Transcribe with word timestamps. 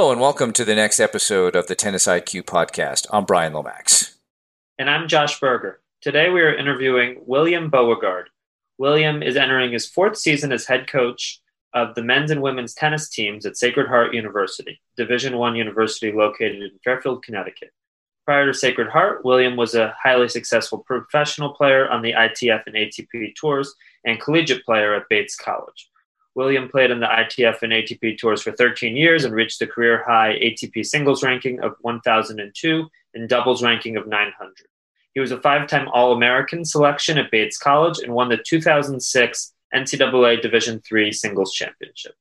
Hello, 0.00 0.12
and 0.12 0.20
welcome 0.22 0.54
to 0.54 0.64
the 0.64 0.74
next 0.74 0.98
episode 0.98 1.54
of 1.54 1.66
the 1.66 1.74
Tennis 1.74 2.06
IQ 2.06 2.44
podcast. 2.44 3.06
I'm 3.12 3.26
Brian 3.26 3.52
Lomax. 3.52 4.16
And 4.78 4.88
I'm 4.88 5.08
Josh 5.08 5.38
Berger. 5.38 5.82
Today 6.00 6.30
we 6.30 6.40
are 6.40 6.54
interviewing 6.54 7.20
William 7.26 7.68
Beauregard. 7.68 8.30
William 8.78 9.22
is 9.22 9.36
entering 9.36 9.72
his 9.72 9.86
fourth 9.86 10.16
season 10.16 10.52
as 10.52 10.64
head 10.64 10.86
coach 10.86 11.42
of 11.74 11.94
the 11.94 12.02
men's 12.02 12.30
and 12.30 12.40
women's 12.40 12.72
tennis 12.72 13.10
teams 13.10 13.44
at 13.44 13.58
Sacred 13.58 13.88
Heart 13.88 14.14
University, 14.14 14.80
Division 14.96 15.36
One 15.36 15.54
university 15.54 16.12
located 16.12 16.62
in 16.62 16.70
Fairfield, 16.82 17.22
Connecticut. 17.22 17.70
Prior 18.24 18.46
to 18.46 18.54
Sacred 18.54 18.88
Heart, 18.88 19.26
William 19.26 19.54
was 19.54 19.74
a 19.74 19.94
highly 20.02 20.30
successful 20.30 20.78
professional 20.78 21.50
player 21.50 21.90
on 21.90 22.00
the 22.00 22.12
ITF 22.12 22.62
and 22.64 22.74
ATP 22.74 23.34
tours 23.34 23.74
and 24.06 24.18
collegiate 24.18 24.64
player 24.64 24.94
at 24.94 25.10
Bates 25.10 25.36
College. 25.36 25.90
William 26.34 26.68
played 26.68 26.90
on 26.90 27.00
the 27.00 27.06
ITF 27.06 27.62
and 27.62 27.72
ATP 27.72 28.18
tours 28.18 28.42
for 28.42 28.52
13 28.52 28.96
years 28.96 29.24
and 29.24 29.34
reached 29.34 29.60
a 29.62 29.66
career 29.66 30.04
high 30.06 30.38
ATP 30.40 30.86
singles 30.86 31.22
ranking 31.22 31.60
of 31.60 31.74
1002 31.80 32.86
and 33.14 33.28
doubles 33.28 33.62
ranking 33.62 33.96
of 33.96 34.06
900. 34.06 34.54
He 35.14 35.20
was 35.20 35.32
a 35.32 35.40
five 35.40 35.68
time 35.68 35.88
All 35.88 36.12
American 36.12 36.64
selection 36.64 37.18
at 37.18 37.30
Bates 37.30 37.58
College 37.58 37.98
and 37.98 38.14
won 38.14 38.28
the 38.28 38.38
2006 38.38 39.52
NCAA 39.74 40.40
Division 40.40 40.80
III 40.90 41.12
Singles 41.12 41.52
Championship. 41.52 42.14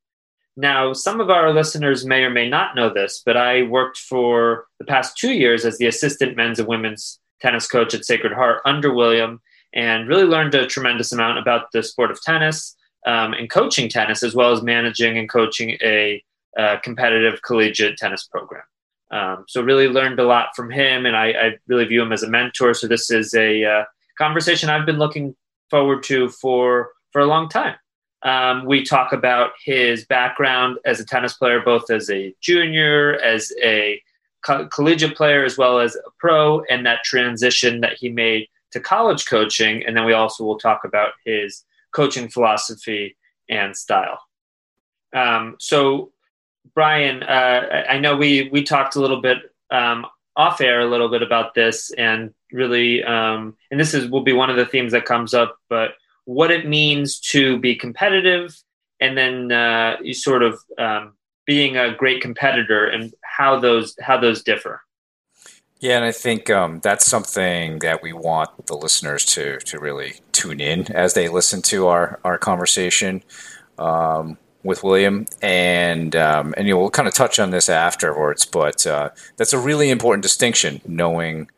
Now, 0.58 0.94
some 0.94 1.22
of 1.22 1.30
our 1.30 1.54
listeners 1.54 2.06
may 2.06 2.24
or 2.24 2.30
may 2.30 2.50
not 2.50 2.76
know 2.76 2.92
this, 2.92 3.22
but 3.26 3.38
I 3.38 3.64
worked 3.64 3.98
for 3.98 4.66
the 4.80 4.86
past 4.86 5.18
two 5.18 5.32
years 5.32 5.66
as 5.66 5.78
the 5.78 5.86
assistant 5.86 6.36
men's 6.36 6.60
and 6.60 6.68
women's 6.68 7.20
tennis 7.42 7.68
coach 7.68 7.94
at 7.94 8.06
Sacred 8.06 8.34
Heart 8.34 8.62
under 8.66 8.94
William 8.94 9.40
and 9.74 10.08
really 10.08 10.26
learned 10.26 10.56
a 10.56 10.68
tremendous 10.68 11.12
amount 11.12 11.38
about 11.38 11.72
the 11.72 11.84
sport 11.84 12.12
of 12.12 12.22
tennis 12.22 12.76
um, 13.06 13.34
and 13.34 13.50
coaching 13.50 13.90
tennis, 13.90 14.24
as 14.24 14.36
well 14.36 14.52
as 14.52 14.62
managing 14.62 15.18
and 15.18 15.30
coaching 15.30 15.78
a, 15.82 16.24
a 16.58 16.80
competitive 16.80 17.42
collegiate 17.42 17.98
tennis 17.98 18.26
program. 18.26 18.64
Um, 19.12 19.46
so, 19.48 19.62
really 19.62 19.88
learned 19.88 20.20
a 20.20 20.26
lot 20.26 20.50
from 20.56 20.70
him, 20.70 21.06
and 21.06 21.16
I, 21.16 21.28
I, 21.30 21.58
really 21.68 21.86
view 21.86 22.02
him 22.04 22.12
as 22.12 22.22
a 22.22 22.30
mentor. 22.30 22.76
So, 22.76 22.88
this 22.88 23.10
is 23.10 23.34
a 23.34 23.64
uh, 23.64 23.84
conversation 24.18 24.70
I've 24.70 24.86
been 24.86 25.00
looking 25.00 25.36
forward 25.70 26.04
to 26.04 26.30
for 26.30 26.92
for 27.12 27.22
a 27.22 27.26
long 27.26 27.50
time. 27.50 27.76
Um, 28.22 28.66
we 28.66 28.84
talk 28.84 29.14
about 29.14 29.52
his 29.64 30.06
background 30.06 30.78
as 30.86 31.00
a 31.00 31.06
tennis 31.06 31.34
player, 31.34 31.62
both 31.62 31.90
as 31.90 32.10
a 32.10 32.36
junior, 32.42 33.16
as 33.22 33.52
a 33.64 34.02
co- 34.46 34.68
collegiate 34.68 35.16
player, 35.16 35.46
as 35.46 35.58
well 35.58 35.80
as 35.80 35.96
a 35.96 36.10
pro, 36.20 36.62
and 36.70 36.86
that 36.86 37.04
transition 37.04 37.82
that 37.82 37.94
he 37.94 38.10
made 38.10 38.48
to 38.72 38.80
college 38.80 39.26
coaching. 39.26 39.86
And 39.86 39.96
then 39.96 40.06
we 40.06 40.14
also 40.14 40.44
will 40.44 40.60
talk 40.60 40.82
about 40.84 41.14
his 41.26 41.64
coaching 41.92 42.30
philosophy 42.30 43.18
and 43.50 43.76
style. 43.76 44.20
Um, 45.14 45.56
so, 45.60 46.12
Brian, 46.74 47.24
uh, 47.24 47.86
I 47.90 48.00
know 48.00 48.16
we 48.16 48.50
we 48.52 48.64
talked 48.64 48.96
a 48.96 49.02
little 49.02 49.22
bit 49.22 49.38
um, 49.72 50.06
off 50.36 50.62
air 50.62 50.82
a 50.82 50.90
little 50.90 51.10
bit 51.10 51.22
about 51.22 51.54
this, 51.54 51.92
and 51.92 52.34
really, 52.52 53.04
um, 53.04 53.56
and 53.72 53.80
this 53.80 53.94
is 53.94 54.10
will 54.10 54.24
be 54.24 54.34
one 54.34 54.50
of 54.50 54.56
the 54.56 54.66
themes 54.66 54.92
that 54.92 55.06
comes 55.06 55.34
up, 55.34 55.58
but 55.70 55.92
what 56.26 56.52
it 56.52 56.68
means 56.68 57.20
to 57.20 57.58
be 57.60 57.76
competitive, 57.76 58.56
and 59.00 59.18
then 59.18 59.52
uh, 59.52 59.98
you 60.02 60.14
sort 60.14 60.44
of 60.44 60.60
um, 60.78 61.14
being 61.46 61.78
a 61.78 61.96
great 61.96 62.22
competitor, 62.22 62.86
and 62.86 63.14
how 63.24 63.60
those 63.60 63.96
how 64.00 64.18
those 64.18 64.44
differ. 64.44 64.82
Yeah, 65.80 65.96
and 65.96 66.06
I 66.06 66.12
think 66.12 66.50
um, 66.50 66.80
that's 66.82 67.06
something 67.06 67.80
that 67.80 68.04
we 68.04 68.12
want 68.12 68.66
the 68.66 68.76
listeners 68.76 69.24
to 69.28 69.60
to 69.60 69.80
really 69.80 70.16
tune 70.34 70.60
in 70.60 70.92
as 70.92 71.14
they 71.14 71.30
listen 71.30 71.62
to 71.64 71.88
our 71.88 72.20
our 72.24 72.38
conversation 72.38 73.24
um, 73.78 74.38
with 74.64 74.84
William, 74.84 75.26
and 75.42 76.16
um, 76.18 76.54
and 76.58 76.68
you 76.68 76.74
know, 76.74 76.80
we'll 76.82 76.90
kind 76.90 77.08
of 77.08 77.14
touch 77.14 77.40
on 77.40 77.52
this 77.52 77.70
afterwards, 77.70 78.46
but 78.46 78.86
uh, 78.86 79.10
that's 79.38 79.54
a 79.54 79.60
really 79.60 79.90
important 79.90 80.22
distinction, 80.22 80.82
knowing 80.86 81.50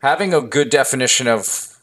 having 0.00 0.32
a 0.32 0.40
good 0.40 0.70
definition 0.70 1.28
of 1.28 1.78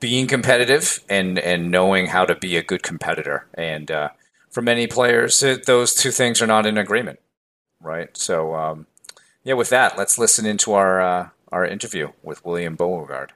being 0.00 0.26
competitive 0.26 1.00
and 1.08 1.38
and 1.38 1.70
knowing 1.70 2.06
how 2.06 2.26
to 2.26 2.34
be 2.34 2.56
a 2.58 2.62
good 2.62 2.82
competitor. 2.82 3.46
And 3.54 3.90
uh, 3.90 4.10
for 4.50 4.60
many 4.62 4.86
players, 4.86 5.42
it, 5.42 5.64
those 5.66 5.94
two 5.94 6.10
things 6.10 6.42
are 6.42 6.46
not 6.46 6.66
in 6.66 6.76
agreement, 6.76 7.20
right? 7.80 8.14
So 8.16 8.54
um, 8.54 8.86
yeah, 9.44 9.54
with 9.54 9.70
that, 9.70 9.96
let's 9.96 10.18
listen 10.18 10.46
into 10.46 10.72
our 10.72 11.00
uh, 11.00 11.28
our 11.50 11.64
interview 11.64 12.12
with 12.22 12.44
William 12.44 12.76
Beauregard. 12.76 13.32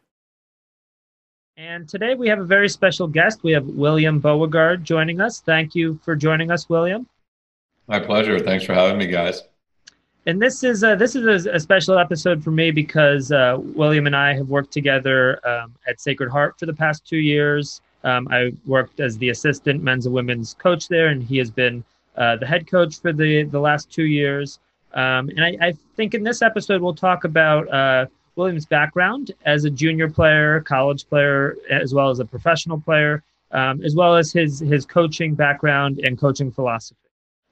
And 1.56 1.88
today 1.88 2.14
we 2.14 2.28
have 2.28 2.40
a 2.40 2.44
very 2.44 2.68
special 2.68 3.06
guest. 3.06 3.42
We 3.42 3.52
have 3.52 3.66
William 3.66 4.18
Beauregard 4.18 4.84
joining 4.84 5.20
us. 5.20 5.40
Thank 5.40 5.74
you 5.74 6.00
for 6.02 6.16
joining 6.16 6.50
us, 6.50 6.68
William. 6.68 7.06
My 7.86 8.00
pleasure. 8.00 8.38
Thanks 8.40 8.64
for 8.64 8.74
having 8.74 8.98
me, 8.98 9.06
guys 9.06 9.42
and 10.26 10.40
this 10.40 10.64
is 10.64 10.82
a, 10.82 10.96
this 10.96 11.14
is 11.14 11.46
a, 11.46 11.50
a, 11.52 11.60
special 11.60 11.98
episode 11.98 12.42
for 12.42 12.50
me 12.50 12.70
because 12.70 13.30
uh, 13.30 13.58
William 13.60 14.06
and 14.06 14.16
I 14.16 14.34
have 14.34 14.48
worked 14.48 14.72
together 14.72 15.46
um, 15.46 15.74
at 15.86 16.00
Sacred 16.00 16.30
Heart 16.30 16.58
for 16.58 16.66
the 16.66 16.72
past 16.72 17.06
two 17.06 17.18
years. 17.18 17.82
Um, 18.04 18.28
I 18.30 18.52
worked 18.66 19.00
as 19.00 19.18
the 19.18 19.30
assistant 19.30 19.82
men's 19.82 20.06
and 20.06 20.14
women's 20.14 20.54
coach 20.54 20.88
there, 20.88 21.08
and 21.08 21.22
he 21.22 21.36
has 21.38 21.50
been 21.50 21.84
uh, 22.16 22.36
the 22.36 22.46
head 22.46 22.66
coach 22.66 23.00
for 23.00 23.12
the 23.12 23.44
the 23.44 23.60
last 23.60 23.90
two 23.90 24.04
years. 24.04 24.60
Um, 24.94 25.28
and 25.30 25.44
I, 25.44 25.56
I, 25.60 25.72
think 25.96 26.14
in 26.14 26.22
this 26.22 26.40
episode 26.40 26.80
we'll 26.80 26.94
talk 26.94 27.24
about 27.24 27.68
uh, 27.68 28.06
William's 28.36 28.64
background 28.64 29.32
as 29.44 29.64
a 29.64 29.70
junior 29.70 30.08
player, 30.08 30.60
college 30.60 31.08
player, 31.08 31.56
as 31.68 31.92
well 31.92 32.10
as 32.10 32.20
a 32.20 32.24
professional 32.24 32.80
player, 32.80 33.24
um, 33.50 33.82
as 33.82 33.96
well 33.96 34.14
as 34.14 34.32
his 34.32 34.60
his 34.60 34.86
coaching 34.86 35.34
background 35.34 35.98
and 36.04 36.16
coaching 36.18 36.50
philosophy. 36.50 36.96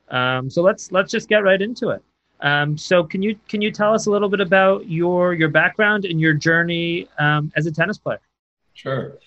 Um, 0.09 0.51
so 0.51 0.63
let's 0.63 0.93
let's 0.93 1.11
just 1.11 1.29
get 1.29 1.43
right 1.43 1.61
into 1.61 1.89
it. 1.89 2.03
Um, 2.41 2.79
so 2.79 3.03
can 3.03 3.23
you 3.23 3.37
can 3.49 3.61
you 3.61 3.73
tell 3.73 3.93
us 3.93 4.07
a 4.07 4.11
little 4.11 4.29
bit 4.29 4.41
about 4.41 4.89
your 4.89 5.35
your 5.35 5.49
background 5.49 6.05
and 6.05 6.21
your 6.21 6.35
journey 6.35 7.09
um, 7.19 7.53
as 7.57 7.67
a 7.67 7.73
tennis 7.73 7.99
player? 7.99 8.21
Sure. 8.75 9.19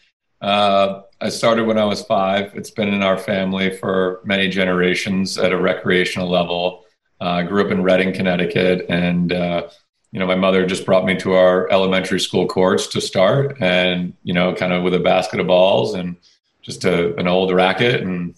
Uh, 0.41 1.01
I 1.21 1.29
started 1.29 1.65
when 1.65 1.77
I 1.77 1.85
was 1.85 2.03
five. 2.03 2.53
It's 2.55 2.69
been 2.69 2.93
in 2.93 3.01
our 3.01 3.17
family 3.17 3.75
for 3.75 4.21
many 4.23 4.47
generations 4.47 5.37
at 5.37 5.51
a 5.51 5.57
recreational 5.57 6.29
level. 6.29 6.84
Uh, 7.21 7.43
grew 7.43 7.65
up 7.65 7.71
in 7.71 7.81
Redding, 7.81 8.13
Connecticut, 8.13 8.85
and 8.89 9.31
uh, 9.31 9.69
you 10.11 10.19
know 10.19 10.27
my 10.27 10.35
mother 10.35 10.65
just 10.65 10.85
brought 10.85 11.05
me 11.05 11.15
to 11.19 11.33
our 11.33 11.69
elementary 11.71 12.19
school 12.19 12.45
courts 12.47 12.87
to 12.87 13.01
start, 13.01 13.57
and 13.61 14.13
you 14.23 14.33
know 14.33 14.53
kind 14.53 14.73
of 14.73 14.83
with 14.83 14.93
a 14.93 14.99
basket 14.99 15.39
of 15.39 15.47
balls 15.47 15.93
and 15.93 16.17
just 16.61 16.83
a, 16.83 17.15
an 17.15 17.27
old 17.27 17.53
racket, 17.53 18.01
and 18.01 18.35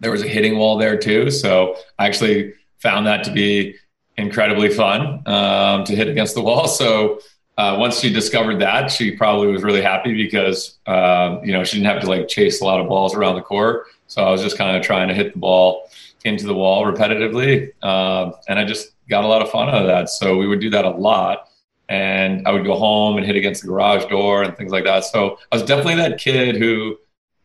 there 0.00 0.10
was 0.10 0.22
a 0.22 0.26
hitting 0.28 0.58
wall 0.58 0.76
there 0.76 0.98
too. 0.98 1.30
So 1.30 1.76
I 1.98 2.06
actually 2.06 2.54
found 2.78 3.06
that 3.06 3.24
to 3.24 3.32
be 3.32 3.76
incredibly 4.16 4.70
fun 4.70 5.22
um, 5.26 5.84
to 5.84 5.94
hit 5.94 6.08
against 6.08 6.34
the 6.34 6.42
wall. 6.42 6.68
So 6.68 7.20
uh, 7.56 7.76
once 7.78 8.00
she 8.00 8.12
discovered 8.12 8.60
that, 8.60 8.90
she 8.90 9.16
probably 9.16 9.48
was 9.48 9.62
really 9.62 9.82
happy 9.82 10.14
because 10.14 10.78
uh, 10.86 11.38
you 11.44 11.52
know 11.52 11.64
she 11.64 11.76
didn't 11.76 11.92
have 11.92 12.02
to 12.02 12.08
like 12.08 12.28
chase 12.28 12.60
a 12.60 12.64
lot 12.64 12.80
of 12.80 12.88
balls 12.88 13.14
around 13.14 13.34
the 13.34 13.42
court. 13.42 13.86
So 14.06 14.22
I 14.22 14.30
was 14.30 14.42
just 14.42 14.56
kind 14.56 14.76
of 14.76 14.82
trying 14.82 15.08
to 15.08 15.14
hit 15.14 15.32
the 15.32 15.38
ball 15.38 15.89
into 16.24 16.46
the 16.46 16.54
wall 16.54 16.84
repetitively, 16.84 17.72
uh, 17.82 18.32
and 18.48 18.58
I 18.58 18.64
just 18.64 18.90
got 19.08 19.24
a 19.24 19.26
lot 19.26 19.42
of 19.42 19.50
fun 19.50 19.68
out 19.68 19.82
of 19.82 19.86
that. 19.86 20.08
So 20.08 20.36
we 20.36 20.46
would 20.46 20.60
do 20.60 20.70
that 20.70 20.84
a 20.84 20.90
lot. 20.90 21.48
And 21.88 22.46
I 22.46 22.52
would 22.52 22.64
go 22.64 22.76
home 22.76 23.16
and 23.16 23.26
hit 23.26 23.34
against 23.34 23.62
the 23.62 23.68
garage 23.68 24.04
door 24.04 24.44
and 24.44 24.56
things 24.56 24.70
like 24.70 24.84
that. 24.84 25.04
So 25.04 25.38
I 25.50 25.56
was 25.56 25.64
definitely 25.64 25.96
that 25.96 26.18
kid 26.18 26.54
who 26.54 26.96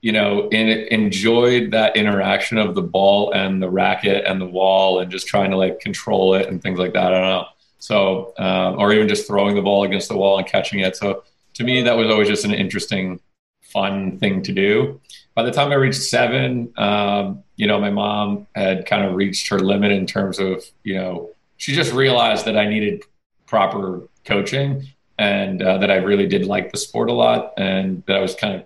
you 0.06 0.12
know, 0.12 0.48
in, 0.50 0.68
enjoyed 0.94 1.72
that 1.72 1.98
interaction 1.98 2.60
of 2.60 2.76
the 2.76 2.82
ball 2.84 3.32
and 3.34 3.60
the 3.60 3.68
racket 3.68 4.24
and 4.28 4.40
the 4.40 4.46
wall 4.46 5.00
and 5.00 5.10
just 5.10 5.26
trying 5.26 5.50
to 5.50 5.58
like 5.58 5.80
control 5.80 6.36
it 6.36 6.48
and 6.48 6.62
things 6.62 6.78
like 6.78 6.94
that. 6.94 7.12
I 7.12 7.20
don't 7.20 7.30
know. 7.30 7.46
So, 7.80 8.34
um, 8.38 8.78
or 8.78 8.94
even 8.94 9.08
just 9.08 9.26
throwing 9.26 9.56
the 9.56 9.64
ball 9.64 9.84
against 9.84 10.08
the 10.08 10.16
wall 10.16 10.38
and 10.38 10.46
catching 10.46 10.82
it. 10.82 10.96
So 10.96 11.24
to 11.56 11.64
me, 11.64 11.82
that 11.82 11.98
was 11.98 12.08
always 12.12 12.28
just 12.28 12.46
an 12.46 12.54
interesting, 12.54 13.20
fun 13.76 14.18
thing 14.20 14.42
to 14.42 14.54
do. 14.54 15.02
By 15.36 15.44
the 15.44 15.52
time 15.52 15.70
I 15.70 15.76
reached 15.76 16.02
seven, 16.02 16.72
um, 16.78 17.44
you 17.58 17.68
know, 17.68 17.78
my 17.78 17.90
mom 17.90 18.48
had 18.56 18.86
kind 18.86 19.06
of 19.06 19.16
reached 19.16 19.50
her 19.50 19.60
limit 19.60 19.92
in 19.92 20.08
terms 20.08 20.40
of, 20.40 20.64
you 20.84 20.96
know, 20.96 21.32
she 21.58 21.74
just 21.74 21.92
realized 21.92 22.46
that 22.46 22.58
I 22.58 22.70
needed 22.70 23.04
proper 23.46 24.08
coaching 24.24 24.88
and 25.20 25.62
uh, 25.62 25.78
that 25.80 25.92
I 25.92 25.96
really 25.96 26.26
did 26.26 26.46
like 26.46 26.72
the 26.72 26.78
sport 26.78 27.10
a 27.10 27.14
lot 27.14 27.54
and 27.58 28.02
that 28.08 28.16
I 28.16 28.22
was 28.22 28.34
kind 28.34 28.56
of 28.56 28.66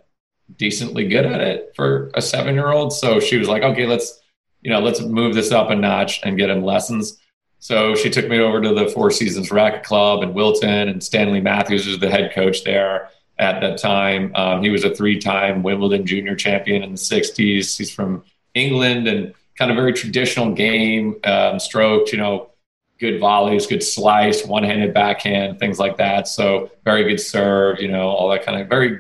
decently 0.57 1.07
good 1.07 1.25
at 1.25 1.41
it 1.41 1.73
for 1.75 2.11
a 2.13 2.21
seven 2.21 2.53
year 2.53 2.71
old. 2.71 2.93
So 2.93 3.19
she 3.19 3.37
was 3.37 3.47
like, 3.47 3.63
okay, 3.63 3.87
let's, 3.87 4.21
you 4.61 4.69
know, 4.69 4.79
let's 4.79 5.01
move 5.01 5.33
this 5.33 5.51
up 5.51 5.71
a 5.71 5.75
notch 5.75 6.21
and 6.23 6.37
get 6.37 6.51
him 6.51 6.63
lessons. 6.63 7.17
So 7.57 7.95
she 7.95 8.11
took 8.11 8.27
me 8.29 8.39
over 8.39 8.61
to 8.61 8.75
the 8.75 8.87
Four 8.89 9.09
Seasons 9.09 9.51
Racket 9.51 9.83
Club 9.83 10.23
in 10.23 10.33
Wilton, 10.33 10.87
and 10.87 11.03
Stanley 11.03 11.41
Matthews 11.41 11.85
was 11.87 11.99
the 11.99 12.09
head 12.09 12.31
coach 12.33 12.63
there 12.63 13.09
at 13.39 13.61
that 13.61 13.79
time. 13.79 14.31
Um, 14.35 14.61
he 14.61 14.69
was 14.69 14.83
a 14.83 14.93
three 14.93 15.19
time 15.19 15.63
Wimbledon 15.63 16.05
junior 16.05 16.35
champion 16.35 16.83
in 16.83 16.91
the 16.91 16.97
60s. 16.97 17.77
He's 17.77 17.91
from 17.91 18.23
England 18.53 19.07
and 19.07 19.33
kind 19.57 19.71
of 19.71 19.75
very 19.75 19.93
traditional 19.93 20.53
game, 20.53 21.15
um, 21.23 21.59
stroked, 21.59 22.11
you 22.11 22.17
know, 22.17 22.51
good 22.99 23.19
volleys, 23.19 23.65
good 23.65 23.83
slice, 23.83 24.45
one 24.45 24.63
handed 24.63 24.93
backhand, 24.93 25.57
things 25.59 25.79
like 25.79 25.97
that. 25.97 26.27
So 26.27 26.71
very 26.83 27.03
good 27.03 27.19
serve, 27.19 27.79
you 27.79 27.87
know, 27.87 28.09
all 28.09 28.29
that 28.29 28.45
kind 28.45 28.61
of 28.61 28.67
very 28.67 28.99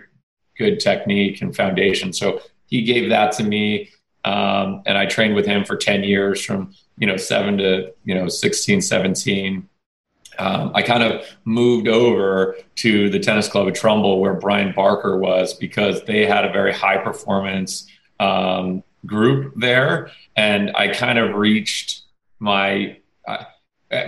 good 0.57 0.79
technique 0.79 1.41
and 1.41 1.55
foundation. 1.55 2.13
So 2.13 2.41
he 2.67 2.83
gave 2.83 3.09
that 3.09 3.33
to 3.33 3.43
me. 3.43 3.89
Um, 4.25 4.83
and 4.85 4.97
I 4.97 5.05
trained 5.05 5.35
with 5.35 5.45
him 5.45 5.63
for 5.63 5.75
10 5.75 6.03
years 6.03 6.43
from 6.43 6.73
you 6.99 7.07
know, 7.07 7.17
seven 7.17 7.57
to, 7.57 7.93
you 8.03 8.13
know, 8.13 8.27
16, 8.27 8.81
17, 8.81 9.67
um, 10.39 10.71
I 10.73 10.81
kind 10.81 11.03
of 11.03 11.25
moved 11.43 11.87
over 11.89 12.55
to 12.77 13.09
the 13.09 13.19
tennis 13.19 13.49
club 13.49 13.67
at 13.67 13.75
Trumbull 13.75 14.21
where 14.21 14.33
Brian 14.33 14.73
Barker 14.73 15.17
was 15.17 15.53
because 15.53 16.01
they 16.05 16.25
had 16.25 16.45
a 16.45 16.51
very 16.51 16.73
high 16.73 16.97
performance 16.97 17.87
um, 18.21 18.83
group 19.05 19.53
there. 19.57 20.11
And 20.35 20.71
I 20.75 20.93
kind 20.93 21.19
of 21.19 21.35
reached 21.35 22.03
my. 22.39 22.97
Uh, 23.27 23.43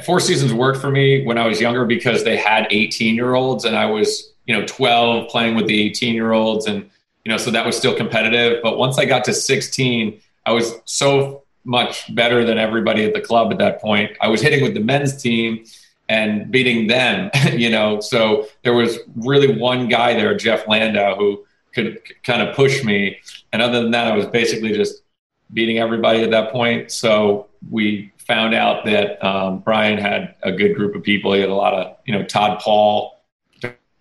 Four 0.05 0.19
Seasons 0.19 0.53
worked 0.53 0.79
for 0.79 0.91
me 0.91 1.25
when 1.25 1.39
I 1.39 1.47
was 1.47 1.59
younger 1.59 1.85
because 1.85 2.23
they 2.23 2.37
had 2.37 2.67
18 2.69 3.15
year 3.15 3.33
olds 3.33 3.65
and 3.65 3.75
I 3.75 3.87
was, 3.87 4.31
you 4.45 4.55
know, 4.55 4.63
12 4.67 5.27
playing 5.27 5.55
with 5.55 5.65
the 5.65 5.81
18 5.81 6.13
year 6.13 6.33
olds. 6.33 6.67
And, 6.67 6.87
you 7.25 7.31
know, 7.31 7.37
so 7.37 7.49
that 7.49 7.65
was 7.65 7.75
still 7.75 7.95
competitive. 7.95 8.61
But 8.61 8.77
once 8.77 8.99
I 8.99 9.05
got 9.05 9.23
to 9.25 9.33
16, 9.33 10.21
I 10.45 10.51
was 10.51 10.75
so 10.85 11.43
much 11.65 12.13
better 12.13 12.45
than 12.45 12.59
everybody 12.59 13.03
at 13.05 13.13
the 13.13 13.21
club 13.21 13.51
at 13.51 13.57
that 13.57 13.81
point. 13.81 14.11
I 14.21 14.27
was 14.27 14.39
hitting 14.39 14.61
with 14.63 14.75
the 14.75 14.79
men's 14.81 15.19
team 15.19 15.65
and 16.11 16.51
beating 16.51 16.87
them, 16.87 17.31
you 17.53 17.69
know. 17.69 18.01
So 18.01 18.47
there 18.63 18.73
was 18.73 18.99
really 19.15 19.57
one 19.57 19.87
guy 19.87 20.13
there, 20.13 20.35
Jeff 20.35 20.67
Landau, 20.67 21.15
who 21.15 21.45
could 21.73 21.99
kind 22.23 22.41
of 22.41 22.53
push 22.53 22.83
me. 22.83 23.17
And 23.53 23.61
other 23.61 23.81
than 23.81 23.91
that, 23.91 24.11
I 24.11 24.15
was 24.15 24.25
basically 24.25 24.73
just 24.73 25.03
beating 25.53 25.79
everybody 25.79 26.21
at 26.21 26.31
that 26.31 26.51
point. 26.51 26.91
So 26.91 27.47
we 27.69 28.11
found 28.17 28.53
out 28.53 28.83
that 28.85 29.23
um, 29.25 29.59
Brian 29.59 29.97
had 29.97 30.35
a 30.43 30.51
good 30.51 30.75
group 30.75 30.95
of 30.95 31.03
people. 31.03 31.31
He 31.31 31.39
had 31.39 31.49
a 31.49 31.55
lot 31.55 31.73
of, 31.73 31.95
you 32.05 32.13
know, 32.13 32.25
Todd 32.25 32.59
Paul, 32.59 33.23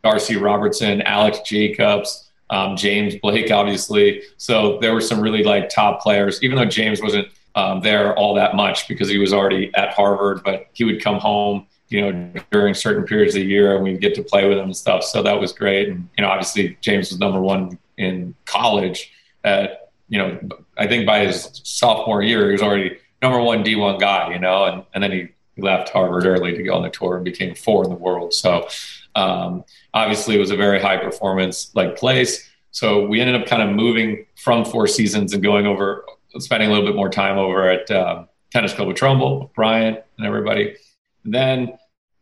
Darcy 0.03 0.37
Robertson, 0.37 1.03
Alex 1.03 1.39
Jacobs, 1.47 2.29
um, 2.51 2.77
James 2.77 3.15
Blake, 3.23 3.53
obviously. 3.53 4.23
So 4.37 4.79
there 4.81 4.93
were 4.93 5.01
some 5.01 5.21
really 5.21 5.45
like 5.45 5.69
top 5.69 6.01
players, 6.01 6.43
even 6.43 6.57
though 6.57 6.65
James 6.65 7.01
wasn't 7.01 7.29
um, 7.55 7.83
there 7.83 8.17
all 8.17 8.35
that 8.35 8.57
much 8.57 8.89
because 8.89 9.09
he 9.09 9.19
was 9.19 9.33
already 9.33 9.73
at 9.75 9.93
Harvard, 9.93 10.43
but 10.45 10.67
he 10.73 10.83
would 10.83 11.01
come 11.03 11.21
home 11.21 11.67
you 11.91 12.01
know, 12.01 12.33
during 12.51 12.73
certain 12.73 13.05
periods 13.05 13.35
of 13.35 13.43
the 13.43 13.47
year 13.47 13.75
and 13.75 13.85
we'd 13.85 14.01
get 14.01 14.15
to 14.15 14.23
play 14.23 14.49
with 14.49 14.57
them 14.57 14.67
and 14.67 14.77
stuff. 14.77 15.03
So 15.03 15.23
that 15.23 15.39
was 15.39 15.53
great. 15.53 15.89
And, 15.89 16.09
you 16.17 16.23
know, 16.23 16.31
obviously 16.31 16.79
James 16.81 17.11
was 17.11 17.19
number 17.19 17.41
one 17.41 17.79
in 17.99 18.35
college 18.47 19.13
at, 19.45 19.91
you 20.09 20.19
know, 20.19 20.39
I 20.79 20.87
think 20.87 21.05
by 21.05 21.27
his 21.27 21.61
sophomore 21.65 22.23
year, 22.23 22.47
he 22.47 22.53
was 22.53 22.63
already 22.63 22.99
number 23.21 23.41
one 23.41 23.65
D1 23.65 24.01
guy, 24.01 24.33
you 24.33 24.39
know, 24.39 24.65
and, 24.65 24.85
and 24.95 25.03
then 25.03 25.13
he 25.13 25.29
left 25.59 25.91
Harvard 25.91 26.27
early 26.27 26.57
to 26.57 26.63
go 26.63 26.75
on 26.75 26.83
the 26.83 26.91
tour 26.91 27.17
and 27.17 27.25
became 27.25 27.55
four 27.55 27.85
in 27.85 27.91
the 27.91 27.97
world. 27.97 28.33
So 28.33 28.69
um, 29.17 29.65
obviously 29.93 30.37
it 30.37 30.39
was 30.39 30.53
a 30.53 30.57
very 30.57 30.81
high 30.81 30.97
performance 30.97 31.75
like 31.75 31.97
place. 31.97 32.49
So 32.71 33.05
we 33.07 33.21
ended 33.21 33.41
up 33.41 33.49
kind 33.49 33.63
of 33.63 33.75
moving 33.75 34.27
from 34.37 34.65
Four 34.65 34.87
Seasons 34.87 35.33
and 35.33 35.43
going 35.43 35.67
over, 35.67 36.05
spending 36.39 36.69
a 36.69 36.73
little 36.73 36.87
bit 36.87 36.95
more 36.95 37.09
time 37.09 37.37
over 37.37 37.69
at 37.69 37.91
um, 37.91 38.29
Tennis 38.53 38.73
Club 38.73 38.87
with 38.87 38.97
Trumbull, 38.97 39.51
Brian 39.57 39.99
and 40.19 40.27
everybody. 40.27 40.77
And 41.25 41.35
then 41.35 41.79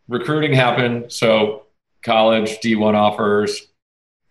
recruiting 0.09 0.53
happened. 0.53 1.13
So 1.13 1.67
college, 2.03 2.59
D1 2.61 2.95
offers, 2.95 3.69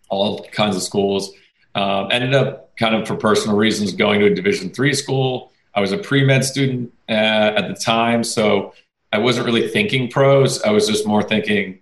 all 0.08 0.44
kinds 0.52 0.76
of 0.76 0.82
schools. 0.82 1.32
Um, 1.74 2.08
ended 2.10 2.34
up 2.34 2.76
kind 2.76 2.94
of 2.94 3.06
for 3.06 3.14
personal 3.14 3.56
reasons 3.56 3.92
going 3.92 4.20
to 4.20 4.26
a 4.26 4.34
Division 4.34 4.70
three 4.70 4.94
school. 4.94 5.52
I 5.74 5.80
was 5.80 5.92
a 5.92 5.98
pre 5.98 6.24
med 6.24 6.44
student 6.44 6.92
uh, 7.08 7.12
at 7.12 7.68
the 7.68 7.74
time, 7.74 8.24
so 8.24 8.74
I 9.12 9.18
wasn't 9.18 9.46
really 9.46 9.68
thinking 9.68 10.10
pros. 10.10 10.62
I 10.62 10.70
was 10.70 10.88
just 10.88 11.06
more 11.06 11.22
thinking 11.22 11.80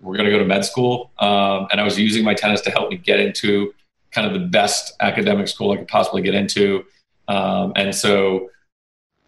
we're 0.00 0.16
going 0.16 0.26
to 0.26 0.30
go 0.30 0.38
to 0.38 0.44
med 0.44 0.64
school, 0.64 1.10
um, 1.18 1.66
and 1.70 1.80
I 1.80 1.84
was 1.84 1.98
using 1.98 2.24
my 2.24 2.34
tennis 2.34 2.60
to 2.62 2.70
help 2.70 2.90
me 2.90 2.96
get 2.96 3.20
into 3.20 3.74
kind 4.10 4.26
of 4.26 4.32
the 4.32 4.46
best 4.46 4.94
academic 5.00 5.48
school 5.48 5.72
I 5.72 5.76
could 5.76 5.88
possibly 5.88 6.22
get 6.22 6.34
into. 6.34 6.84
Um, 7.26 7.72
and 7.76 7.94
so 7.94 8.50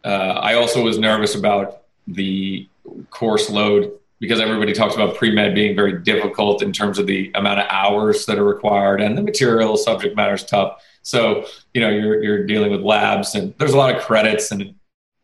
uh, 0.05 0.09
I 0.09 0.55
also 0.55 0.83
was 0.83 0.99
nervous 0.99 1.35
about 1.35 1.83
the 2.07 2.69
course 3.11 3.51
load 3.51 3.93
because 4.21 4.39
everybody 4.39 4.73
talks 4.75 4.95
about 4.95 5.17
pre-med 5.17 5.55
being 5.55 5.75
very 5.75 5.99
difficult 5.99 6.63
in 6.63 6.73
terms 6.73 6.99
of 6.99 7.07
the 7.07 7.33
amount 7.35 7.59
of 7.59 7.67
hours 7.71 8.27
that 8.27 8.39
are 8.39 8.45
required 8.45 9.01
and 9.01 9.17
the 9.17 9.23
material 9.23 9.77
subject 9.77 10.15
matter 10.15 10.35
is 10.35 10.45
tough. 10.45 10.83
So 11.03 11.47
you 11.75 11.81
know 11.81 11.89
you're, 11.89 12.23
you're 12.23 12.47
dealing 12.47 12.71
with 12.71 12.83
labs 12.83 13.35
and 13.35 13.55
there's 13.59 13.73
a 13.73 13.79
lot 13.79 13.95
of 13.95 14.03
credits 14.03 14.53
and 14.53 14.75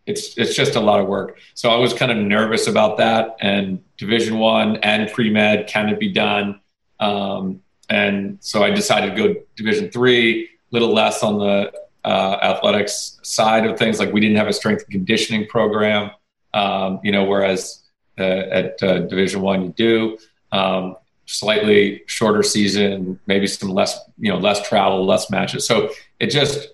it's 0.06 0.36
it's 0.38 0.54
just 0.54 0.76
a 0.76 0.80
lot 0.80 0.98
of 0.98 1.06
work. 1.06 1.38
So 1.54 1.70
i 1.70 1.76
was 1.76 1.92
kind 1.92 2.10
of 2.10 2.18
nervous 2.18 2.66
about 2.66 2.96
that 2.96 3.36
and 3.40 3.82
division 3.98 4.38
one 4.38 4.76
and 4.78 5.12
pre-med 5.12 5.68
can 5.68 5.90
it 5.90 6.00
be 6.00 6.10
done? 6.10 6.60
Um, 6.98 7.62
and 7.88 8.38
so 8.40 8.64
i 8.64 8.70
decided 8.70 9.14
to 9.14 9.22
go 9.22 9.40
division 9.56 9.90
three 9.90 10.44
a 10.44 10.48
little 10.70 10.92
less 10.92 11.22
on 11.22 11.38
the 11.38 11.72
uh, 12.04 12.38
athletics 12.40 13.18
side 13.22 13.66
of 13.66 13.78
things. 13.78 13.98
Like 13.98 14.12
we 14.12 14.20
didn't 14.20 14.36
have 14.36 14.46
a 14.46 14.52
strength 14.52 14.84
and 14.84 14.90
conditioning 14.90 15.46
program. 15.48 16.10
Um, 16.54 17.00
you 17.04 17.12
know 17.12 17.24
whereas 17.24 17.82
at 18.22 18.82
uh, 18.82 19.00
Division 19.00 19.40
One 19.42 19.62
you 19.62 19.68
do. 19.70 20.18
Um, 20.52 20.96
slightly 21.26 22.02
shorter 22.06 22.42
season, 22.42 23.18
maybe 23.26 23.46
some 23.46 23.70
less, 23.70 23.98
you 24.18 24.32
know, 24.32 24.38
less 24.38 24.66
travel, 24.66 25.04
less 25.04 25.28
matches. 25.30 25.66
So 25.66 25.90
it 26.20 26.28
just, 26.28 26.68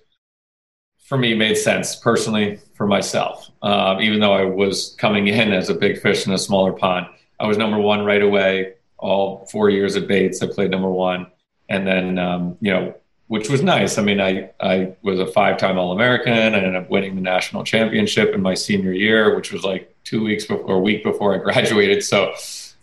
for 1.05 1.17
me, 1.17 1.33
made 1.33 1.55
sense 1.55 1.95
personally 1.95 2.59
for 2.75 2.87
myself. 2.87 3.49
Um, 3.61 4.01
even 4.01 4.19
though 4.19 4.33
I 4.33 4.45
was 4.45 4.95
coming 4.99 5.27
in 5.27 5.51
as 5.51 5.69
a 5.69 5.73
big 5.73 5.99
fish 5.99 6.25
in 6.27 6.33
a 6.33 6.37
smaller 6.37 6.71
pond, 6.71 7.07
I 7.39 7.47
was 7.47 7.57
number 7.57 7.79
one 7.79 8.05
right 8.05 8.21
away. 8.21 8.75
All 8.97 9.45
four 9.51 9.69
years 9.69 9.97
at 9.97 10.07
Bates, 10.07 10.41
I 10.41 10.47
played 10.47 10.71
number 10.71 10.89
one, 10.89 11.27
and 11.67 11.85
then 11.85 12.17
um, 12.17 12.57
you 12.61 12.71
know, 12.71 12.95
which 13.27 13.49
was 13.49 13.63
nice. 13.63 13.97
I 13.97 14.03
mean, 14.03 14.19
I 14.19 14.51
I 14.59 14.93
was 15.01 15.19
a 15.19 15.27
five-time 15.27 15.77
All-American. 15.77 16.33
I 16.33 16.41
ended 16.41 16.75
up 16.75 16.89
winning 16.89 17.15
the 17.15 17.21
national 17.21 17.63
championship 17.63 18.33
in 18.33 18.41
my 18.41 18.53
senior 18.53 18.91
year, 18.93 19.35
which 19.35 19.51
was 19.51 19.63
like 19.63 19.95
two 20.03 20.23
weeks 20.23 20.45
before, 20.45 20.65
or 20.65 20.75
a 20.75 20.79
week 20.79 21.03
before 21.03 21.33
I 21.33 21.37
graduated. 21.43 22.03
So 22.03 22.33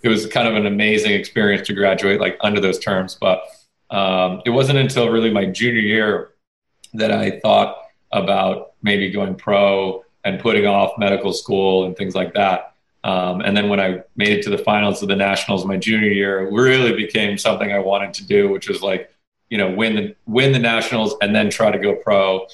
it 0.03 0.09
was 0.09 0.27
kind 0.27 0.49
of 0.49 0.55
an 0.55 0.67
amazing 0.67 1.13
experience 1.13 1.67
to 1.67 1.75
graduate 1.75 2.21
like 2.21 2.39
under 2.41 2.61
those 2.61 2.79
terms. 2.79 3.17
But 3.21 3.43
um, 3.91 4.43
it 4.47 4.51
wasn't 4.51 4.79
until 4.79 5.11
really 5.11 5.31
my 5.31 5.47
junior 5.47 5.81
year 5.81 6.31
that 6.95 7.13
I 7.13 7.39
thought 7.41 7.77
about 8.13 8.73
maybe 8.83 9.11
going 9.11 9.35
pro 9.35 10.05
and 10.25 10.41
putting 10.41 10.67
off 10.67 10.93
medical 10.99 11.33
school 11.33 11.85
and 11.85 11.97
things 11.97 12.15
like 12.15 12.35
that. 12.35 12.75
Um, 13.03 13.41
and 13.41 13.57
then 13.57 13.69
when 13.69 13.81
I 13.81 14.03
made 14.17 14.39
it 14.39 14.43
to 14.43 14.51
the 14.51 14.59
finals 14.59 15.03
of 15.03 15.09
the 15.09 15.17
nationals 15.17 15.65
my 15.65 15.77
junior 15.77 16.11
year, 16.11 16.47
it 16.47 16.53
really 16.53 16.95
became 16.95 17.39
something 17.39 17.73
I 17.73 17.79
wanted 17.79 18.13
to 18.15 18.27
do, 18.27 18.51
which 18.51 18.69
was 18.69 18.83
like, 18.83 19.15
you 19.51 19.59
know, 19.59 19.71
win 19.71 19.97
the 19.97 20.17
win 20.27 20.53
the 20.53 20.59
nationals 20.59 21.15
and 21.21 21.35
then 21.35 21.51
try 21.51 21.71
to 21.71 21.79
go 21.79 21.95
pro. 21.95 22.47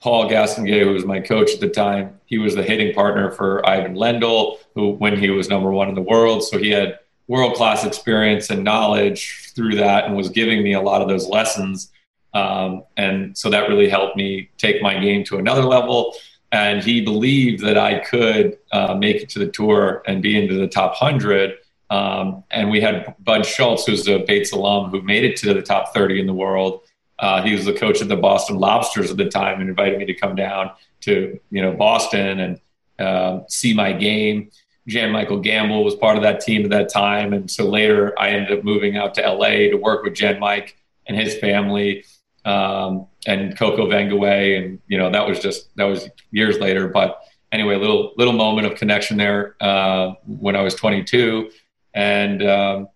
Paul 0.00 0.28
Gastonguay, 0.28 0.82
who 0.82 0.92
was 0.92 1.04
my 1.04 1.20
coach 1.20 1.52
at 1.52 1.60
the 1.60 1.68
time, 1.68 2.18
he 2.26 2.38
was 2.38 2.56
the 2.56 2.62
hitting 2.62 2.92
partner 2.92 3.30
for 3.30 3.64
Ivan 3.68 3.94
Lendl, 3.94 4.58
who 4.74 4.92
when 4.92 5.16
he 5.16 5.30
was 5.30 5.48
number 5.48 5.70
one 5.70 5.88
in 5.88 5.94
the 5.94 6.02
world. 6.02 6.42
So 6.42 6.58
he 6.58 6.70
had 6.70 6.98
world 7.28 7.54
class 7.54 7.84
experience 7.84 8.50
and 8.50 8.64
knowledge 8.64 9.52
through 9.54 9.76
that, 9.76 10.04
and 10.04 10.16
was 10.16 10.28
giving 10.28 10.62
me 10.62 10.72
a 10.72 10.80
lot 10.80 11.02
of 11.02 11.08
those 11.08 11.28
lessons. 11.28 11.92
Um, 12.34 12.84
and 12.96 13.36
so 13.36 13.50
that 13.50 13.68
really 13.68 13.88
helped 13.88 14.16
me 14.16 14.50
take 14.58 14.82
my 14.82 14.98
game 14.98 15.22
to 15.24 15.38
another 15.38 15.62
level. 15.62 16.14
And 16.50 16.82
he 16.82 17.00
believed 17.00 17.62
that 17.64 17.78
I 17.78 18.00
could 18.00 18.58
uh, 18.72 18.94
make 18.94 19.22
it 19.22 19.28
to 19.30 19.38
the 19.38 19.46
tour 19.46 20.02
and 20.06 20.22
be 20.22 20.40
into 20.40 20.54
the 20.54 20.68
top 20.68 20.94
hundred. 20.94 21.54
Um, 21.92 22.42
and 22.50 22.70
we 22.70 22.80
had 22.80 23.14
Bud 23.18 23.44
Schultz, 23.44 23.84
who's 23.84 24.08
a 24.08 24.20
Bates 24.20 24.52
alum, 24.52 24.88
who 24.88 25.02
made 25.02 25.24
it 25.24 25.36
to 25.38 25.52
the 25.52 25.60
top 25.60 25.92
30 25.92 26.20
in 26.20 26.26
the 26.26 26.32
world. 26.32 26.80
Uh, 27.18 27.42
he 27.42 27.52
was 27.52 27.66
the 27.66 27.74
coach 27.74 28.00
of 28.00 28.08
the 28.08 28.16
Boston 28.16 28.56
Lobsters 28.56 29.10
at 29.10 29.18
the 29.18 29.28
time 29.28 29.60
and 29.60 29.68
invited 29.68 29.98
me 29.98 30.06
to 30.06 30.14
come 30.14 30.34
down 30.34 30.70
to 31.02 31.38
you 31.50 31.60
know 31.60 31.72
Boston 31.72 32.40
and 32.40 32.60
uh, 32.98 33.40
see 33.46 33.74
my 33.74 33.92
game. 33.92 34.50
Jan 34.88 35.12
Michael 35.12 35.42
Gambill 35.42 35.84
was 35.84 35.94
part 35.94 36.16
of 36.16 36.22
that 36.22 36.40
team 36.40 36.64
at 36.64 36.70
that 36.70 36.88
time, 36.88 37.34
and 37.34 37.50
so 37.50 37.68
later 37.68 38.18
I 38.18 38.30
ended 38.30 38.58
up 38.58 38.64
moving 38.64 38.96
out 38.96 39.14
to 39.16 39.20
LA 39.30 39.68
to 39.70 39.74
work 39.74 40.02
with 40.02 40.14
Jan 40.14 40.40
Mike 40.40 40.78
and 41.06 41.16
his 41.16 41.36
family 41.38 42.04
um, 42.46 43.06
and 43.26 43.56
Coco 43.56 43.86
Vandeweghe, 43.86 44.64
and 44.64 44.78
you 44.88 44.96
know 44.96 45.10
that 45.10 45.28
was 45.28 45.40
just 45.40 45.68
that 45.76 45.84
was 45.84 46.08
years 46.30 46.58
later. 46.58 46.88
But 46.88 47.20
anyway, 47.52 47.76
little 47.76 48.14
little 48.16 48.32
moment 48.32 48.66
of 48.66 48.78
connection 48.78 49.18
there 49.18 49.56
uh, 49.60 50.14
when 50.26 50.56
I 50.56 50.62
was 50.62 50.74
22, 50.74 51.50
and 51.94 52.42
um, 52.42 52.88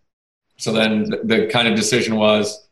so 0.56 0.72
then 0.72 1.10
the, 1.24 1.48
kind 1.52 1.68
of 1.68 1.74
decision 1.74 2.16
was 2.16 2.66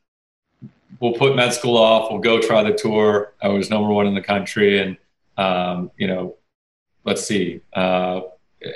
we'll 1.01 1.13
put 1.13 1.37
med 1.37 1.53
school 1.53 1.77
off. 1.77 2.11
We'll 2.11 2.21
go 2.21 2.41
try 2.41 2.63
the 2.63 2.73
tour. 2.73 3.35
I 3.43 3.49
was 3.49 3.71
number 3.71 3.89
one 3.89 4.07
in 4.07 4.15
the 4.15 4.23
country, 4.23 4.81
and 4.81 4.97
um, 5.37 5.91
you 5.97 6.07
know, 6.07 6.37
let's 7.05 7.25
see. 7.25 7.61
Uh, 7.73 8.23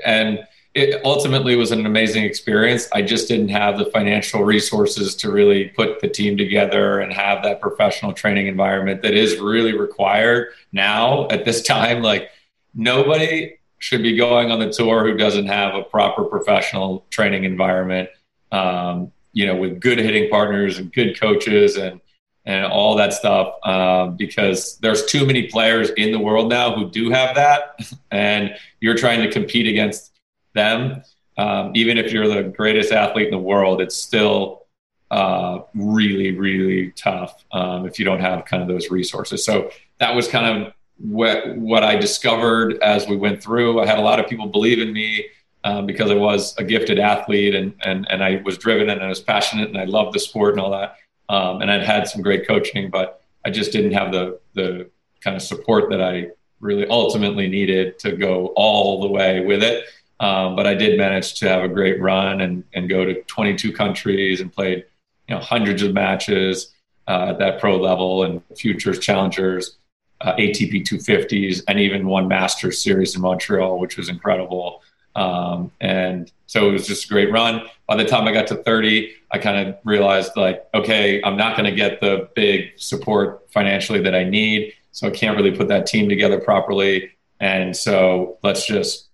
and 0.04 0.46
it 0.74 1.04
ultimately 1.04 1.56
was 1.56 1.72
an 1.72 1.86
amazing 1.86 2.24
experience. 2.24 2.88
I 2.92 3.02
just 3.02 3.26
didn't 3.28 3.48
have 3.48 3.78
the 3.78 3.86
financial 3.86 4.44
resources 4.44 5.16
to 5.16 5.30
really 5.32 5.70
put 5.70 6.00
the 6.00 6.08
team 6.08 6.36
together 6.36 7.00
and 7.00 7.12
have 7.12 7.42
that 7.42 7.60
professional 7.60 8.12
training 8.12 8.46
environment 8.46 9.02
that 9.02 9.14
is 9.14 9.38
really 9.38 9.76
required 9.76 10.52
now 10.72 11.26
at 11.28 11.44
this 11.44 11.62
time. 11.74 12.02
Like 12.02 12.30
nobody 12.74 13.58
should 13.78 14.02
be 14.02 14.16
going 14.16 14.50
on 14.50 14.58
the 14.58 14.72
tour 14.72 15.04
who 15.04 15.16
doesn't 15.16 15.46
have 15.46 15.74
a 15.74 15.82
proper 15.82 16.24
professional 16.24 17.06
training 17.10 17.44
environment. 17.44 18.08
Um, 18.50 19.12
you 19.32 19.46
know, 19.46 19.56
with 19.56 19.80
good 19.80 19.98
hitting 19.98 20.30
partners 20.30 20.78
and 20.78 20.92
good 20.92 21.18
coaches 21.18 21.76
and 21.76 22.00
and 22.44 22.64
all 22.64 22.96
that 22.96 23.12
stuff 23.12 23.54
um, 23.64 24.16
because 24.16 24.78
there's 24.78 25.04
too 25.04 25.26
many 25.26 25.48
players 25.48 25.90
in 25.90 26.12
the 26.12 26.18
world 26.18 26.48
now 26.48 26.74
who 26.74 26.90
do 26.90 27.10
have 27.10 27.34
that, 27.34 27.78
and 28.10 28.56
you're 28.80 28.96
trying 28.96 29.20
to 29.20 29.30
compete 29.30 29.66
against 29.66 30.18
them. 30.54 31.02
Um, 31.36 31.72
even 31.74 31.98
if 31.98 32.10
you're 32.10 32.26
the 32.26 32.44
greatest 32.44 32.90
athlete 32.90 33.26
in 33.26 33.32
the 33.32 33.38
world, 33.38 33.82
it's 33.82 33.94
still 33.94 34.66
uh, 35.10 35.60
really, 35.74 36.32
really 36.32 36.90
tough 36.92 37.44
um, 37.52 37.86
if 37.86 37.98
you 37.98 38.04
don't 38.04 38.20
have 38.20 38.44
kind 38.46 38.62
of 38.62 38.68
those 38.68 38.90
resources. 38.90 39.44
So 39.44 39.70
that 39.98 40.14
was 40.14 40.26
kind 40.26 40.64
of 40.66 40.72
what 40.98 41.56
what 41.56 41.84
I 41.84 41.96
discovered 41.96 42.78
as 42.82 43.06
we 43.06 43.16
went 43.16 43.42
through. 43.42 43.80
I 43.80 43.86
had 43.86 43.98
a 43.98 44.02
lot 44.02 44.20
of 44.20 44.28
people 44.28 44.46
believe 44.46 44.80
in 44.80 44.92
me 44.92 45.26
um, 45.64 45.86
because 45.86 46.10
I 46.10 46.14
was 46.14 46.56
a 46.58 46.64
gifted 46.64 46.98
athlete 46.98 47.54
and 47.54 47.74
and 47.82 48.06
and 48.10 48.22
I 48.22 48.42
was 48.44 48.58
driven 48.58 48.90
and 48.90 49.02
I 49.02 49.08
was 49.08 49.20
passionate 49.20 49.68
and 49.68 49.78
I 49.78 49.84
loved 49.84 50.14
the 50.14 50.20
sport 50.20 50.52
and 50.52 50.60
all 50.60 50.70
that. 50.72 50.96
Um, 51.28 51.60
and 51.62 51.70
I'd 51.70 51.82
had 51.82 52.08
some 52.08 52.22
great 52.22 52.46
coaching, 52.46 52.90
but 52.90 53.22
I 53.44 53.50
just 53.50 53.72
didn't 53.72 53.92
have 53.92 54.12
the 54.12 54.40
the 54.54 54.90
kind 55.20 55.36
of 55.36 55.42
support 55.42 55.90
that 55.90 56.02
I 56.02 56.28
really 56.60 56.86
ultimately 56.88 57.48
needed 57.48 57.98
to 58.00 58.12
go 58.12 58.48
all 58.56 59.00
the 59.00 59.08
way 59.08 59.40
with 59.44 59.62
it. 59.62 59.84
Um, 60.20 60.56
but 60.56 60.66
I 60.66 60.74
did 60.74 60.98
manage 60.98 61.34
to 61.40 61.48
have 61.48 61.62
a 61.62 61.68
great 61.68 62.00
run 62.00 62.40
and 62.40 62.64
and 62.74 62.88
go 62.88 63.04
to 63.04 63.22
22 63.22 63.72
countries 63.72 64.40
and 64.40 64.52
played 64.52 64.84
you 65.28 65.34
know 65.34 65.40
hundreds 65.40 65.82
of 65.82 65.94
matches 65.94 66.72
uh, 67.06 67.26
at 67.30 67.38
that 67.38 67.60
pro 67.60 67.76
level 67.76 68.24
and 68.24 68.42
futures 68.56 68.98
challengers. 68.98 69.76
Uh, 70.20 70.34
ATP 70.34 70.82
250s 70.82 71.62
and 71.68 71.78
even 71.78 72.04
one 72.04 72.26
Masters 72.26 72.82
series 72.82 73.14
in 73.14 73.20
Montreal, 73.20 73.78
which 73.78 73.96
was 73.96 74.08
incredible. 74.08 74.82
Um, 75.14 75.72
and 75.80 76.30
so 76.46 76.68
it 76.68 76.72
was 76.72 76.86
just 76.86 77.04
a 77.04 77.08
great 77.08 77.30
run. 77.30 77.62
By 77.86 77.96
the 77.96 78.04
time 78.04 78.26
I 78.26 78.32
got 78.32 78.46
to 78.48 78.56
30, 78.56 79.14
I 79.30 79.38
kind 79.38 79.68
of 79.68 79.76
realized 79.84 80.32
like, 80.36 80.66
okay, 80.74 81.22
I'm 81.22 81.36
not 81.36 81.56
going 81.56 81.70
to 81.70 81.76
get 81.76 82.00
the 82.00 82.28
big 82.34 82.70
support 82.76 83.48
financially 83.50 84.00
that 84.02 84.14
I 84.14 84.24
need. 84.24 84.72
So 84.92 85.06
I 85.06 85.10
can't 85.10 85.36
really 85.36 85.56
put 85.56 85.68
that 85.68 85.86
team 85.86 86.08
together 86.08 86.40
properly. 86.40 87.10
And 87.40 87.76
so 87.76 88.38
let's 88.42 88.66
just, 88.66 89.08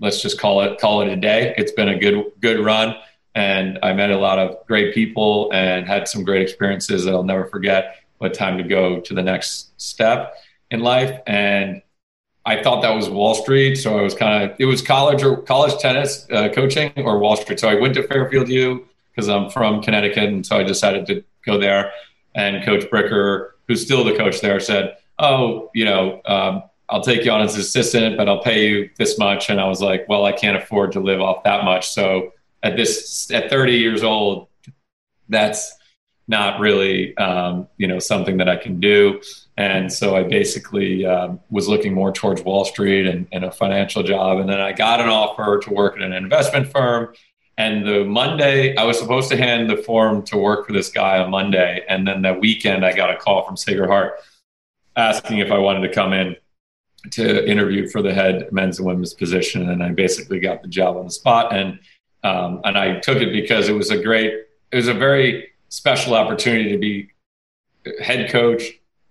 let's 0.00 0.20
just 0.20 0.38
call 0.38 0.62
it, 0.62 0.78
call 0.78 1.02
it 1.02 1.08
a 1.08 1.16
day. 1.16 1.54
It's 1.56 1.72
been 1.72 1.88
a 1.88 1.98
good, 1.98 2.24
good 2.40 2.64
run. 2.64 2.94
And 3.34 3.78
I 3.82 3.92
met 3.92 4.10
a 4.10 4.18
lot 4.18 4.38
of 4.38 4.66
great 4.66 4.94
people 4.94 5.50
and 5.52 5.86
had 5.86 6.08
some 6.08 6.24
great 6.24 6.42
experiences 6.42 7.04
that 7.04 7.14
I'll 7.14 7.22
never 7.22 7.46
forget. 7.46 7.96
But 8.18 8.34
time 8.34 8.58
to 8.58 8.64
go 8.64 9.00
to 9.00 9.14
the 9.14 9.22
next 9.22 9.80
step 9.80 10.34
in 10.72 10.80
life. 10.80 11.20
And 11.26 11.82
I 12.44 12.60
thought 12.62 12.82
that 12.82 12.90
was 12.90 13.08
Wall 13.08 13.34
Street, 13.34 13.76
so 13.76 13.96
I 13.96 14.02
was 14.02 14.14
kind 14.14 14.50
of 14.50 14.56
it 14.58 14.64
was 14.64 14.82
college 14.82 15.22
or 15.22 15.36
college 15.42 15.78
tennis 15.80 16.26
uh, 16.32 16.48
coaching 16.48 16.92
or 16.96 17.18
Wall 17.18 17.36
Street. 17.36 17.60
So 17.60 17.68
I 17.68 17.76
went 17.76 17.94
to 17.94 18.02
Fairfield 18.02 18.48
U 18.48 18.88
because 19.10 19.28
I'm 19.28 19.48
from 19.48 19.80
Connecticut, 19.80 20.24
and 20.24 20.44
so 20.44 20.56
I 20.58 20.64
decided 20.64 21.06
to 21.06 21.22
go 21.46 21.58
there. 21.58 21.92
And 22.34 22.64
Coach 22.64 22.84
Bricker, 22.90 23.50
who's 23.68 23.84
still 23.84 24.02
the 24.02 24.16
coach 24.16 24.40
there, 24.40 24.58
said, 24.58 24.96
"Oh, 25.20 25.70
you 25.72 25.84
know, 25.84 26.20
um, 26.24 26.64
I'll 26.88 27.02
take 27.02 27.24
you 27.24 27.30
on 27.30 27.42
as 27.42 27.56
assistant, 27.56 28.16
but 28.16 28.28
I'll 28.28 28.42
pay 28.42 28.66
you 28.66 28.90
this 28.98 29.18
much." 29.18 29.48
And 29.48 29.60
I 29.60 29.68
was 29.68 29.80
like, 29.80 30.08
"Well, 30.08 30.24
I 30.24 30.32
can't 30.32 30.56
afford 30.56 30.90
to 30.92 31.00
live 31.00 31.20
off 31.20 31.44
that 31.44 31.64
much." 31.64 31.90
So 31.90 32.32
at 32.64 32.76
this 32.76 33.30
at 33.30 33.50
30 33.50 33.74
years 33.74 34.02
old, 34.02 34.48
that's 35.28 35.76
not 36.26 36.58
really 36.58 37.16
um, 37.18 37.68
you 37.76 37.86
know 37.86 38.00
something 38.00 38.38
that 38.38 38.48
I 38.48 38.56
can 38.56 38.80
do. 38.80 39.20
And 39.56 39.92
so 39.92 40.16
I 40.16 40.22
basically 40.22 41.04
um, 41.04 41.38
was 41.50 41.68
looking 41.68 41.92
more 41.92 42.10
towards 42.10 42.42
Wall 42.42 42.64
Street 42.64 43.06
and, 43.06 43.26
and, 43.32 43.44
a 43.44 43.50
financial 43.50 44.02
job. 44.02 44.38
And 44.38 44.48
then 44.48 44.60
I 44.60 44.72
got 44.72 45.00
an 45.00 45.08
offer 45.08 45.58
to 45.58 45.70
work 45.70 45.96
at 45.96 46.02
an 46.02 46.14
investment 46.14 46.68
firm. 46.68 47.14
And 47.58 47.86
the 47.86 48.02
Monday, 48.02 48.74
I 48.76 48.84
was 48.84 48.98
supposed 48.98 49.28
to 49.30 49.36
hand 49.36 49.68
the 49.68 49.76
form 49.76 50.22
to 50.24 50.38
work 50.38 50.66
for 50.66 50.72
this 50.72 50.88
guy 50.90 51.18
on 51.18 51.30
Monday. 51.30 51.84
And 51.86 52.08
then 52.08 52.22
that 52.22 52.40
weekend, 52.40 52.84
I 52.84 52.94
got 52.94 53.10
a 53.10 53.16
call 53.16 53.44
from 53.44 53.58
Sacred 53.58 53.88
Heart 53.88 54.14
asking 54.96 55.38
if 55.38 55.52
I 55.52 55.58
wanted 55.58 55.86
to 55.86 55.94
come 55.94 56.14
in 56.14 56.34
to 57.10 57.46
interview 57.48 57.88
for 57.88 58.00
the 58.00 58.14
head 58.14 58.50
men's 58.52 58.78
and 58.78 58.86
women's 58.86 59.12
position. 59.12 59.68
And 59.68 59.82
I 59.82 59.90
basically 59.90 60.40
got 60.40 60.62
the 60.62 60.68
job 60.68 60.96
on 60.96 61.04
the 61.04 61.10
spot. 61.10 61.54
And, 61.54 61.78
um, 62.24 62.62
and 62.64 62.78
I 62.78 63.00
took 63.00 63.18
it 63.18 63.32
because 63.32 63.68
it 63.68 63.74
was 63.74 63.90
a 63.90 64.02
great, 64.02 64.32
it 64.70 64.76
was 64.76 64.88
a 64.88 64.94
very 64.94 65.52
special 65.68 66.14
opportunity 66.14 66.70
to 66.70 66.78
be 66.78 67.10
head 68.00 68.30
coach 68.30 68.62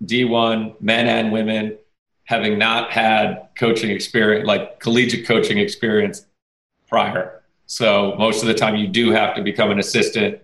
D1, 0.05 0.81
men 0.81 1.07
and 1.07 1.31
women, 1.31 1.77
having 2.25 2.57
not 2.57 2.91
had 2.91 3.49
coaching 3.57 3.91
experience, 3.91 4.47
like 4.47 4.79
collegiate 4.79 5.27
coaching 5.27 5.57
experience 5.57 6.25
prior. 6.87 7.41
So 7.67 8.15
most 8.17 8.41
of 8.41 8.47
the 8.47 8.53
time 8.53 8.75
you 8.75 8.87
do 8.87 9.11
have 9.11 9.33
to 9.35 9.41
become 9.41 9.71
an 9.71 9.79
assistant, 9.79 10.39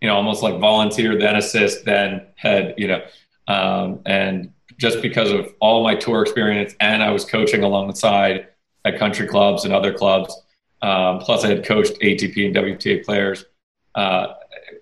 you 0.00 0.08
know, 0.08 0.14
almost 0.14 0.42
like 0.42 0.60
volunteer, 0.60 1.18
then 1.18 1.36
assist, 1.36 1.84
then 1.86 2.26
head, 2.36 2.74
you 2.76 2.88
know. 2.88 3.02
Um, 3.48 4.00
and 4.04 4.52
just 4.76 5.00
because 5.00 5.30
of 5.30 5.54
all 5.60 5.82
my 5.82 5.94
tour 5.94 6.20
experience 6.20 6.74
and 6.80 7.02
I 7.02 7.10
was 7.12 7.24
coaching 7.24 7.62
alongside 7.62 8.48
at 8.84 8.98
country 8.98 9.26
clubs 9.26 9.64
and 9.64 9.72
other 9.72 9.92
clubs, 9.92 10.38
um, 10.82 11.18
plus 11.20 11.44
I 11.44 11.48
had 11.48 11.64
coached 11.64 11.98
ATP 12.00 12.46
and 12.46 12.54
WTA 12.54 13.04
players, 13.04 13.46
uh, 13.94 14.34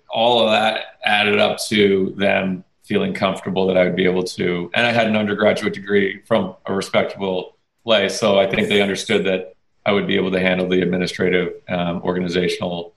all 0.09 0.41
of 0.41 0.51
that 0.51 0.97
added 1.05 1.39
up 1.39 1.59
to 1.69 2.13
them 2.17 2.64
feeling 2.85 3.13
comfortable 3.13 3.67
that 3.67 3.77
I 3.77 3.83
would 3.83 3.95
be 3.95 4.05
able 4.05 4.23
to. 4.23 4.71
And 4.73 4.85
I 4.85 4.91
had 4.91 5.07
an 5.07 5.15
undergraduate 5.15 5.73
degree 5.73 6.21
from 6.25 6.55
a 6.65 6.73
respectable 6.73 7.57
place, 7.83 8.19
so 8.19 8.39
I 8.39 8.49
think 8.49 8.69
they 8.69 8.81
understood 8.81 9.25
that 9.25 9.55
I 9.85 9.91
would 9.91 10.07
be 10.07 10.15
able 10.15 10.31
to 10.31 10.39
handle 10.39 10.67
the 10.67 10.81
administrative, 10.81 11.53
um, 11.69 12.01
organizational, 12.03 12.95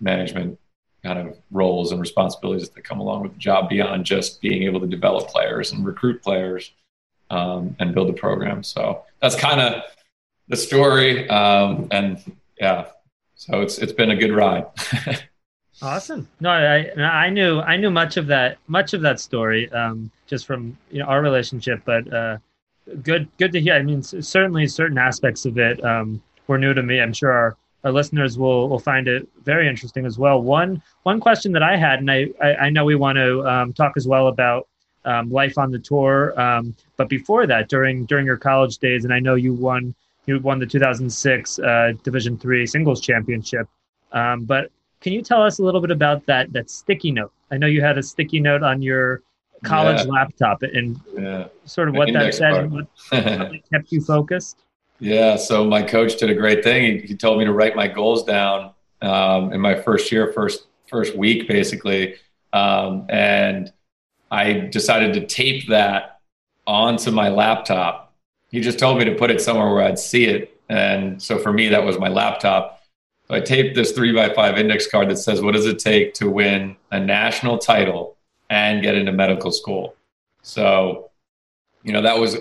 management 0.00 0.58
kind 1.02 1.18
of 1.18 1.36
roles 1.50 1.92
and 1.92 2.00
responsibilities 2.00 2.68
that 2.70 2.82
come 2.82 3.00
along 3.00 3.22
with 3.22 3.32
the 3.32 3.38
job 3.38 3.68
beyond 3.68 4.04
just 4.04 4.40
being 4.40 4.64
able 4.64 4.80
to 4.80 4.86
develop 4.86 5.28
players 5.28 5.72
and 5.72 5.84
recruit 5.84 6.22
players 6.22 6.72
um, 7.30 7.76
and 7.78 7.94
build 7.94 8.10
a 8.10 8.12
program. 8.12 8.62
So 8.62 9.02
that's 9.20 9.36
kind 9.36 9.60
of 9.60 9.82
the 10.48 10.56
story. 10.56 11.28
Um, 11.28 11.88
and 11.90 12.20
yeah, 12.60 12.86
so 13.34 13.60
it's 13.60 13.78
it's 13.78 13.92
been 13.92 14.10
a 14.10 14.16
good 14.16 14.32
ride. 14.32 14.66
Awesome. 15.80 16.28
No, 16.40 16.50
I 16.50 16.90
I 17.00 17.30
knew 17.30 17.60
I 17.60 17.76
knew 17.76 17.90
much 17.90 18.16
of 18.16 18.26
that 18.26 18.58
much 18.66 18.94
of 18.94 19.00
that 19.02 19.20
story 19.20 19.70
um, 19.72 20.10
just 20.26 20.46
from 20.46 20.76
you 20.90 20.98
know 20.98 21.06
our 21.06 21.22
relationship, 21.22 21.82
but 21.84 22.12
uh, 22.12 22.38
good 23.02 23.28
good 23.38 23.52
to 23.52 23.60
hear. 23.60 23.74
I 23.74 23.82
mean, 23.82 24.02
certainly 24.02 24.66
certain 24.66 24.98
aspects 24.98 25.44
of 25.44 25.58
it 25.58 25.82
um, 25.84 26.20
were 26.48 26.58
new 26.58 26.74
to 26.74 26.82
me. 26.82 27.00
I'm 27.00 27.12
sure 27.12 27.30
our, 27.30 27.56
our 27.84 27.92
listeners 27.92 28.38
will 28.38 28.68
will 28.68 28.80
find 28.80 29.06
it 29.06 29.28
very 29.44 29.68
interesting 29.68 30.04
as 30.04 30.18
well. 30.18 30.42
One 30.42 30.82
one 31.04 31.20
question 31.20 31.52
that 31.52 31.62
I 31.62 31.76
had, 31.76 32.00
and 32.00 32.10
I 32.10 32.28
I, 32.42 32.54
I 32.54 32.70
know 32.70 32.84
we 32.84 32.96
want 32.96 33.16
to 33.16 33.46
um, 33.48 33.72
talk 33.72 33.92
as 33.96 34.08
well 34.08 34.28
about 34.28 34.66
um, 35.04 35.30
life 35.30 35.58
on 35.58 35.70
the 35.70 35.78
tour, 35.78 36.38
um, 36.40 36.74
but 36.96 37.08
before 37.08 37.46
that, 37.46 37.68
during 37.68 38.04
during 38.06 38.26
your 38.26 38.36
college 38.36 38.78
days, 38.78 39.04
and 39.04 39.14
I 39.14 39.20
know 39.20 39.36
you 39.36 39.54
won 39.54 39.94
you 40.26 40.40
won 40.40 40.58
the 40.58 40.66
2006 40.66 41.58
uh, 41.60 41.92
Division 42.02 42.36
three 42.36 42.66
singles 42.66 43.00
championship. 43.00 43.68
Um, 44.10 44.44
but 44.44 44.70
can 45.00 45.12
you 45.12 45.22
tell 45.22 45.42
us 45.42 45.58
a 45.58 45.62
little 45.62 45.80
bit 45.80 45.90
about 45.90 46.26
that 46.26 46.52
that 46.52 46.70
sticky 46.70 47.12
note? 47.12 47.32
I 47.50 47.56
know 47.56 47.66
you 47.66 47.80
had 47.80 47.98
a 47.98 48.02
sticky 48.02 48.40
note 48.40 48.62
on 48.62 48.82
your 48.82 49.22
college 49.64 50.04
yeah. 50.04 50.12
laptop 50.12 50.62
and 50.62 51.00
yeah. 51.16 51.48
sort 51.64 51.88
of 51.88 51.94
what 51.94 52.12
that 52.12 52.34
said 52.34 52.54
and 52.54 52.72
what 52.72 52.86
kept 53.72 53.90
you 53.92 54.00
focused. 54.00 54.64
Yeah, 55.00 55.36
so 55.36 55.64
my 55.64 55.82
coach 55.82 56.18
did 56.18 56.30
a 56.30 56.34
great 56.34 56.64
thing. 56.64 57.00
He, 57.00 57.06
he 57.08 57.16
told 57.16 57.38
me 57.38 57.44
to 57.44 57.52
write 57.52 57.76
my 57.76 57.86
goals 57.86 58.24
down 58.24 58.72
um, 59.00 59.52
in 59.52 59.60
my 59.60 59.80
first 59.80 60.10
year, 60.10 60.32
first 60.32 60.66
first 60.88 61.16
week, 61.16 61.46
basically, 61.46 62.16
um, 62.52 63.06
and 63.08 63.72
I 64.30 64.52
decided 64.52 65.14
to 65.14 65.26
tape 65.26 65.68
that 65.68 66.20
onto 66.66 67.10
my 67.10 67.28
laptop. 67.28 68.14
He 68.50 68.60
just 68.60 68.78
told 68.78 68.98
me 68.98 69.04
to 69.04 69.14
put 69.14 69.30
it 69.30 69.40
somewhere 69.40 69.72
where 69.72 69.84
I'd 69.84 69.98
see 69.98 70.24
it, 70.24 70.60
and 70.68 71.22
so 71.22 71.38
for 71.38 71.52
me, 71.52 71.68
that 71.68 71.84
was 71.84 71.98
my 71.98 72.08
laptop. 72.08 72.77
I 73.30 73.40
taped 73.40 73.74
this 73.74 73.92
three 73.92 74.12
by 74.12 74.32
five 74.32 74.56
index 74.58 74.86
card 74.86 75.10
that 75.10 75.18
says, 75.18 75.42
What 75.42 75.54
does 75.54 75.66
it 75.66 75.78
take 75.78 76.14
to 76.14 76.30
win 76.30 76.76
a 76.90 76.98
national 76.98 77.58
title 77.58 78.16
and 78.48 78.82
get 78.82 78.94
into 78.94 79.12
medical 79.12 79.52
school? 79.52 79.94
So, 80.42 81.10
you 81.82 81.92
know, 81.92 82.02
that 82.02 82.18
was 82.18 82.38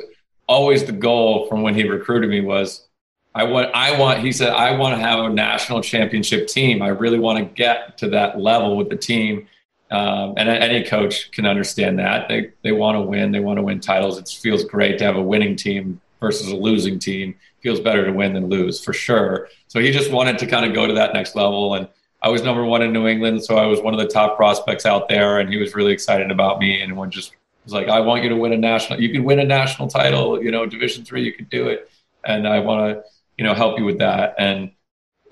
always 0.47 0.85
the 0.85 0.93
goal 0.93 1.47
from 1.47 1.61
when 1.61 1.75
he 1.75 1.83
recruited 1.83 2.29
me 2.29 2.39
was 2.39 2.87
I 3.35 3.43
want 3.43 3.69
I 3.75 3.99
want 3.99 4.21
he 4.21 4.31
said 4.31 4.49
I 4.49 4.75
want 4.77 4.95
to 4.95 5.01
have 5.01 5.19
a 5.19 5.29
national 5.29 5.81
championship 5.81 6.47
team. 6.47 6.81
I 6.81 6.87
really 6.87 7.19
want 7.19 7.37
to 7.37 7.45
get 7.53 7.97
to 7.99 8.09
that 8.09 8.39
level 8.39 8.77
with 8.77 8.89
the 8.89 8.95
team. 8.95 9.47
Um, 9.89 10.33
and 10.35 10.49
any 10.49 10.83
coach 10.83 11.31
can 11.31 11.45
understand 11.45 11.99
that. 11.99 12.27
They 12.27 12.51
they 12.63 12.71
want 12.71 12.95
to 12.95 13.01
win, 13.01 13.31
they 13.31 13.39
want 13.39 13.57
to 13.57 13.63
win 13.63 13.79
titles. 13.79 14.17
It 14.17 14.27
feels 14.27 14.63
great 14.63 14.97
to 14.99 15.05
have 15.05 15.17
a 15.17 15.21
winning 15.21 15.55
team 15.55 16.01
versus 16.19 16.47
a 16.47 16.55
losing 16.55 16.99
team 16.99 17.35
feels 17.61 17.79
better 17.79 18.05
to 18.05 18.11
win 18.11 18.33
than 18.33 18.47
lose 18.49 18.79
for 18.79 18.93
sure. 18.93 19.49
So 19.67 19.79
he 19.79 19.91
just 19.91 20.11
wanted 20.11 20.37
to 20.39 20.47
kind 20.47 20.65
of 20.65 20.73
go 20.73 20.87
to 20.87 20.93
that 20.93 21.13
next 21.13 21.35
level. 21.35 21.73
And 21.75 21.87
I 22.21 22.29
was 22.29 22.43
number 22.43 22.63
one 22.63 22.81
in 22.81 22.91
New 22.93 23.07
England, 23.07 23.43
so 23.43 23.57
I 23.57 23.65
was 23.65 23.81
one 23.81 23.93
of 23.93 23.99
the 23.99 24.07
top 24.07 24.37
prospects 24.37 24.85
out 24.85 25.07
there, 25.07 25.39
and 25.39 25.49
he 25.49 25.57
was 25.57 25.75
really 25.75 25.93
excited 25.93 26.31
about 26.31 26.59
me. 26.59 26.81
And 26.81 26.97
one 26.97 27.11
just 27.11 27.35
was 27.63 27.73
like, 27.73 27.89
"I 27.89 27.99
want 27.99 28.23
you 28.23 28.29
to 28.29 28.35
win 28.35 28.53
a 28.53 28.57
national. 28.57 29.01
You 29.01 29.09
can 29.09 29.23
win 29.23 29.39
a 29.39 29.43
national 29.43 29.87
title. 29.87 30.41
You 30.41 30.51
know, 30.51 30.65
Division 30.65 31.05
three, 31.05 31.23
you 31.23 31.33
can 31.33 31.45
do 31.45 31.67
it, 31.67 31.89
and 32.23 32.47
I 32.47 32.59
want 32.59 32.95
to, 32.95 33.03
you 33.37 33.43
know, 33.43 33.53
help 33.53 33.77
you 33.77 33.85
with 33.85 33.99
that." 33.99 34.35
And 34.39 34.71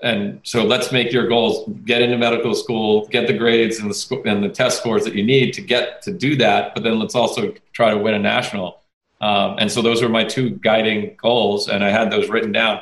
and 0.02 0.40
so 0.42 0.64
let's 0.64 0.92
make 0.92 1.12
your 1.12 1.26
goals 1.26 1.70
get 1.84 2.02
into 2.02 2.18
medical 2.18 2.54
school 2.54 3.06
get 3.08 3.26
the 3.26 3.32
grades 3.32 3.78
and 3.78 3.90
the 3.90 3.94
sco- 3.94 4.22
and 4.24 4.44
the 4.44 4.48
test 4.48 4.78
scores 4.78 5.04
that 5.04 5.14
you 5.14 5.24
need 5.24 5.52
to 5.54 5.62
get 5.62 6.02
to 6.02 6.12
do 6.12 6.36
that 6.36 6.74
but 6.74 6.82
then 6.82 6.98
let's 6.98 7.14
also 7.14 7.52
try 7.72 7.90
to 7.90 7.96
win 7.96 8.14
a 8.14 8.18
national 8.18 8.80
um, 9.20 9.56
and 9.58 9.70
so 9.70 9.82
those 9.82 10.02
were 10.02 10.08
my 10.08 10.24
two 10.24 10.50
guiding 10.50 11.16
goals 11.20 11.68
and 11.68 11.84
i 11.84 11.90
had 11.90 12.10
those 12.10 12.28
written 12.28 12.52
down 12.52 12.80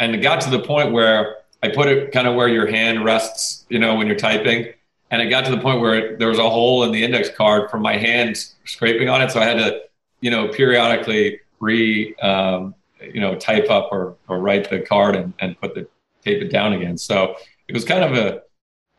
and 0.00 0.14
it 0.14 0.18
got 0.18 0.40
to 0.40 0.50
the 0.50 0.60
point 0.60 0.92
where 0.92 1.36
i 1.62 1.68
put 1.68 1.88
it 1.88 2.12
kind 2.12 2.26
of 2.26 2.34
where 2.34 2.48
your 2.48 2.66
hand 2.66 3.04
rests 3.04 3.64
you 3.68 3.78
know 3.78 3.94
when 3.94 4.06
you're 4.06 4.16
typing 4.16 4.72
and 5.10 5.22
it 5.22 5.28
got 5.28 5.44
to 5.44 5.50
the 5.50 5.60
point 5.60 5.80
where 5.80 6.16
there 6.16 6.28
was 6.28 6.38
a 6.38 6.50
hole 6.50 6.84
in 6.84 6.92
the 6.92 7.02
index 7.02 7.28
card 7.30 7.70
from 7.70 7.82
my 7.82 7.96
hand 7.96 8.36
scraping 8.64 9.08
on 9.08 9.22
it 9.22 9.30
so 9.30 9.40
i 9.40 9.44
had 9.44 9.58
to 9.58 9.82
you 10.20 10.30
know 10.30 10.48
periodically 10.48 11.40
re 11.60 12.14
um, 12.16 12.74
you 13.00 13.20
know 13.20 13.34
type 13.34 13.70
up 13.70 13.88
or, 13.92 14.16
or 14.28 14.38
write 14.38 14.68
the 14.70 14.80
card 14.80 15.16
and, 15.16 15.32
and 15.40 15.60
put 15.60 15.74
the 15.74 15.86
tape 16.24 16.42
it 16.42 16.50
down 16.50 16.72
again. 16.72 16.96
So 16.96 17.36
it 17.68 17.74
was 17.74 17.84
kind 17.84 18.04
of 18.04 18.12
a, 18.16 18.42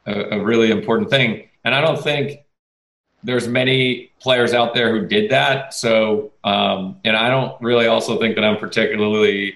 a, 0.06 0.40
a 0.40 0.44
really 0.44 0.72
important 0.72 1.10
thing. 1.10 1.50
And 1.64 1.74
I 1.74 1.82
don't 1.82 2.02
think 2.02 2.45
there's 3.26 3.48
many 3.48 4.12
players 4.20 4.54
out 4.54 4.74
there 4.74 4.92
who 4.92 5.08
did 5.08 5.32
that. 5.32 5.74
So, 5.74 6.32
um, 6.44 6.98
and 7.04 7.18
I 7.18 7.30
don't 7.30 7.60
really 7.62 7.88
also 7.88 8.20
think 8.20 8.36
that 8.36 8.44
I'm 8.44 8.58
particularly 8.58 9.56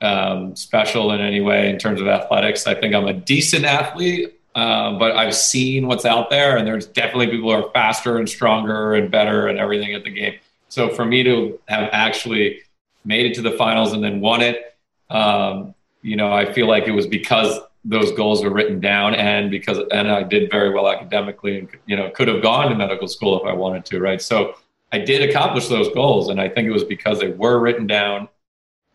um, 0.00 0.56
special 0.56 1.12
in 1.12 1.20
any 1.20 1.40
way 1.40 1.68
in 1.68 1.78
terms 1.78 2.00
of 2.00 2.08
athletics. 2.08 2.66
I 2.66 2.74
think 2.74 2.94
I'm 2.94 3.06
a 3.06 3.12
decent 3.12 3.64
athlete, 3.64 4.40
uh, 4.54 4.98
but 4.98 5.12
I've 5.16 5.34
seen 5.34 5.86
what's 5.86 6.06
out 6.06 6.30
there, 6.30 6.56
and 6.56 6.66
there's 6.66 6.86
definitely 6.86 7.26
people 7.28 7.50
who 7.50 7.62
are 7.62 7.70
faster 7.72 8.16
and 8.16 8.28
stronger 8.28 8.94
and 8.94 9.10
better 9.10 9.48
and 9.48 9.58
everything 9.58 9.94
at 9.94 10.04
the 10.04 10.10
game. 10.10 10.34
So 10.68 10.88
for 10.88 11.04
me 11.04 11.22
to 11.24 11.60
have 11.68 11.90
actually 11.92 12.60
made 13.04 13.26
it 13.26 13.34
to 13.34 13.42
the 13.42 13.52
finals 13.52 13.92
and 13.92 14.02
then 14.02 14.20
won 14.20 14.40
it, 14.40 14.76
um, 15.10 15.74
you 16.02 16.16
know, 16.16 16.32
I 16.32 16.50
feel 16.52 16.66
like 16.66 16.84
it 16.84 16.92
was 16.92 17.06
because 17.06 17.58
those 17.84 18.12
goals 18.12 18.44
were 18.44 18.50
written 18.50 18.80
down 18.80 19.14
and 19.14 19.50
because 19.50 19.78
and 19.90 20.10
I 20.10 20.22
did 20.22 20.50
very 20.50 20.70
well 20.70 20.88
academically 20.88 21.60
and 21.60 21.68
you 21.86 21.96
know 21.96 22.10
could 22.10 22.28
have 22.28 22.42
gone 22.42 22.68
to 22.68 22.74
medical 22.74 23.08
school 23.08 23.40
if 23.40 23.46
I 23.46 23.52
wanted 23.52 23.84
to, 23.86 24.00
right? 24.00 24.20
So 24.20 24.54
I 24.92 24.98
did 24.98 25.28
accomplish 25.28 25.68
those 25.68 25.88
goals 25.94 26.28
and 26.28 26.40
I 26.40 26.48
think 26.48 26.68
it 26.68 26.72
was 26.72 26.84
because 26.84 27.20
they 27.20 27.28
were 27.28 27.58
written 27.58 27.86
down 27.86 28.28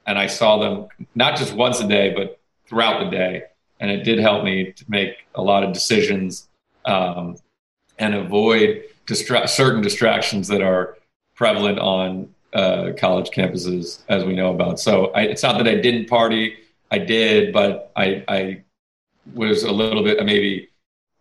and 0.06 0.20
I 0.20 0.28
saw 0.28 0.60
them 0.60 0.88
not 1.16 1.38
just 1.38 1.54
once 1.54 1.80
a 1.80 1.88
day 1.88 2.14
but 2.16 2.40
throughout 2.68 3.04
the 3.04 3.10
day 3.10 3.44
and 3.80 3.90
it 3.90 4.04
did 4.04 4.20
help 4.20 4.44
me 4.44 4.72
to 4.72 4.86
make 4.88 5.28
a 5.34 5.42
lot 5.42 5.64
of 5.64 5.74
decisions 5.74 6.48
um, 6.86 7.38
and 7.98 8.14
avoid 8.14 8.84
distra- 9.08 9.50
certain 9.50 9.82
distractions 9.82 10.48
that 10.48 10.62
are 10.62 10.98
prevalent 11.36 11.80
on 11.80 12.34
uh, 12.54 12.92
college 12.98 13.32
campuses 13.32 14.02
as 14.08 14.24
we 14.24 14.34
know 14.34 14.54
about. 14.54 14.80
So 14.80 15.08
I, 15.08 15.22
it's 15.24 15.44
not 15.44 15.58
that 15.58 15.68
I 15.68 15.76
didn't 15.76 16.08
party 16.08 16.58
I 16.92 17.00
did, 17.00 17.52
but 17.52 17.92
I, 17.96 18.24
I 18.28 18.64
was 19.34 19.64
a 19.64 19.72
little 19.72 20.04
bit 20.04 20.24
maybe 20.26 20.70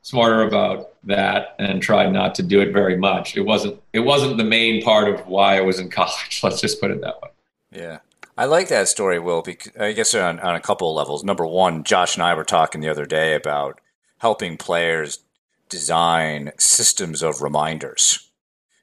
smarter 0.02 0.42
about 0.42 0.90
that 1.04 1.56
and 1.58 1.82
tried 1.82 2.12
not 2.12 2.34
to 2.34 2.42
do 2.42 2.61
it 2.61 2.73
very 2.73 2.96
much. 2.96 3.37
It 3.37 3.42
wasn't 3.42 3.80
it 3.92 4.00
wasn't 4.00 4.37
the 4.37 4.44
main 4.44 4.82
part 4.82 5.08
of 5.08 5.26
why 5.26 5.56
I 5.56 5.62
was 5.62 5.78
in 5.78 5.90
college. 6.00 6.40
Let's 6.42 6.61
just 6.61 6.80
put 6.80 6.90
it 6.90 7.00
that 7.00 7.20
way. 7.23 7.30
Yeah. 7.73 7.99
I 8.37 8.46
like 8.46 8.68
that 8.68 8.88
story, 8.88 9.20
Will, 9.20 9.42
because 9.42 9.73
I 9.78 9.92
guess 9.92 10.12
on, 10.14 10.40
on 10.40 10.56
a 10.56 10.61
couple 10.61 10.90
of 10.90 10.96
levels. 10.96 11.23
Number 11.23 11.46
one, 11.46 11.84
Josh 11.84 12.16
and 12.16 12.23
I 12.23 12.34
were 12.34 12.44
talking 12.44 12.80
the 12.80 12.88
other 12.88 13.06
day 13.06 13.34
about 13.34 13.80
helping 14.18 14.56
players 14.56 15.20
design 15.68 16.50
systems 16.58 17.23
of 17.23 17.42
reminders 17.42 18.30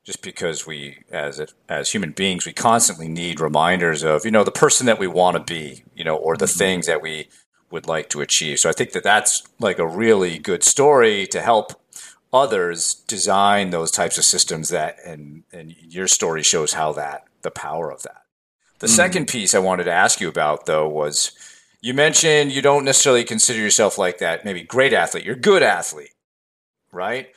just 0.04 0.22
because 0.22 0.66
we 0.66 0.98
as 1.12 1.42
as 1.70 1.92
human 1.92 2.12
beings 2.12 2.46
we 2.46 2.54
constantly 2.54 3.08
need 3.08 3.40
reminders 3.40 4.04
of 4.04 4.26
you 4.26 4.32
know 4.32 4.44
the 4.44 4.52
person 4.52 4.88
that 4.88 5.00
we 5.00 5.08
want 5.08 5.38
to 5.38 5.54
be 5.54 5.84
you 5.96 6.04
know 6.04 6.16
or 6.16 6.36
the 6.36 6.46
mm-hmm. 6.46 6.58
things 6.58 6.88
that 6.88 7.02
we 7.02 7.28
would 7.72 7.88
like 7.88 8.10
to 8.10 8.22
achieve. 8.22 8.60
So 8.60 8.70
i 8.70 8.74
think 8.74 8.92
that 8.92 9.04
that's 9.04 9.44
like 9.60 9.80
a 9.80 9.88
really 9.88 10.38
good 10.38 10.64
story 10.64 11.28
to 11.28 11.42
help 11.42 11.74
others 12.34 12.96
design 13.08 13.70
those 13.70 13.92
types 13.92 14.18
of 14.18 14.24
systems 14.24 14.70
that 14.70 14.98
and 15.06 15.44
and 15.52 15.76
your 15.80 16.08
story 16.08 16.44
shows 16.44 16.74
how 16.74 16.94
that 16.94 17.26
the 17.42 17.52
power 17.52 17.92
of 17.92 18.04
that. 18.04 18.24
The 18.80 18.88
mm-hmm. 18.88 18.96
second 18.96 19.28
piece 19.28 19.54
i 19.54 19.60
wanted 19.60 19.86
to 19.86 19.92
ask 19.92 20.22
you 20.22 20.30
about 20.30 20.66
though 20.66 20.88
was 20.88 21.32
you 21.82 21.94
mentioned 21.94 22.52
you 22.52 22.62
don't 22.62 22.86
necessarily 22.86 23.24
consider 23.24 23.60
yourself 23.60 23.98
like 23.98 24.20
that 24.20 24.46
maybe 24.46 24.64
great 24.64 24.94
athlete. 24.94 25.26
You're 25.26 25.36
good 25.36 25.64
athlete 25.64 26.12
right? 26.92 27.30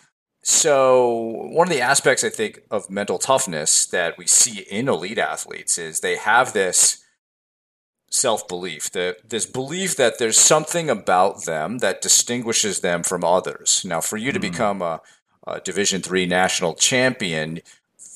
So, 0.42 1.48
one 1.52 1.68
of 1.68 1.72
the 1.72 1.80
aspects 1.80 2.22
I 2.22 2.28
think 2.28 2.60
of 2.70 2.90
mental 2.90 3.18
toughness 3.18 3.86
that 3.86 4.18
we 4.18 4.26
see 4.26 4.60
in 4.60 4.88
elite 4.88 5.18
athletes 5.18 5.78
is 5.78 6.00
they 6.00 6.16
have 6.16 6.52
this 6.52 7.03
self 8.14 8.46
belief, 8.46 8.90
this 8.92 9.46
belief 9.46 9.96
that 9.96 10.18
there's 10.18 10.38
something 10.38 10.88
about 10.88 11.44
them 11.44 11.78
that 11.78 12.00
distinguishes 12.00 12.80
them 12.80 13.02
from 13.02 13.24
others. 13.24 13.84
Now, 13.84 14.00
for 14.00 14.16
you 14.16 14.32
to 14.32 14.38
mm-hmm. 14.38 14.50
become 14.52 14.82
a, 14.82 15.00
a 15.46 15.60
Division 15.60 16.00
three 16.00 16.24
national 16.24 16.74
champion, 16.74 17.60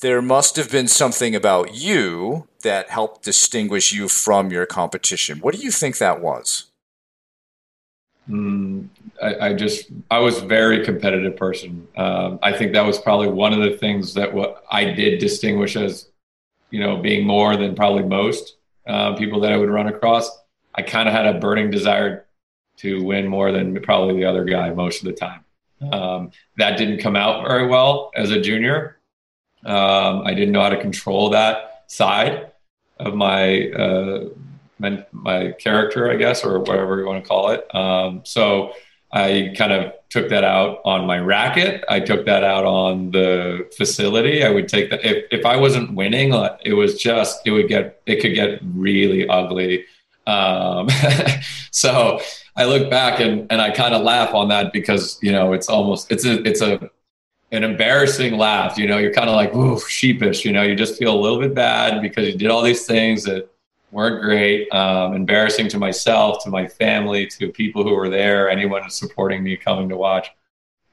there 0.01 0.21
must 0.21 0.55
have 0.55 0.71
been 0.71 0.87
something 0.87 1.35
about 1.35 1.75
you 1.75 2.47
that 2.63 2.89
helped 2.89 3.23
distinguish 3.23 3.91
you 3.91 4.07
from 4.07 4.51
your 4.51 4.65
competition. 4.65 5.39
What 5.39 5.53
do 5.53 5.61
you 5.61 5.71
think 5.71 5.97
that 5.97 6.21
was? 6.21 6.65
Mm, 8.29 8.87
I, 9.21 9.47
I, 9.47 9.53
just 9.53 9.89
I 10.09 10.19
was 10.19 10.37
a 10.37 10.45
very 10.45 10.85
competitive 10.85 11.35
person. 11.35 11.87
Um, 11.97 12.39
I 12.41 12.53
think 12.53 12.73
that 12.73 12.85
was 12.85 12.99
probably 12.99 13.27
one 13.27 13.53
of 13.53 13.59
the 13.59 13.75
things 13.77 14.13
that 14.13 14.33
what 14.33 14.63
I 14.71 14.85
did 14.85 15.19
distinguish 15.19 15.75
as, 15.75 16.09
you 16.69 16.79
know, 16.79 16.97
being 16.97 17.25
more 17.25 17.57
than 17.57 17.75
probably 17.75 18.03
most 18.03 18.55
uh, 18.87 19.15
people 19.15 19.39
that 19.41 19.51
I 19.51 19.57
would 19.57 19.69
run 19.69 19.87
across. 19.87 20.29
I 20.75 20.81
kind 20.81 21.07
of 21.07 21.15
had 21.15 21.25
a 21.25 21.39
burning 21.39 21.71
desire 21.71 22.25
to 22.77 23.03
win 23.03 23.27
more 23.27 23.51
than 23.51 23.79
probably 23.81 24.15
the 24.15 24.25
other 24.25 24.45
guy 24.45 24.69
most 24.71 25.01
of 25.01 25.05
the 25.05 25.13
time. 25.13 25.43
Um, 25.91 26.31
that 26.57 26.77
didn't 26.77 26.99
come 26.99 27.15
out 27.15 27.45
very 27.47 27.67
well 27.67 28.11
as 28.15 28.31
a 28.31 28.41
junior. 28.41 28.97
Um, 29.65 30.23
I 30.25 30.33
didn't 30.33 30.51
know 30.51 30.61
how 30.61 30.69
to 30.69 30.79
control 30.79 31.29
that 31.31 31.83
side 31.87 32.51
of 32.97 33.15
my 33.15 33.69
uh, 33.69 34.29
my, 34.79 35.05
my 35.11 35.51
character, 35.59 36.09
I 36.09 36.15
guess, 36.15 36.43
or 36.43 36.59
whatever 36.59 36.99
you 36.99 37.05
want 37.05 37.21
to 37.23 37.27
call 37.27 37.49
it. 37.49 37.75
Um, 37.75 38.21
so 38.23 38.71
I 39.11 39.53
kind 39.57 39.71
of 39.71 39.93
took 40.09 40.29
that 40.29 40.43
out 40.43 40.81
on 40.85 41.07
my 41.07 41.17
racket. 41.19 41.83
I 41.89 41.99
took 41.99 42.25
that 42.25 42.43
out 42.43 42.65
on 42.65 43.11
the 43.11 43.67
facility. 43.75 44.43
I 44.43 44.49
would 44.49 44.67
take 44.67 44.89
that 44.91 45.03
if, 45.03 45.25
if 45.31 45.45
I 45.45 45.55
wasn't 45.55 45.95
winning, 45.95 46.33
it 46.63 46.73
was 46.73 47.01
just 47.01 47.41
it 47.45 47.51
would 47.51 47.67
get 47.67 48.01
it 48.05 48.21
could 48.21 48.35
get 48.35 48.59
really 48.63 49.27
ugly. 49.27 49.85
Um, 50.27 50.89
so 51.71 52.19
I 52.55 52.65
look 52.65 52.89
back 52.89 53.19
and, 53.19 53.51
and 53.51 53.61
I 53.61 53.71
kind 53.71 53.95
of 53.95 54.03
laugh 54.03 54.33
on 54.33 54.49
that 54.49 54.73
because 54.73 55.17
you 55.23 55.31
know 55.31 55.53
it's 55.53 55.69
almost 55.69 56.11
it's 56.11 56.25
a 56.25 56.43
it's 56.47 56.61
a 56.61 56.89
an 57.51 57.63
embarrassing 57.63 58.37
laugh. 58.37 58.77
You 58.77 58.87
know, 58.87 58.99
you're 58.99 59.13
kind 59.13 59.29
of 59.29 59.35
like 59.35 59.55
ooh 59.55 59.79
sheepish. 59.79 60.45
You 60.45 60.51
know, 60.51 60.61
you 60.61 60.75
just 60.75 60.99
feel 60.99 61.13
a 61.13 61.19
little 61.19 61.39
bit 61.39 61.55
bad 61.55 62.01
because 62.01 62.27
you 62.27 62.37
did 62.37 62.49
all 62.49 62.61
these 62.61 62.85
things 62.85 63.23
that 63.23 63.49
weren't 63.91 64.21
great, 64.21 64.71
um, 64.73 65.13
embarrassing 65.13 65.67
to 65.69 65.79
myself, 65.79 66.43
to 66.43 66.49
my 66.49 66.67
family, 66.67 67.25
to 67.27 67.49
people 67.49 67.83
who 67.83 67.93
were 67.93 68.09
there, 68.09 68.49
anyone 68.49 68.89
supporting 68.89 69.43
me 69.43 69.57
coming 69.57 69.89
to 69.89 69.97
watch. 69.97 70.29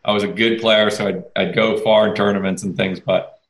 I 0.05 0.13
was 0.13 0.23
a 0.23 0.29
good 0.29 0.61
player, 0.61 0.89
so 0.91 1.09
I'd, 1.09 1.25
I'd 1.35 1.55
go 1.55 1.79
far 1.79 2.09
in 2.09 2.15
tournaments 2.15 2.63
and 2.63 2.77
things, 2.77 3.01
but 3.01 3.41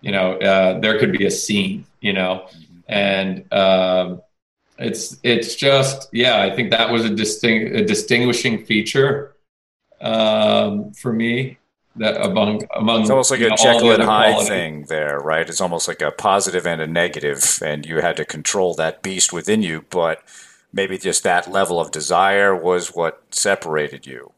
you 0.00 0.12
know, 0.12 0.34
uh, 0.38 0.78
there 0.80 0.98
could 0.98 1.12
be 1.12 1.26
a 1.26 1.30
scene, 1.30 1.84
you 2.00 2.12
know, 2.12 2.48
and 2.86 3.52
um, 3.52 4.22
it's 4.78 5.18
it's 5.24 5.56
just 5.56 6.08
yeah, 6.12 6.40
I 6.40 6.54
think 6.54 6.70
that 6.70 6.90
was 6.90 7.04
a 7.04 7.10
distinct 7.10 7.74
a 7.74 7.84
distinguishing 7.84 8.64
feature 8.64 9.34
um, 10.00 10.92
for 10.92 11.12
me 11.12 11.57
that 11.98 12.24
among 12.24 12.62
among 12.76 13.02
it's 13.02 13.10
almost 13.10 13.30
like 13.30 13.40
a 13.40 13.48
know, 13.48 13.56
Jekyll 13.56 13.92
and 13.92 14.02
Hyde 14.02 14.46
thing 14.46 14.84
there, 14.84 15.18
right? 15.18 15.48
It's 15.48 15.60
almost 15.60 15.88
like 15.88 16.02
a 16.02 16.10
positive 16.10 16.66
and 16.66 16.80
a 16.80 16.86
negative, 16.86 17.60
and 17.64 17.84
you 17.84 18.00
had 18.00 18.16
to 18.16 18.24
control 18.24 18.74
that 18.74 19.02
beast 19.02 19.32
within 19.32 19.62
you. 19.62 19.84
But 19.90 20.22
maybe 20.72 20.98
just 20.98 21.22
that 21.24 21.50
level 21.50 21.80
of 21.80 21.90
desire 21.90 22.54
was 22.54 22.94
what 22.94 23.22
separated 23.30 24.06
you. 24.06 24.32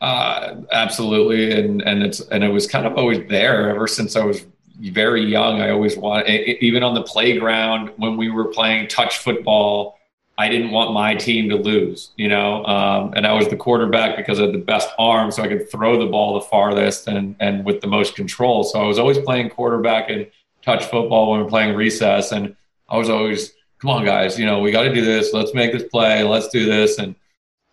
Uh, 0.00 0.56
absolutely, 0.72 1.52
and 1.52 1.82
and 1.82 2.02
it's 2.02 2.20
and 2.20 2.44
it 2.44 2.50
was 2.50 2.66
kind 2.66 2.86
of 2.86 2.96
always 2.96 3.26
there 3.28 3.70
ever 3.70 3.86
since 3.86 4.16
I 4.16 4.24
was 4.24 4.44
very 4.80 5.24
young. 5.24 5.60
I 5.60 5.70
always 5.70 5.96
wanted, 5.96 6.28
even 6.62 6.82
on 6.82 6.94
the 6.94 7.02
playground 7.02 7.92
when 7.96 8.16
we 8.16 8.30
were 8.30 8.46
playing 8.46 8.88
touch 8.88 9.18
football 9.18 9.95
I 10.38 10.48
didn't 10.50 10.70
want 10.70 10.92
my 10.92 11.14
team 11.14 11.48
to 11.48 11.56
lose, 11.56 12.10
you 12.16 12.28
know, 12.28 12.64
um, 12.66 13.14
and 13.16 13.26
I 13.26 13.32
was 13.32 13.48
the 13.48 13.56
quarterback 13.56 14.16
because 14.16 14.38
I 14.38 14.42
had 14.42 14.52
the 14.52 14.58
best 14.58 14.90
arm, 14.98 15.30
so 15.30 15.42
I 15.42 15.48
could 15.48 15.70
throw 15.70 15.98
the 15.98 16.10
ball 16.10 16.34
the 16.34 16.42
farthest 16.42 17.08
and 17.08 17.34
and 17.40 17.64
with 17.64 17.80
the 17.80 17.86
most 17.86 18.14
control. 18.14 18.62
So 18.62 18.80
I 18.80 18.86
was 18.86 18.98
always 18.98 19.18
playing 19.18 19.50
quarterback 19.50 20.10
and 20.10 20.26
touch 20.62 20.84
football 20.84 21.30
when 21.30 21.40
we 21.40 21.46
are 21.46 21.48
playing 21.48 21.74
recess, 21.74 22.32
and 22.32 22.54
I 22.88 22.98
was 22.98 23.08
always, 23.08 23.52
come 23.80 23.90
on, 23.90 24.04
guys, 24.04 24.38
you 24.38 24.46
know, 24.46 24.60
we 24.60 24.70
got 24.70 24.82
to 24.82 24.94
do 24.94 25.04
this. 25.04 25.32
Let's 25.32 25.54
make 25.54 25.72
this 25.72 25.84
play. 25.84 26.22
Let's 26.22 26.48
do 26.48 26.66
this. 26.66 26.98
And 26.98 27.14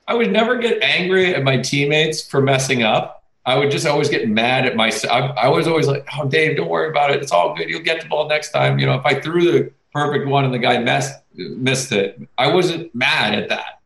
I 0.07 0.13
would 0.13 0.31
never 0.31 0.57
get 0.57 0.81
angry 0.81 1.35
at 1.35 1.43
my 1.43 1.57
teammates 1.57 2.21
for 2.25 2.41
messing 2.41 2.83
up. 2.83 3.23
I 3.45 3.57
would 3.57 3.71
just 3.71 3.85
always 3.85 4.09
get 4.09 4.29
mad 4.29 4.65
at 4.65 4.75
myself. 4.75 5.11
I, 5.11 5.43
I 5.43 5.47
was 5.49 5.67
always 5.67 5.87
like, 5.87 6.07
oh, 6.17 6.27
Dave, 6.27 6.55
don't 6.55 6.69
worry 6.69 6.89
about 6.89 7.11
it. 7.11 7.21
It's 7.21 7.31
all 7.31 7.55
good. 7.55 7.69
You'll 7.69 7.81
get 7.81 8.01
the 8.01 8.07
ball 8.07 8.27
next 8.27 8.51
time. 8.51 8.79
You 8.79 8.85
know, 8.85 8.95
if 8.95 9.05
I 9.05 9.19
threw 9.19 9.51
the 9.51 9.71
perfect 9.93 10.27
one 10.27 10.45
and 10.45 10.53
the 10.53 10.59
guy 10.59 10.79
messed 10.79 11.21
missed 11.33 11.91
it. 11.91 12.19
I 12.37 12.47
wasn't 12.47 12.93
mad 12.93 13.33
at 13.33 13.49
that. 13.49 13.81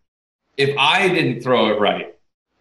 if 0.57 0.75
I 0.77 1.07
didn't 1.07 1.41
throw 1.41 1.67
it 1.67 1.79
right, 1.79 2.15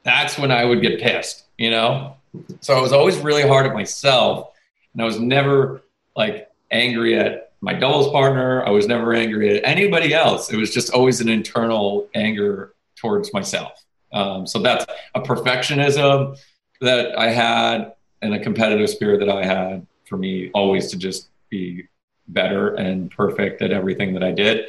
that's 0.04 0.38
when 0.38 0.52
I 0.52 0.64
would 0.64 0.82
get 0.82 1.00
pissed, 1.00 1.44
you 1.58 1.70
know? 1.70 2.16
So 2.60 2.76
I 2.76 2.80
was 2.80 2.92
always 2.92 3.16
really 3.18 3.46
hard 3.46 3.66
at 3.66 3.72
myself. 3.72 4.50
And 4.92 5.02
I 5.02 5.04
was 5.06 5.18
never 5.18 5.82
like 6.14 6.48
angry 6.70 7.18
at 7.18 7.52
my 7.62 7.72
doubles 7.72 8.10
partner. 8.12 8.64
I 8.64 8.70
was 8.70 8.86
never 8.86 9.14
angry 9.14 9.56
at 9.56 9.64
anybody 9.64 10.12
else. 10.12 10.52
It 10.52 10.56
was 10.56 10.72
just 10.72 10.90
always 10.90 11.20
an 11.20 11.28
internal 11.28 12.06
anger 12.14 12.74
towards 12.96 13.32
myself. 13.32 13.82
Um, 14.12 14.46
so 14.46 14.58
that's 14.60 14.86
a 15.14 15.20
perfectionism 15.20 16.38
that 16.80 17.18
I 17.18 17.30
had 17.30 17.94
and 18.22 18.34
a 18.34 18.38
competitive 18.38 18.88
spirit 18.90 19.20
that 19.20 19.30
I 19.30 19.44
had 19.44 19.86
for 20.04 20.16
me 20.16 20.50
always 20.52 20.90
to 20.90 20.98
just 20.98 21.28
be 21.48 21.88
better 22.28 22.74
and 22.74 23.10
perfect 23.10 23.62
at 23.62 23.72
everything 23.72 24.14
that 24.14 24.22
I 24.22 24.32
did. 24.32 24.66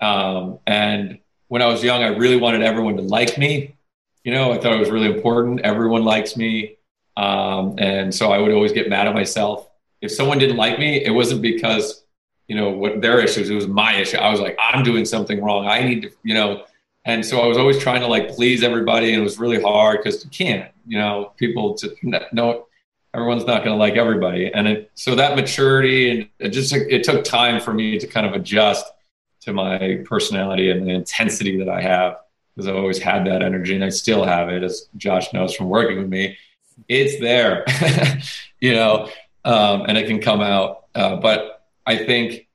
Um, 0.00 0.58
and 0.66 1.18
when 1.48 1.62
I 1.62 1.66
was 1.66 1.82
young, 1.82 2.02
I 2.02 2.08
really 2.08 2.36
wanted 2.36 2.62
everyone 2.62 2.96
to 2.96 3.02
like 3.02 3.36
me. 3.36 3.76
You 4.24 4.32
know, 4.32 4.52
I 4.52 4.58
thought 4.58 4.72
it 4.72 4.78
was 4.78 4.90
really 4.90 5.12
important. 5.12 5.60
Everyone 5.60 6.04
likes 6.04 6.36
me. 6.36 6.76
Um, 7.16 7.74
and 7.78 8.14
so 8.14 8.32
I 8.32 8.38
would 8.38 8.52
always 8.52 8.72
get 8.72 8.88
mad 8.88 9.06
at 9.06 9.14
myself. 9.14 9.68
If 10.00 10.12
someone 10.12 10.38
didn't 10.38 10.56
like 10.56 10.78
me, 10.78 11.04
it 11.04 11.10
wasn't 11.10 11.42
because, 11.42 12.04
you 12.46 12.56
know, 12.56 12.70
what 12.70 13.00
their 13.00 13.20
issues, 13.20 13.50
it 13.50 13.54
was 13.54 13.66
my 13.66 13.94
issue. 13.96 14.16
I 14.16 14.30
was 14.30 14.40
like, 14.40 14.56
I'm 14.58 14.82
doing 14.82 15.04
something 15.04 15.42
wrong. 15.42 15.66
I 15.66 15.82
need 15.82 16.02
to, 16.02 16.10
you 16.22 16.34
know, 16.34 16.64
and 17.04 17.24
so 17.24 17.40
I 17.40 17.46
was 17.46 17.58
always 17.58 17.78
trying 17.78 18.00
to 18.00 18.06
like 18.06 18.30
please 18.30 18.62
everybody. 18.62 19.12
And 19.12 19.20
it 19.20 19.24
was 19.24 19.38
really 19.38 19.60
hard 19.60 19.98
because 19.98 20.22
you 20.24 20.30
can't, 20.30 20.70
you 20.86 20.98
know, 20.98 21.32
people 21.36 21.74
to 21.74 21.94
no, 22.32 22.66
everyone's 23.14 23.44
not 23.44 23.64
going 23.64 23.74
to 23.74 23.78
like 23.78 23.94
everybody. 23.94 24.52
And 24.52 24.68
it, 24.68 24.90
so 24.94 25.14
that 25.14 25.36
maturity 25.36 26.10
and 26.10 26.28
it 26.38 26.50
just, 26.50 26.72
it 26.72 27.04
took 27.04 27.24
time 27.24 27.60
for 27.60 27.72
me 27.72 27.98
to 27.98 28.06
kind 28.06 28.26
of 28.26 28.32
adjust 28.32 28.84
to 29.42 29.52
my 29.52 30.02
personality 30.04 30.70
and 30.70 30.86
the 30.86 30.90
intensity 30.90 31.58
that 31.58 31.68
I 31.68 31.80
have 31.80 32.16
because 32.54 32.68
I've 32.68 32.76
always 32.76 32.98
had 32.98 33.26
that 33.26 33.42
energy 33.42 33.74
and 33.74 33.84
I 33.84 33.88
still 33.88 34.24
have 34.24 34.48
it, 34.48 34.62
as 34.62 34.88
Josh 34.96 35.32
knows 35.32 35.54
from 35.54 35.68
working 35.68 35.98
with 35.98 36.08
me. 36.08 36.36
It's 36.88 37.20
there, 37.20 37.64
you 38.60 38.74
know, 38.74 39.08
um, 39.44 39.84
and 39.88 39.96
it 39.96 40.06
can 40.06 40.20
come 40.20 40.40
out. 40.40 40.86
Uh, 40.94 41.16
but 41.16 41.66
I 41.86 41.96
think 41.96 42.48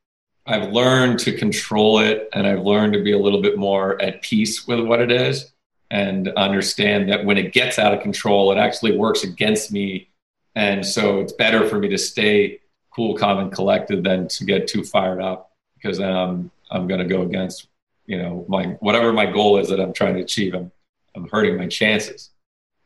I've 0.46 0.72
learned 0.72 1.20
to 1.20 1.36
control 1.36 2.00
it 2.00 2.30
and 2.34 2.46
I've 2.46 2.62
learned 2.62 2.94
to 2.94 3.04
be 3.04 3.14
a 3.14 3.18
little 3.18 3.42
bit 3.42 3.58
more 3.58 4.00
at 4.02 4.22
peace 4.22 4.68
with 4.68 4.80
what 4.80 5.02
it 5.02 5.12
is 5.12 5.52
and 5.90 6.30
understand 6.30 7.10
that 7.10 7.26
when 7.26 7.38
it 7.38 7.54
gets 7.54 7.80
out 7.80 7.94
of 7.94 8.02
control, 8.02 8.52
it 8.52 8.58
actually 8.58 8.98
works 8.98 9.24
against 9.24 9.72
me. 9.72 10.10
And 10.56 10.86
so 10.86 11.20
it's 11.20 11.34
better 11.34 11.68
for 11.68 11.78
me 11.80 11.90
to 11.90 11.98
stay 11.98 12.60
cool, 12.92 13.16
calm, 13.16 13.40
and 13.40 13.52
collected 13.52 14.04
than 14.04 14.28
to 14.30 14.46
get 14.46 14.68
too 14.68 14.84
fired 14.84 15.22
up 15.22 15.52
because 15.76 15.98
then 15.98 16.16
I'm 16.16 16.52
I'm 16.72 16.88
going 16.88 17.00
to 17.00 17.06
go 17.06 17.22
against, 17.22 17.68
you 18.06 18.18
know, 18.18 18.46
my 18.48 18.68
whatever 18.80 19.14
my 19.14 19.26
goal 19.26 19.58
is 19.58 19.70
that 19.70 19.80
I'm 19.80 19.94
trying 19.94 20.16
to 20.16 20.22
achieve. 20.22 20.56
I'm 20.56 20.72
I'm 21.16 21.28
hurting 21.30 21.58
my 21.58 21.68
chances 21.68 22.32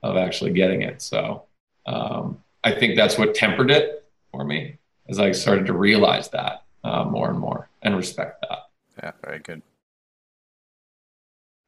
of 0.04 0.18
actually 0.18 0.52
getting 0.52 0.82
it. 0.82 1.02
So 1.02 1.44
um, 1.86 2.42
I 2.64 2.72
think 2.72 2.96
that's 2.96 3.18
what 3.18 3.36
tempered 3.36 3.72
it 3.72 4.06
for 4.32 4.44
me 4.44 4.78
as 5.08 5.20
I 5.20 5.32
started 5.32 5.66
to 5.68 5.74
realize 5.74 6.30
that 6.30 6.64
uh, 6.84 7.04
more 7.04 7.30
and 7.30 7.40
more 7.40 7.70
and 7.82 7.96
respect 7.96 8.46
that. 8.48 8.70
Yeah, 9.02 9.12
very 9.24 9.40
good. 9.40 9.62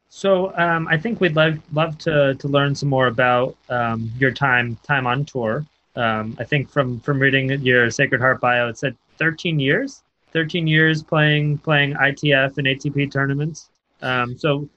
So 0.10 0.54
um, 0.58 0.88
I 0.88 0.98
think 0.98 1.22
we'd 1.22 1.36
love 1.36 1.60
love 1.72 1.98
to 2.00 2.36
to 2.36 2.48
learn 2.48 2.76
some 2.76 2.90
more 2.90 3.08
about 3.08 3.56
um, 3.70 4.12
your 4.18 4.32
time 4.32 4.78
time 4.84 5.08
on 5.08 5.26
tour. 5.26 5.66
Um, 5.96 6.36
I 6.40 6.44
think 6.44 6.70
from 6.70 7.00
from 7.02 7.20
reading 7.20 7.50
your 7.62 7.92
Sacred 7.92 8.22
Heart 8.22 8.42
bio, 8.42 8.70
it 8.70 8.78
said 8.78 8.96
13 9.18 9.60
years. 9.60 10.04
13 10.32 10.66
years 10.66 11.04
playing 11.04 11.58
playing 11.58 11.94
ITF 11.94 12.58
and 12.58 12.68
ATP 12.68 13.12
tournaments. 13.12 13.70
Um, 14.02 14.38
so, 14.38 14.68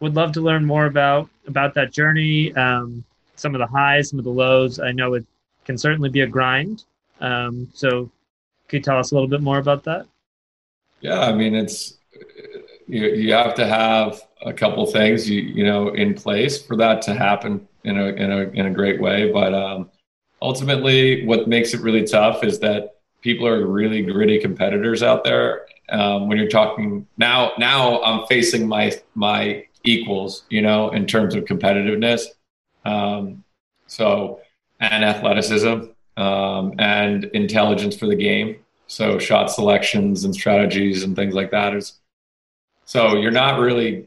would 0.00 0.14
love 0.14 0.32
to 0.32 0.40
learn 0.40 0.64
more 0.64 0.86
about 0.86 1.30
about 1.46 1.74
that 1.74 1.92
journey. 1.92 2.54
Um, 2.54 3.04
some 3.36 3.54
of 3.54 3.60
the 3.60 3.66
highs, 3.66 4.10
some 4.10 4.18
of 4.18 4.24
the 4.24 4.30
lows. 4.30 4.80
I 4.80 4.92
know 4.92 5.14
it 5.14 5.24
can 5.64 5.78
certainly 5.78 6.08
be 6.08 6.20
a 6.20 6.26
grind. 6.26 6.84
Um, 7.20 7.68
so, 7.72 8.10
could 8.68 8.78
you 8.78 8.82
tell 8.82 8.98
us 8.98 9.12
a 9.12 9.14
little 9.14 9.28
bit 9.28 9.42
more 9.42 9.58
about 9.58 9.84
that? 9.84 10.06
Yeah, 11.00 11.20
I 11.20 11.32
mean, 11.32 11.54
it's 11.54 11.98
you, 12.88 13.06
you 13.06 13.32
have 13.32 13.54
to 13.54 13.66
have 13.66 14.20
a 14.44 14.52
couple 14.52 14.84
things 14.86 15.28
you 15.28 15.40
you 15.40 15.64
know 15.64 15.88
in 15.90 16.14
place 16.14 16.60
for 16.60 16.76
that 16.76 17.02
to 17.02 17.14
happen 17.14 17.66
in 17.84 17.98
a 17.98 18.06
in 18.06 18.32
a 18.32 18.40
in 18.50 18.66
a 18.66 18.70
great 18.70 19.00
way. 19.00 19.30
But 19.30 19.54
um, 19.54 19.90
ultimately, 20.42 21.24
what 21.26 21.48
makes 21.48 21.74
it 21.74 21.80
really 21.80 22.04
tough 22.04 22.44
is 22.44 22.58
that 22.60 22.96
people 23.22 23.46
are 23.46 23.66
really 23.66 24.02
gritty 24.02 24.38
competitors 24.38 25.02
out 25.02 25.24
there. 25.24 25.66
Um, 25.88 26.28
when 26.28 26.38
you're 26.38 26.48
talking 26.48 27.06
now, 27.16 27.52
now 27.58 28.02
I'm 28.02 28.26
facing 28.26 28.66
my 28.66 28.92
my 29.14 29.64
equals, 29.84 30.44
you 30.48 30.62
know, 30.62 30.90
in 30.90 31.06
terms 31.06 31.34
of 31.34 31.44
competitiveness. 31.44 32.22
Um, 32.84 33.44
so 33.86 34.40
and 34.80 35.04
athleticism 35.04 35.90
um, 36.16 36.74
and 36.78 37.24
intelligence 37.26 37.96
for 37.96 38.06
the 38.06 38.16
game. 38.16 38.56
So 38.88 39.18
shot 39.18 39.50
selections 39.50 40.24
and 40.24 40.34
strategies 40.34 41.02
and 41.02 41.16
things 41.16 41.34
like 41.34 41.50
that 41.50 41.74
is. 41.74 41.94
So 42.84 43.16
you're 43.16 43.32
not 43.32 43.58
really. 43.60 44.06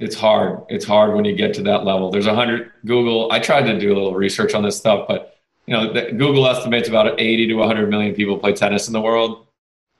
It's 0.00 0.14
hard. 0.14 0.62
It's 0.68 0.84
hard 0.84 1.14
when 1.14 1.24
you 1.24 1.34
get 1.34 1.54
to 1.54 1.62
that 1.64 1.84
level. 1.84 2.10
There's 2.10 2.26
a 2.26 2.34
hundred 2.34 2.70
Google. 2.84 3.30
I 3.32 3.40
tried 3.40 3.62
to 3.62 3.78
do 3.78 3.92
a 3.92 3.94
little 3.94 4.14
research 4.14 4.54
on 4.54 4.62
this 4.62 4.76
stuff, 4.76 5.06
but 5.08 5.37
you 5.68 5.74
know, 5.74 5.92
Google 5.92 6.46
estimates 6.46 6.88
about 6.88 7.20
80 7.20 7.48
to 7.48 7.54
100 7.56 7.90
million 7.90 8.14
people 8.14 8.38
play 8.38 8.54
tennis 8.54 8.86
in 8.86 8.94
the 8.94 9.02
world, 9.02 9.46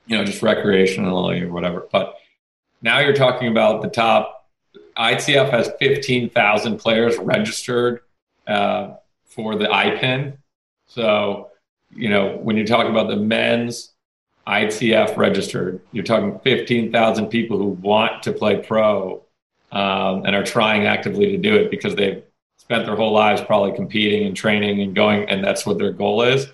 you 0.06 0.16
know, 0.16 0.24
just 0.24 0.40
recreationally 0.40 1.42
or 1.42 1.52
whatever. 1.52 1.86
But 1.92 2.14
now 2.80 3.00
you're 3.00 3.12
talking 3.12 3.48
about 3.48 3.82
the 3.82 3.88
top. 3.88 4.48
ITF 4.96 5.50
has 5.50 5.70
15,000 5.78 6.78
players 6.78 7.18
registered 7.18 8.00
uh, 8.46 8.94
for 9.26 9.56
the 9.56 9.66
IPIN. 9.66 10.38
So, 10.86 11.50
you 11.94 12.08
know, 12.08 12.38
when 12.38 12.56
you're 12.56 12.66
talking 12.66 12.90
about 12.90 13.08
the 13.08 13.16
men's 13.16 13.92
ITF 14.46 15.18
registered, 15.18 15.82
you're 15.92 16.02
talking 16.02 16.38
15,000 16.38 17.26
people 17.26 17.58
who 17.58 17.68
want 17.68 18.22
to 18.22 18.32
play 18.32 18.56
pro 18.56 19.22
um, 19.70 20.24
and 20.24 20.34
are 20.34 20.44
trying 20.44 20.86
actively 20.86 21.26
to 21.32 21.36
do 21.36 21.56
it 21.56 21.70
because 21.70 21.94
they've 21.94 22.22
spent 22.68 22.84
their 22.84 22.96
whole 22.96 23.12
lives 23.12 23.40
probably 23.40 23.72
competing 23.72 24.26
and 24.26 24.36
training 24.36 24.82
and 24.82 24.94
going, 24.94 25.26
and 25.30 25.42
that's 25.42 25.64
what 25.64 25.78
their 25.78 25.90
goal 25.90 26.20
is. 26.20 26.48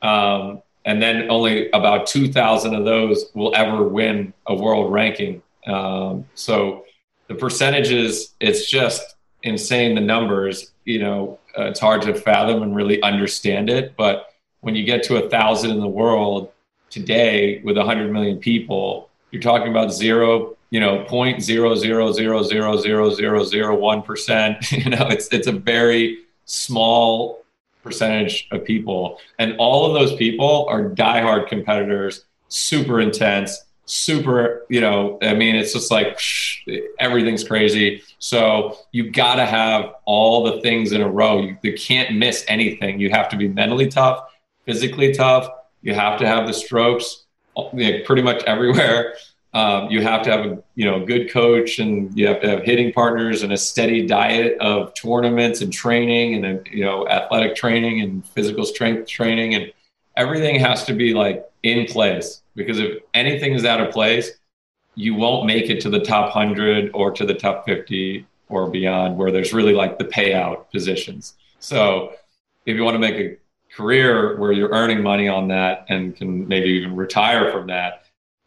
Um, 0.00 0.62
and 0.86 1.02
then 1.02 1.30
only 1.30 1.68
about 1.72 2.06
2,000 2.06 2.74
of 2.74 2.86
those 2.86 3.26
will 3.34 3.54
ever 3.54 3.86
win 3.86 4.32
a 4.46 4.54
world 4.54 4.90
ranking. 4.90 5.42
Um, 5.66 6.24
so 6.34 6.86
the 7.28 7.34
percentages, 7.34 8.34
it's 8.40 8.70
just 8.70 9.16
insane. 9.42 9.94
The 9.94 10.00
numbers, 10.00 10.70
you 10.86 11.00
know, 11.00 11.38
uh, 11.58 11.64
it's 11.64 11.80
hard 11.80 12.00
to 12.02 12.14
fathom 12.14 12.62
and 12.62 12.74
really 12.74 13.02
understand 13.02 13.68
it. 13.68 13.94
But 13.94 14.30
when 14.60 14.74
you 14.74 14.84
get 14.84 15.02
to 15.04 15.22
a 15.22 15.28
thousand 15.28 15.70
in 15.70 15.80
the 15.80 15.86
world 15.86 16.50
today 16.88 17.60
with 17.62 17.76
100 17.76 18.10
million 18.10 18.38
people, 18.38 19.10
you're 19.32 19.42
talking 19.42 19.68
about 19.68 19.92
zero 19.92 20.55
you 20.70 20.80
know, 20.80 21.04
point 21.04 21.42
zero 21.42 21.74
zero 21.74 22.12
zero 22.12 22.42
zero 22.42 22.76
zero 22.76 23.10
zero 23.10 23.44
zero 23.44 23.76
one 23.76 24.02
percent. 24.02 24.58
You 24.72 24.90
know, 24.90 25.06
it's 25.08 25.28
it's 25.28 25.46
a 25.46 25.52
very 25.52 26.18
small 26.44 27.44
percentage 27.82 28.48
of 28.50 28.64
people, 28.64 29.18
and 29.38 29.56
all 29.58 29.86
of 29.86 29.94
those 29.94 30.16
people 30.16 30.66
are 30.68 30.90
diehard 30.90 31.48
competitors, 31.48 32.24
super 32.48 33.00
intense, 33.00 33.64
super. 33.86 34.66
You 34.68 34.80
know, 34.80 35.18
I 35.22 35.34
mean, 35.34 35.56
it's 35.56 35.72
just 35.72 35.90
like 35.90 36.18
everything's 36.98 37.44
crazy. 37.44 38.02
So 38.18 38.76
you 38.92 39.10
got 39.10 39.36
to 39.36 39.46
have 39.46 39.94
all 40.04 40.44
the 40.44 40.60
things 40.60 40.92
in 40.92 41.00
a 41.00 41.08
row. 41.08 41.40
You, 41.40 41.56
you 41.62 41.74
can't 41.74 42.16
miss 42.16 42.44
anything. 42.48 43.00
You 43.00 43.10
have 43.10 43.28
to 43.30 43.36
be 43.36 43.48
mentally 43.48 43.88
tough, 43.88 44.26
physically 44.64 45.12
tough. 45.14 45.48
You 45.82 45.94
have 45.94 46.18
to 46.18 46.26
have 46.26 46.46
the 46.46 46.52
strokes 46.52 47.26
pretty 47.72 48.22
much 48.22 48.42
everywhere. 48.44 49.14
Um, 49.56 49.88
you 49.90 50.02
have 50.02 50.22
to 50.24 50.30
have 50.30 50.44
a 50.44 50.62
you 50.74 50.84
know 50.84 51.06
good 51.06 51.30
coach, 51.30 51.78
and 51.78 52.14
you 52.14 52.26
have 52.26 52.42
to 52.42 52.50
have 52.50 52.62
hitting 52.62 52.92
partners 52.92 53.42
and 53.42 53.54
a 53.54 53.56
steady 53.56 54.06
diet 54.06 54.58
of 54.60 54.92
tournaments 54.92 55.62
and 55.62 55.72
training, 55.72 56.44
and 56.44 56.68
you 56.70 56.84
know 56.84 57.08
athletic 57.08 57.56
training 57.56 58.02
and 58.02 58.26
physical 58.28 58.66
strength 58.66 59.08
training, 59.08 59.54
and 59.54 59.72
everything 60.14 60.60
has 60.60 60.84
to 60.84 60.92
be 60.92 61.14
like 61.14 61.48
in 61.62 61.86
place. 61.86 62.42
Because 62.54 62.78
if 62.78 62.98
anything 63.14 63.54
is 63.54 63.64
out 63.64 63.80
of 63.80 63.94
place, 63.94 64.32
you 64.94 65.14
won't 65.14 65.46
make 65.46 65.70
it 65.70 65.80
to 65.80 65.88
the 65.88 66.00
top 66.00 66.32
hundred 66.32 66.90
or 66.92 67.10
to 67.12 67.24
the 67.24 67.34
top 67.34 67.64
fifty 67.64 68.26
or 68.50 68.68
beyond, 68.68 69.16
where 69.16 69.32
there's 69.32 69.54
really 69.54 69.72
like 69.72 69.96
the 69.96 70.04
payout 70.04 70.70
positions. 70.70 71.32
So 71.60 72.12
if 72.66 72.76
you 72.76 72.84
want 72.84 72.96
to 72.96 72.98
make 72.98 73.16
a 73.16 73.38
career 73.74 74.36
where 74.36 74.52
you're 74.52 74.72
earning 74.72 75.02
money 75.02 75.28
on 75.28 75.48
that 75.48 75.86
and 75.88 76.14
can 76.14 76.46
maybe 76.46 76.68
even 76.68 76.94
retire 76.94 77.50
from 77.50 77.68
that, 77.68 78.04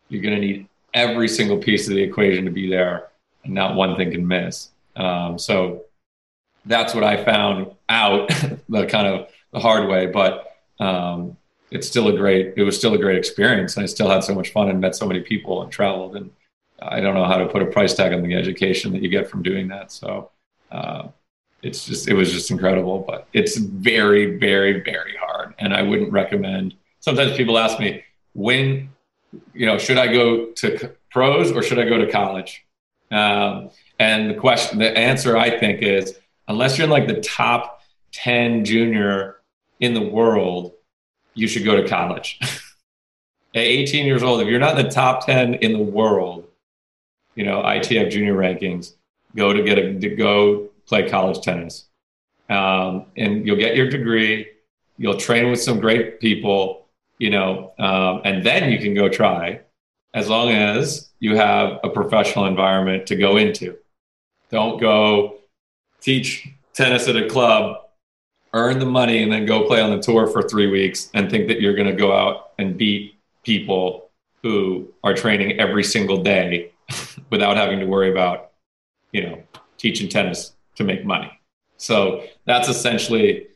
you're 0.10 0.22
going 0.22 0.36
to 0.36 0.42
need 0.42 0.69
every 0.94 1.28
single 1.28 1.58
piece 1.58 1.88
of 1.88 1.96
the 1.96 2.02
equation 2.02 2.46
to 2.46 2.52
be 2.52 2.70
there 2.70 3.10
and 3.44 3.54
not 3.54 3.76
one 3.76 3.96
thing 3.96 4.12
can 4.12 4.28
miss. 4.28 4.70
Um, 4.96 5.38
so 5.38 5.86
that's 6.66 6.94
what 6.94 7.04
I 7.04 7.24
found 7.24 7.72
out 7.88 8.30
the 8.70 8.86
kind 8.86 9.08
of 9.08 9.30
the 9.52 9.60
hard 9.60 9.90
way, 9.90 10.08
but 10.08 10.58
um, 10.80 11.38
it's 11.72 11.88
still 11.88 12.08
a 12.08 12.18
great, 12.18 12.54
it 12.58 12.64
was 12.64 12.78
still 12.78 12.94
a 12.94 12.98
great 12.98 13.18
experience. 13.18 13.76
And 13.76 13.84
I 13.84 13.88
still 13.88 14.10
had 14.10 14.24
so 14.24 14.36
much 14.36 14.52
fun 14.52 14.70
and 14.70 14.82
met 14.82 14.96
so 14.96 15.06
many 15.06 15.22
people 15.22 15.62
and 15.62 15.72
traveled 15.72 16.16
and 16.16 16.32
I 16.82 17.00
don't 17.02 17.14
know 17.14 17.26
how 17.26 17.38
to 17.38 17.48
put 17.48 17.62
a 17.62 17.66
price 17.66 17.94
tag 17.94 18.14
on 18.14 18.24
the 18.24 18.36
education 18.36 18.94
that 18.94 19.02
you 19.02 19.10
get 19.10 19.30
from 19.30 19.44
doing 19.44 19.68
that. 19.70 19.92
So 19.92 20.32
uh, 20.72 21.10
it's 21.62 21.86
just 21.86 22.08
it 22.08 22.14
was 22.14 22.32
just 22.32 22.52
incredible, 22.52 23.00
but 23.00 23.28
it's 23.34 23.58
very 23.58 24.38
very 24.38 24.82
very 24.82 25.16
hard, 25.20 25.54
and 25.60 25.74
I 25.74 25.82
wouldn't 25.82 26.12
recommend. 26.12 26.76
Sometimes 27.00 27.36
people 27.36 27.58
ask 27.58 27.80
me 27.80 28.04
when 28.34 28.90
you 29.54 29.66
know 29.66 29.78
should 29.78 29.98
I 29.98 30.08
go 30.08 30.52
to 30.52 30.96
pros 31.12 31.52
or 31.52 31.62
should 31.62 31.80
I 31.80 31.88
go 31.88 31.98
to 31.98 32.12
college? 32.12 32.66
Um, 33.12 33.72
and 34.00 34.30
the 34.30 34.36
question, 34.36 34.80
the 34.80 34.96
answer 34.98 35.36
I 35.36 35.60
think 35.60 35.82
is 35.82 36.18
unless 36.48 36.78
you're 36.78 36.86
in 36.86 36.92
like 36.92 37.08
the 37.08 37.22
top 37.22 37.82
10 38.12 38.66
junior 38.66 39.38
in 39.80 39.94
the 39.94 40.02
world, 40.02 40.74
you 41.34 41.48
should 41.48 41.64
go 41.64 41.82
to 41.82 41.88
college. 41.88 42.40
At 43.56 43.64
18 43.64 44.06
years 44.06 44.22
old, 44.22 44.42
if 44.42 44.48
you're 44.48 44.60
not 44.60 44.78
in 44.78 44.86
the 44.86 44.92
top 44.92 45.26
10 45.26 45.56
in 45.56 45.74
the 45.74 45.80
world, 45.80 46.48
you 47.36 47.44
know, 47.46 47.64
ITF 47.64 48.12
junior 48.12 48.36
rankings, 48.36 48.94
go 49.36 49.54
to 49.54 49.64
get 49.64 49.80
a, 49.80 50.00
to 50.00 50.10
go 50.16 50.70
play 50.86 51.10
college 51.10 51.42
tennis. 51.42 51.86
Um, 52.50 53.06
and 53.16 53.46
you'll 53.46 53.58
get 53.58 53.76
your 53.76 53.90
degree. 53.90 54.50
You'll 54.98 55.18
train 55.18 55.50
with 55.50 55.62
some 55.62 55.80
great 55.80 56.20
people, 56.20 56.88
you 57.20 57.30
know, 57.30 57.74
um, 57.78 58.22
and 58.24 58.44
then 58.46 58.72
you 58.72 58.80
can 58.80 58.96
go 58.96 59.10
try 59.10 59.62
as 60.14 60.28
long 60.28 60.50
as 60.52 61.12
you 61.20 61.36
have 61.36 61.80
a 61.84 61.90
professional 61.90 62.46
environment 62.46 63.06
to 63.08 63.16
go 63.16 63.38
into. 63.38 63.78
Don't 64.50 64.80
go 64.80 65.40
teach 66.02 66.50
tennis 66.74 67.08
at 67.08 67.16
a 67.16 67.28
club, 67.28 67.78
earn 68.54 68.80
the 68.80 68.86
money, 68.86 69.22
and 69.22 69.32
then 69.32 69.46
go 69.46 69.68
play 69.68 69.82
on 69.82 69.92
the 69.92 70.02
tour 70.02 70.26
for 70.26 70.42
three 70.42 70.68
weeks 70.68 71.12
and 71.14 71.30
think 71.30 71.48
that 71.50 71.62
you're 71.62 71.76
going 71.76 71.90
to 71.90 71.96
go 71.96 72.12
out 72.12 72.52
and 72.58 72.78
beat 72.78 73.16
people 73.44 74.10
who 74.42 74.88
are 75.04 75.14
training 75.14 75.60
every 75.60 75.84
single 75.84 76.24
day 76.24 76.72
without 77.30 77.58
having 77.58 77.80
to 77.80 77.86
worry 77.86 78.10
about, 78.10 78.52
you 79.12 79.22
know, 79.22 79.44
teaching 79.78 80.10
tennis 80.10 80.54
to 80.76 80.84
make 80.84 81.06
money. 81.06 81.32
So 81.78 82.24
that's 82.46 82.70
essentially 82.70 83.49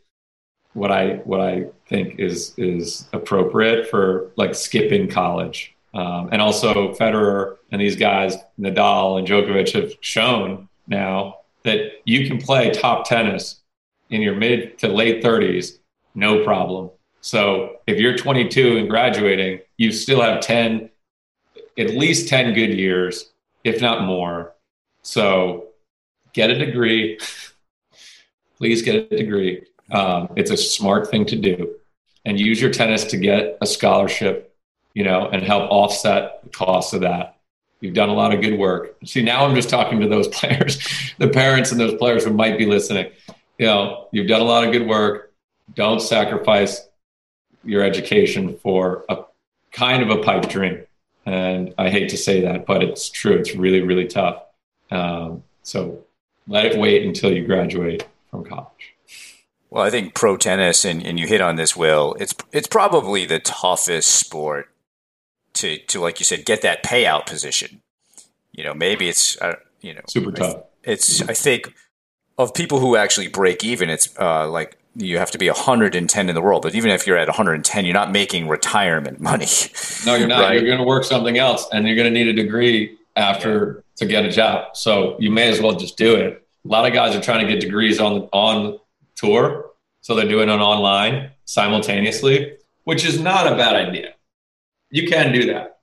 what 0.73 0.91
I 0.91 1.15
what 1.25 1.39
I 1.39 1.65
think 1.87 2.19
is 2.19 2.53
is 2.57 3.07
appropriate 3.13 3.89
for 3.89 4.31
like 4.35 4.55
skipping 4.55 5.07
college. 5.07 5.75
Um, 5.93 6.29
and 6.31 6.41
also 6.41 6.93
Federer 6.95 7.57
and 7.71 7.79
these 7.79 7.95
guys, 7.95 8.35
Nadal 8.59 9.19
and 9.19 9.27
Djokovic, 9.27 9.73
have 9.73 9.93
shown 10.01 10.67
now 10.87 11.37
that 11.63 12.01
you 12.05 12.27
can 12.27 12.39
play 12.39 12.71
top 12.71 13.07
tennis 13.07 13.61
in 14.09 14.21
your 14.21 14.35
mid 14.35 14.77
to 14.79 14.87
late 14.87 15.23
30s, 15.23 15.79
no 16.15 16.43
problem. 16.43 16.89
So 17.21 17.77
if 17.87 17.99
you're 17.99 18.17
22 18.17 18.77
and 18.77 18.89
graduating, 18.89 19.59
you 19.77 19.91
still 19.91 20.21
have 20.21 20.41
10, 20.41 20.89
at 21.77 21.91
least 21.91 22.27
10 22.27 22.53
good 22.53 22.73
years, 22.73 23.31
if 23.63 23.81
not 23.81 24.03
more. 24.03 24.53
So 25.03 25.67
get 26.33 26.49
a 26.49 26.57
degree. 26.57 27.19
Please 28.57 28.81
get 28.81 29.11
a 29.11 29.17
degree. 29.17 29.65
Um, 29.91 30.29
it's 30.35 30.51
a 30.51 30.57
smart 30.57 31.09
thing 31.09 31.25
to 31.27 31.35
do. 31.35 31.75
And 32.25 32.39
use 32.39 32.61
your 32.61 32.71
tennis 32.71 33.03
to 33.05 33.17
get 33.17 33.57
a 33.61 33.65
scholarship, 33.65 34.55
you 34.93 35.03
know, 35.03 35.27
and 35.27 35.43
help 35.43 35.69
offset 35.69 36.41
the 36.43 36.49
cost 36.49 36.93
of 36.93 37.01
that. 37.01 37.37
You've 37.81 37.93
done 37.93 38.07
a 38.07 38.13
lot 38.13 38.33
of 38.33 38.39
good 38.39 38.57
work. 38.57 38.95
See, 39.03 39.21
now 39.21 39.45
I'm 39.45 39.55
just 39.55 39.69
talking 39.69 39.99
to 39.99 40.07
those 40.07 40.27
players, 40.39 40.79
the 41.17 41.27
parents 41.27 41.71
and 41.71 41.79
those 41.79 41.95
players 41.95 42.23
who 42.23 42.31
might 42.31 42.57
be 42.57 42.65
listening. 42.65 43.11
You 43.57 43.65
know, 43.65 44.07
you've 44.11 44.29
done 44.29 44.39
a 44.39 44.45
lot 44.45 44.63
of 44.63 44.71
good 44.71 44.87
work. 44.87 45.33
Don't 45.75 46.01
sacrifice 46.01 46.87
your 47.65 47.83
education 47.83 48.57
for 48.57 49.03
a 49.09 49.17
kind 49.71 50.01
of 50.01 50.09
a 50.17 50.23
pipe 50.23 50.47
dream. 50.49 50.83
And 51.25 51.73
I 51.77 51.89
hate 51.89 52.09
to 52.09 52.17
say 52.17 52.41
that, 52.41 52.65
but 52.65 52.83
it's 52.83 53.09
true. 53.09 53.33
It's 53.33 53.55
really, 53.55 53.81
really 53.81 54.07
tough. 54.07 54.43
Um, 54.91 55.43
so 55.63 56.03
let 56.47 56.65
it 56.65 56.77
wait 56.77 57.05
until 57.05 57.33
you 57.33 57.45
graduate 57.45 58.07
from 58.29 58.43
college. 58.43 58.92
Well, 59.73 59.83
I 59.83 59.89
think 59.89 60.13
pro 60.13 60.37
tennis, 60.37 60.85
and, 60.85 61.03
and 61.03 61.19
you 61.19 61.25
hit 61.25 61.41
on 61.41 61.55
this, 61.55 61.75
Will. 61.75 62.15
It's 62.19 62.35
it's 62.51 62.67
probably 62.67 63.25
the 63.25 63.39
toughest 63.39 64.07
sport 64.07 64.69
to 65.53 65.79
to 65.79 65.99
like 65.99 66.19
you 66.19 66.25
said 66.25 66.45
get 66.45 66.61
that 66.61 66.83
payout 66.83 67.25
position. 67.25 67.81
You 68.51 68.63
know, 68.63 68.75
maybe 68.75 69.09
it's 69.09 69.35
uh, 69.41 69.55
you 69.81 69.95
know 69.95 70.01
super 70.07 70.31
tough. 70.31 70.57
It's 70.83 71.23
I 71.23 71.33
think 71.33 71.73
of 72.37 72.53
people 72.53 72.77
who 72.77 72.95
actually 72.95 73.29
break 73.29 73.63
even. 73.63 73.89
It's 73.89 74.15
uh, 74.19 74.47
like 74.47 74.77
you 74.95 75.17
have 75.17 75.31
to 75.31 75.39
be 75.39 75.49
110 75.49 76.29
in 76.29 76.35
the 76.35 76.41
world, 76.41 76.61
but 76.61 76.75
even 76.75 76.91
if 76.91 77.07
you're 77.07 77.17
at 77.17 77.27
110, 77.27 77.83
you're 77.83 77.95
not 77.95 78.11
making 78.11 78.47
retirement 78.47 79.19
money. 79.19 79.47
No, 80.05 80.13
you're 80.13 80.27
not. 80.27 80.41
Right? 80.41 80.53
You're 80.53 80.67
going 80.67 80.77
to 80.77 80.83
work 80.83 81.03
something 81.03 81.39
else, 81.39 81.67
and 81.73 81.87
you're 81.87 81.95
going 81.95 82.13
to 82.13 82.13
need 82.13 82.27
a 82.27 82.33
degree 82.33 82.95
after 83.15 83.77
yeah. 83.77 83.81
to 83.95 84.05
get 84.05 84.23
a 84.23 84.29
job. 84.29 84.77
So 84.77 85.15
you 85.17 85.31
may 85.31 85.49
as 85.49 85.59
well 85.59 85.73
just 85.73 85.97
do 85.97 86.13
it. 86.13 86.45
A 86.63 86.67
lot 86.67 86.85
of 86.85 86.93
guys 86.93 87.15
are 87.15 87.21
trying 87.21 87.43
to 87.43 87.51
get 87.51 87.59
degrees 87.59 87.99
on 87.99 88.29
on 88.33 88.79
tour, 89.15 89.71
so 90.01 90.15
they're 90.15 90.27
doing 90.27 90.49
it 90.49 90.53
online 90.53 91.31
simultaneously, 91.45 92.57
which 92.83 93.05
is 93.05 93.19
not 93.19 93.51
a 93.51 93.55
bad 93.55 93.75
idea 93.75 94.13
you 94.93 95.07
can 95.07 95.33
do 95.33 95.47
that. 95.47 95.79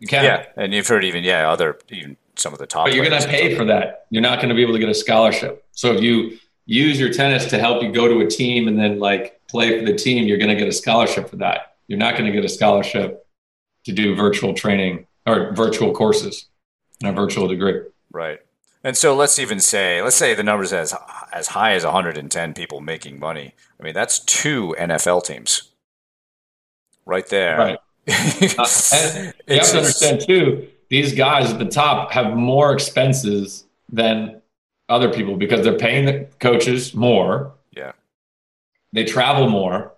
You 0.00 0.08
can. 0.08 0.24
Yeah, 0.24 0.46
and 0.56 0.74
you've 0.74 0.88
heard 0.88 1.04
even 1.04 1.22
yeah 1.22 1.48
other 1.48 1.78
even 1.90 2.16
some 2.34 2.52
of 2.52 2.58
the 2.58 2.66
top. 2.66 2.86
But 2.86 2.94
you're 2.94 3.08
going 3.08 3.22
to 3.22 3.28
pay 3.28 3.54
for 3.54 3.64
that. 3.66 4.06
You're 4.10 4.20
not 4.20 4.38
going 4.38 4.48
to 4.48 4.54
be 4.54 4.62
able 4.62 4.72
to 4.72 4.80
get 4.80 4.88
a 4.88 4.94
scholarship. 4.94 5.64
So 5.70 5.94
if 5.94 6.02
you 6.02 6.36
use 6.66 6.98
your 6.98 7.12
tennis 7.12 7.46
to 7.46 7.58
help 7.58 7.84
you 7.84 7.92
go 7.92 8.08
to 8.08 8.20
a 8.20 8.28
team 8.28 8.66
and 8.66 8.76
then 8.76 8.98
like 8.98 9.40
play 9.46 9.78
for 9.78 9.86
the 9.86 9.96
team, 9.96 10.26
you're 10.26 10.38
going 10.38 10.50
to 10.50 10.56
get 10.56 10.66
a 10.66 10.72
scholarship 10.72 11.28
for 11.28 11.36
that. 11.36 11.76
You're 11.86 12.00
not 12.00 12.14
going 12.18 12.26
to 12.26 12.32
get 12.32 12.44
a 12.44 12.48
scholarship 12.48 13.24
to 13.84 13.92
do 13.92 14.16
virtual 14.16 14.54
training 14.54 15.06
or 15.24 15.52
virtual 15.52 15.92
courses 15.92 16.46
and 17.00 17.16
a 17.16 17.20
virtual 17.20 17.46
degree. 17.46 17.82
Right. 18.10 18.40
And 18.84 18.96
so 18.98 19.16
let's 19.16 19.38
even 19.38 19.60
say, 19.60 20.02
let's 20.02 20.14
say 20.14 20.34
the 20.34 20.42
numbers 20.42 20.72
as 20.72 20.94
as 21.32 21.48
high 21.48 21.72
as 21.72 21.84
110 21.84 22.54
people 22.54 22.80
making 22.80 23.18
money. 23.18 23.54
I 23.80 23.82
mean, 23.82 23.94
that's 23.94 24.18
two 24.20 24.76
NFL 24.78 25.24
teams 25.24 25.70
right 27.06 27.26
there. 27.28 27.58
Right. 27.58 27.78
uh, 28.58 28.66
and 28.92 29.34
you 29.48 29.56
have 29.56 29.70
to 29.70 29.78
understand 29.78 30.20
too, 30.20 30.68
these 30.90 31.14
guys 31.14 31.50
at 31.50 31.58
the 31.58 31.64
top 31.64 32.12
have 32.12 32.36
more 32.36 32.74
expenses 32.74 33.64
than 33.90 34.42
other 34.90 35.10
people 35.10 35.36
because 35.36 35.64
they're 35.64 35.78
paying 35.78 36.04
the 36.04 36.28
coaches 36.38 36.94
more. 36.94 37.52
Yeah. 37.72 37.92
They 38.92 39.04
travel 39.04 39.48
more. 39.48 39.94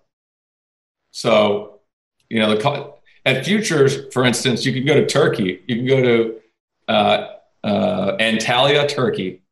So, 1.11 1.81
you 2.29 2.39
know, 2.39 2.57
the 2.57 2.95
at 3.25 3.45
futures, 3.45 4.13
for 4.13 4.25
instance, 4.25 4.65
you 4.65 4.73
can 4.73 4.85
go 4.85 4.95
to 4.95 5.07
Turkey. 5.07 5.61
You 5.67 5.77
can 5.77 5.87
go 5.87 6.01
to 6.01 6.41
uh, 6.87 7.27
uh, 7.67 8.17
Antalya, 8.19 8.89
Turkey, 8.89 9.43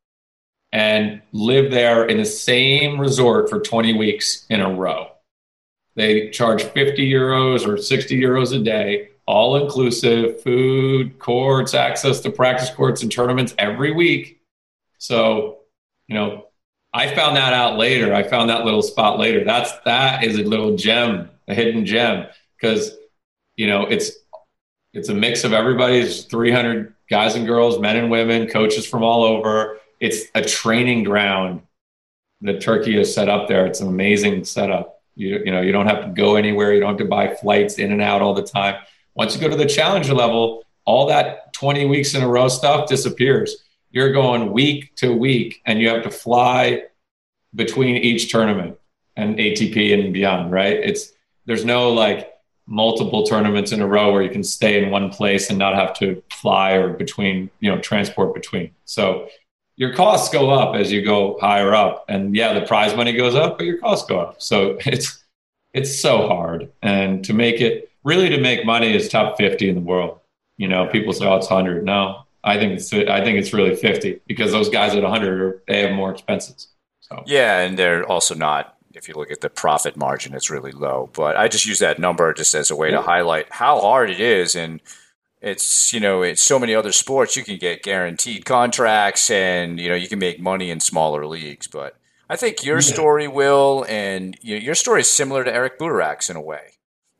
and 0.73 1.21
live 1.33 1.71
there 1.71 2.07
in 2.07 2.17
the 2.17 2.25
same 2.25 3.01
resort 3.01 3.51
for 3.51 3.61
20 3.61 3.95
weeks 3.99 4.47
in 4.49 4.61
a 4.61 4.73
row. 4.73 5.09
They 5.97 6.31
charge 6.31 6.63
50 6.63 7.11
euros 7.11 7.67
or 7.67 7.77
60 7.77 8.21
euros 8.21 8.55
a 8.55 8.63
day, 8.63 9.11
all 9.27 9.57
inclusive, 9.57 10.41
food, 10.43 11.19
courts, 11.19 11.75
access 11.75 12.21
to 12.21 12.31
practice 12.31 12.71
courts 12.71 13.03
and 13.03 13.11
tournaments 13.11 13.55
every 13.59 13.93
week. 13.93 14.41
So, 14.99 15.59
you 16.07 16.15
know, 16.15 16.47
I 16.93 17.13
found 17.15 17.37
that 17.37 17.53
out 17.53 17.77
later. 17.77 18.15
I 18.15 18.23
found 18.23 18.51
that 18.51 18.65
little 18.65 18.83
spot 18.83 19.19
later. 19.19 19.45
That's 19.45 19.73
that 19.85 20.23
is 20.23 20.39
a 20.39 20.45
little 20.45 20.77
gem, 20.77 21.31
a 21.49 21.55
hidden 21.55 21.85
gem, 21.85 22.27
because 22.57 22.93
you 23.57 23.67
know 23.67 23.83
it's 23.87 24.13
it's 24.93 25.09
a 25.09 25.15
mix 25.15 25.43
of 25.43 25.53
everybody's 25.53 26.25
300 26.25 26.94
guys 27.15 27.37
and 27.37 27.47
girls, 27.47 27.79
men 27.79 27.95
and 27.95 28.11
women, 28.11 28.49
coaches 28.49 28.85
from 28.85 29.05
all 29.05 29.23
over. 29.23 29.79
It's 30.01 30.25
a 30.35 30.43
training 30.43 31.05
ground 31.05 31.63
that 32.41 32.61
Turkey 32.61 32.97
has 32.97 33.15
set 33.15 33.29
up 33.29 33.47
there. 33.47 33.67
It's 33.67 33.79
an 33.79 33.87
amazing 33.87 34.43
setup. 34.43 35.01
You, 35.15 35.39
you 35.45 35.53
know, 35.53 35.61
you 35.61 35.71
don't 35.71 35.87
have 35.87 36.03
to 36.07 36.09
go 36.09 36.35
anywhere. 36.35 36.75
You 36.75 36.81
don't 36.81 36.89
have 36.89 36.99
to 36.99 37.05
buy 37.05 37.33
flights 37.33 37.79
in 37.79 37.93
and 37.93 38.03
out 38.03 38.21
all 38.21 38.35
the 38.35 38.43
time. 38.43 38.83
Once 39.15 39.33
you 39.33 39.41
go 39.41 39.49
to 39.49 39.55
the 39.55 39.65
challenger 39.65 40.13
level, 40.13 40.65
all 40.85 41.07
that 41.07 41.53
20 41.53 41.87
weeks 41.87 42.17
in 42.17 42.23
a 42.25 42.27
row 42.27 42.49
stuff 42.49 42.89
disappears. 42.89 43.63
You're 43.93 44.13
going 44.13 44.51
week 44.51 44.97
to 44.97 45.13
week 45.13 45.63
and 45.67 45.81
you 45.81 45.91
have 45.91 46.03
to 46.03 46.11
fly 46.11 46.83
between 47.55 47.95
each 47.95 48.33
tournament 48.33 48.77
and 49.15 49.37
ATP 49.37 49.95
and 49.95 50.13
beyond, 50.13 50.51
right? 50.51 50.79
It's 50.83 51.13
there's 51.47 51.65
no 51.65 51.93
like 51.93 52.34
multiple 52.67 53.25
tournaments 53.27 53.73
in 53.73 53.81
a 53.81 53.87
row 53.87 54.13
where 54.13 54.23
you 54.23 54.31
can 54.31 54.43
stay 54.43 54.83
in 54.83 54.91
one 54.91 55.11
place 55.11 55.51
and 55.51 55.59
not 55.59 55.75
have 55.75 55.95
to 55.95 56.23
fly 56.31 56.73
or 56.73 56.91
between, 56.91 57.51
you 57.61 57.71
know, 57.71 57.79
transport 57.79 58.35
between. 58.35 58.71
So 58.85 59.29
your 59.77 59.93
costs 59.93 60.33
go 60.33 60.51
up 60.51 60.75
as 60.75 60.91
you 60.91 61.03
go 61.03 61.39
higher 61.41 61.75
up. 61.75 62.05
And 62.09 62.35
yeah 62.35 62.53
the 62.59 62.67
prize 62.67 62.97
money 62.97 63.13
goes 63.13 63.35
up 63.35 63.59
but 63.59 63.67
your 63.67 63.79
costs 63.79 64.09
go 64.09 64.21
up. 64.21 64.41
So 64.41 64.79
it's 64.87 65.23
it's 65.73 66.01
so 66.01 66.29
hard. 66.29 66.71
And 66.83 67.25
to 67.25 67.33
make 67.33 67.61
it 67.61 67.91
really 68.05 68.29
to 68.31 68.41
make 68.41 68.65
money 68.65 68.95
is 68.95 69.09
top 69.09 69.37
50 69.37 69.69
in 69.69 69.75
the 69.75 69.81
world. 69.81 70.21
You 70.57 70.69
know 70.69 70.87
people 70.87 71.13
say 71.13 71.27
oh 71.27 71.37
it's 71.37 71.51
100 71.51 71.85
no 71.85 72.21
i 72.45 72.57
think 72.57 72.75
it's 72.75 72.93
i 72.93 73.25
think 73.25 73.39
it's 73.39 73.53
really 73.53 73.75
50 73.75 74.21
because 74.29 74.53
those 74.53 74.69
guys 74.69 74.95
at 74.95 75.03
100 75.03 75.41
are, 75.41 75.63
they 75.67 75.83
have 75.83 75.93
more 75.93 76.13
expenses. 76.13 76.69
So 77.01 77.23
yeah 77.27 77.61
and 77.61 77.79
they're 77.79 78.07
also 78.07 78.35
not 78.35 78.74
if 78.95 79.09
you 79.09 79.15
look 79.15 79.31
at 79.31 79.41
the 79.41 79.51
profit 79.51 79.97
margin 79.97 80.35
it's 80.35 80.51
really 80.51 80.73
low. 80.73 81.11
But 81.13 81.37
i 81.37 81.49
just 81.49 81.67
use 81.67 81.79
that 81.81 81.99
number 81.99 82.33
just 82.33 82.55
as 82.55 82.71
a 82.71 82.77
way 82.77 82.91
yeah. 82.91 82.97
to 82.97 83.03
highlight 83.03 83.53
how 83.53 83.81
hard 83.81 84.11
it 84.11 84.21
is. 84.21 84.55
And 84.55 84.81
it's 85.45 85.93
you 85.93 86.01
know 86.01 86.23
it's 86.23 86.43
so 86.43 86.59
many 86.59 86.75
other 86.75 86.91
sports 86.91 87.37
you 87.37 87.45
can 87.45 87.59
get 87.59 87.83
guaranteed 87.83 88.47
contracts 88.47 89.31
and 89.31 89.79
you 89.79 89.91
know 89.91 89.95
you 89.95 90.09
can 90.09 90.19
make 90.19 90.41
money 90.41 90.71
in 90.71 90.81
smaller 90.81 91.27
leagues. 91.27 91.67
But 91.67 91.97
i 92.29 92.37
think 92.37 92.65
your 92.65 92.77
yeah. 92.77 92.95
story 92.95 93.29
will 93.29 93.85
and 93.89 94.37
you 94.41 94.57
know, 94.57 94.65
your 94.65 94.75
story 94.75 95.03
is 95.03 95.11
similar 95.11 95.45
to 95.45 95.55
eric 95.55 95.79
Butorac's 95.79 96.31
in 96.31 96.37
a 96.37 96.41
way. 96.41 96.73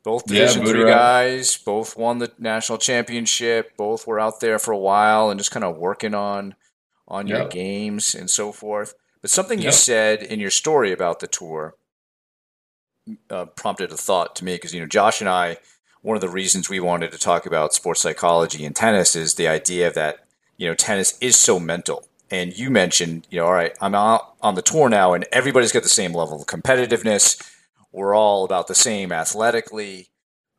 Both 0.03 0.25
division 0.25 0.63
yeah, 0.63 0.71
three 0.71 0.85
guys 0.85 1.57
both 1.57 1.97
won 1.97 2.19
the 2.19 2.31
national 2.37 2.77
championship 2.77 3.75
both 3.77 4.05
were 4.05 4.19
out 4.19 4.39
there 4.39 4.59
for 4.59 4.71
a 4.71 4.77
while 4.77 5.29
and 5.29 5.39
just 5.39 5.51
kind 5.51 5.63
of 5.63 5.77
working 5.77 6.15
on 6.15 6.55
on 7.07 7.27
your 7.27 7.47
games 7.47 8.15
and 8.15 8.29
so 8.29 8.51
forth 8.51 8.95
but 9.25 9.31
something 9.31 9.59
you 9.59 9.71
said 9.71 10.21
in 10.21 10.39
your 10.39 10.51
story 10.51 10.91
about 10.91 11.19
the 11.19 11.25
tour 11.25 11.73
uh, 13.31 13.45
prompted 13.45 13.91
a 13.91 13.97
thought 13.97 14.35
to 14.35 14.45
me 14.45 14.53
because 14.53 14.71
you 14.71 14.79
know 14.79 14.85
josh 14.85 15.19
and 15.19 15.29
i 15.29 15.57
one 16.05 16.15
of 16.15 16.21
the 16.21 16.29
reasons 16.29 16.69
we 16.69 16.79
wanted 16.79 17.11
to 17.11 17.17
talk 17.17 17.47
about 17.47 17.73
sports 17.73 18.01
psychology 18.01 18.63
in 18.63 18.73
tennis 18.73 19.15
is 19.15 19.33
the 19.33 19.47
idea 19.47 19.91
that 19.91 20.27
you 20.55 20.67
know 20.67 20.75
tennis 20.75 21.17
is 21.19 21.35
so 21.35 21.59
mental. 21.59 22.07
And 22.29 22.57
you 22.57 22.69
mentioned, 22.69 23.27
you 23.29 23.39
know, 23.39 23.45
all 23.45 23.53
right, 23.53 23.75
I'm 23.81 23.95
out 23.95 24.33
on 24.41 24.55
the 24.55 24.61
tour 24.61 24.89
now, 24.89 25.13
and 25.13 25.25
everybody's 25.31 25.71
got 25.71 25.83
the 25.83 25.89
same 25.89 26.13
level 26.13 26.41
of 26.41 26.47
competitiveness. 26.47 27.41
We're 27.91 28.15
all 28.15 28.43
about 28.43 28.67
the 28.67 28.75
same 28.75 29.11
athletically. 29.11 30.09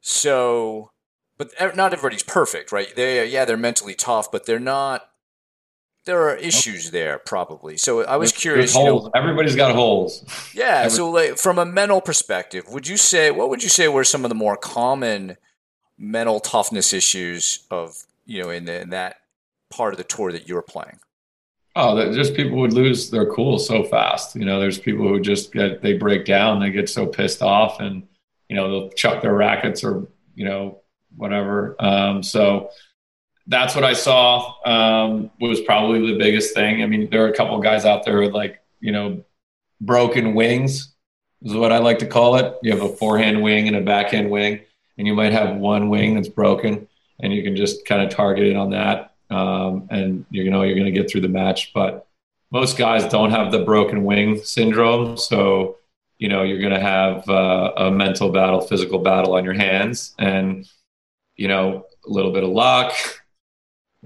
So, 0.01 0.91
but 1.39 1.53
not 1.75 1.93
everybody's 1.93 2.23
perfect, 2.23 2.71
right? 2.71 2.95
They, 2.95 3.27
yeah, 3.29 3.45
they're 3.45 3.57
mentally 3.57 3.95
tough, 3.95 4.31
but 4.31 4.47
they're 4.47 4.61
not. 4.61 5.09
There 6.07 6.29
are 6.29 6.37
issues 6.37 6.93
there, 6.93 7.19
probably. 7.19 7.77
So 7.77 8.05
I 8.05 8.17
was 8.17 8.31
curious. 8.31 8.75
You 8.77 8.85
know, 8.85 9.11
Everybody's 9.15 9.57
got 9.57 9.75
holes. 9.75 10.25
Yeah. 10.55 10.83
Every- 10.85 10.91
so, 10.91 11.11
like, 11.11 11.37
from 11.37 11.59
a 11.59 11.65
mental 11.65 12.01
perspective, 12.01 12.65
would 12.69 12.87
you 12.87 12.97
say 12.97 13.31
what 13.33 13.49
would 13.51 13.63
you 13.63 13.69
say 13.69 13.89
were 13.89 14.05
some 14.05 14.25
of 14.25 14.29
the 14.29 14.37
more 14.37 14.57
common 14.57 15.37
mental 15.99 16.41
toughness 16.41 16.93
issues 16.93 17.67
of 17.71 17.97
you 18.25 18.43
know 18.43 18.51
in, 18.51 18.67
the, 18.67 18.81
in 18.83 18.91
that 18.91 19.17
part 19.71 19.95
of 19.95 19.99
the 19.99 20.05
tour 20.05 20.31
that 20.31 20.49
you're 20.49 20.63
playing? 20.63 21.01
Oh, 21.75 22.13
just 22.15 22.35
people 22.35 22.59
would 22.59 22.73
lose 22.73 23.11
their 23.11 23.27
cool 23.27 23.59
so 23.59 23.83
fast. 23.85 24.35
You 24.37 24.45
know, 24.47 24.61
there's 24.61 24.79
people 24.79 25.07
who 25.09 25.21
just 25.21 25.53
get 25.53 25.83
they 25.83 25.95
break 25.95 26.25
down, 26.25 26.61
they 26.61 26.71
get 26.71 26.89
so 26.89 27.07
pissed 27.07 27.43
off, 27.43 27.81
and 27.81 28.07
you 28.49 28.55
know 28.55 28.71
they'll 28.71 28.91
chuck 28.91 29.23
their 29.23 29.35
rackets 29.35 29.83
or 29.83 30.07
you 30.37 30.45
know 30.45 30.83
whatever. 31.17 31.75
Um, 31.81 32.23
so 32.23 32.71
that's 33.47 33.75
what 33.75 33.85
I 33.85 33.93
saw 33.93 34.55
um, 34.65 35.31
was 35.41 35.61
probably 35.61 36.13
the 36.13 36.19
biggest 36.19 36.55
thing. 36.55 36.83
I 36.83 36.87
mean, 36.87 37.09
there 37.11 37.25
are 37.25 37.29
a 37.29 37.37
couple 37.37 37.59
guys 37.61 37.85
out 37.85 38.05
there 38.05 38.21
with 38.21 38.33
like 38.33 38.61
you 38.81 38.93
know 38.93 39.25
broken 39.81 40.35
wings 40.35 40.93
is 41.43 41.55
what 41.55 41.73
I 41.73 41.79
like 41.79 41.99
to 42.01 42.07
call 42.07 42.37
it. 42.37 42.57
You 42.63 42.73
have 42.73 42.83
a 42.83 42.97
forehand 42.97 43.43
wing 43.43 43.69
and 43.69 43.77
a 43.77 43.83
backhand 43.83 44.31
wing 44.31 44.61
and 44.99 45.07
you 45.07 45.15
might 45.15 45.33
have 45.33 45.57
one 45.57 45.89
wing 45.89 46.15
that's 46.15 46.29
broken, 46.29 46.89
and 47.21 47.33
you 47.33 47.43
can 47.43 47.57
just 47.57 47.85
kind 47.85 48.03
of 48.03 48.11
target 48.11 48.47
it 48.47 48.57
on 48.57 48.71
that, 48.71 49.15
um, 49.31 49.87
and 49.91 50.25
you 50.31 50.51
know 50.51 50.63
you're 50.63 50.75
going 50.75 50.93
to 50.93 50.99
get 50.99 51.11
through 51.11 51.21
the 51.21 51.29
match. 51.29 51.73
But 51.75 52.07
most 52.51 52.79
guys 52.79 53.05
don't 53.07 53.31
have 53.31 53.53
the 53.53 53.65
broken 53.65 54.05
wing 54.05 54.39
syndrome, 54.43 55.17
so 55.17 55.77
you 56.19 56.29
know 56.29 56.43
you're 56.43 56.61
going 56.61 56.73
to 56.73 56.81
have 56.81 57.29
uh, 57.29 57.73
a 57.77 57.91
mental 57.91 58.31
battle, 58.31 58.61
physical 58.61 58.99
battle 58.99 59.35
on 59.35 59.45
your 59.45 59.55
hands, 59.55 60.15
and 60.19 60.69
you 61.37 61.49
know 61.49 61.87
a 62.07 62.11
little 62.11 62.33
bit 62.33 62.45
of 62.45 62.51
luck, 62.51 62.93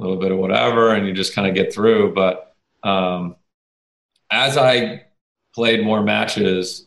a 0.00 0.02
little 0.02 0.16
bit 0.16 0.32
of 0.32 0.38
whatever, 0.38 0.94
and 0.94 1.06
you 1.06 1.12
just 1.12 1.34
kind 1.34 1.46
of 1.46 1.54
get 1.54 1.72
through. 1.72 2.14
But 2.14 2.54
um, 2.82 3.36
as 4.30 4.56
I 4.56 5.04
played 5.54 5.84
more 5.84 6.02
matches, 6.02 6.86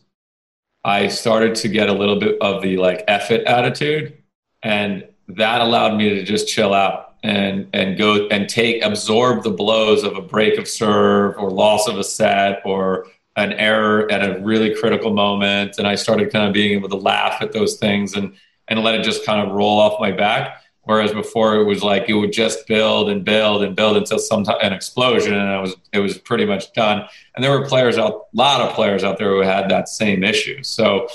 I 0.84 1.08
started 1.08 1.54
to 1.56 1.68
get 1.68 1.88
a 1.88 1.92
little 1.92 2.18
bit 2.18 2.36
of 2.40 2.60
the 2.60 2.76
like 2.76 3.04
effort 3.06 3.42
attitude, 3.44 4.16
and 4.62 5.06
that 5.28 5.60
allowed 5.60 5.96
me 5.96 6.10
to 6.10 6.24
just 6.24 6.48
chill 6.48 6.74
out 6.74 7.14
and 7.22 7.68
and 7.72 7.96
go 7.96 8.26
and 8.28 8.48
take 8.48 8.84
absorb 8.84 9.44
the 9.44 9.50
blows 9.50 10.02
of 10.02 10.16
a 10.16 10.20
break 10.20 10.58
of 10.58 10.66
serve 10.66 11.36
or 11.38 11.50
loss 11.50 11.86
of 11.86 11.98
a 11.98 12.04
set 12.04 12.60
or 12.64 13.06
an 13.36 13.52
error 13.52 14.10
at 14.10 14.28
a 14.28 14.40
really 14.40 14.74
critical 14.74 15.12
moment. 15.12 15.78
And 15.78 15.86
I 15.86 15.94
started 15.94 16.32
kind 16.32 16.46
of 16.46 16.52
being 16.52 16.72
able 16.72 16.88
to 16.88 16.96
laugh 16.96 17.40
at 17.40 17.52
those 17.52 17.76
things 17.76 18.14
and 18.14 18.34
and 18.66 18.80
let 18.80 18.94
it 18.94 19.04
just 19.04 19.24
kind 19.24 19.46
of 19.46 19.54
roll 19.54 19.78
off 19.78 20.00
my 20.00 20.10
back. 20.10 20.63
Whereas 20.84 21.12
before 21.12 21.56
it 21.56 21.64
was 21.64 21.82
like 21.82 22.08
it 22.08 22.14
would 22.14 22.32
just 22.32 22.66
build 22.66 23.08
and 23.08 23.24
build 23.24 23.64
and 23.64 23.74
build 23.74 23.96
until 23.96 24.18
some 24.18 24.44
time 24.44 24.58
an 24.62 24.72
explosion, 24.72 25.34
and 25.34 25.54
it 25.54 25.60
was 25.60 25.76
it 25.92 25.98
was 26.00 26.18
pretty 26.18 26.44
much 26.44 26.72
done. 26.74 27.06
And 27.34 27.42
there 27.42 27.50
were 27.58 27.66
players 27.66 27.96
out, 27.96 28.12
a 28.12 28.36
lot 28.36 28.60
of 28.60 28.74
players 28.74 29.02
out 29.02 29.18
there 29.18 29.30
who 29.30 29.40
had 29.40 29.70
that 29.70 29.88
same 29.88 30.22
issue. 30.22 30.62
So 30.62 31.08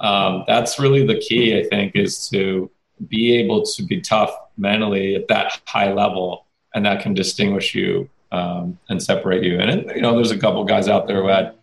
um, 0.00 0.44
that's 0.46 0.78
really 0.78 1.06
the 1.06 1.18
key, 1.18 1.56
I 1.56 1.64
think, 1.64 1.94
is 1.94 2.28
to 2.30 2.70
be 3.08 3.36
able 3.36 3.62
to 3.62 3.82
be 3.84 4.00
tough 4.00 4.34
mentally 4.56 5.14
at 5.14 5.28
that 5.28 5.60
high 5.66 5.92
level, 5.92 6.46
and 6.74 6.84
that 6.84 7.02
can 7.02 7.14
distinguish 7.14 7.74
you 7.74 8.10
um, 8.32 8.78
and 8.88 9.00
separate 9.00 9.44
you. 9.44 9.58
And 9.58 9.90
you 9.94 10.02
know, 10.02 10.16
there's 10.16 10.32
a 10.32 10.38
couple 10.38 10.64
guys 10.64 10.88
out 10.88 11.06
there 11.06 11.22
who 11.22 11.28
had 11.28 11.54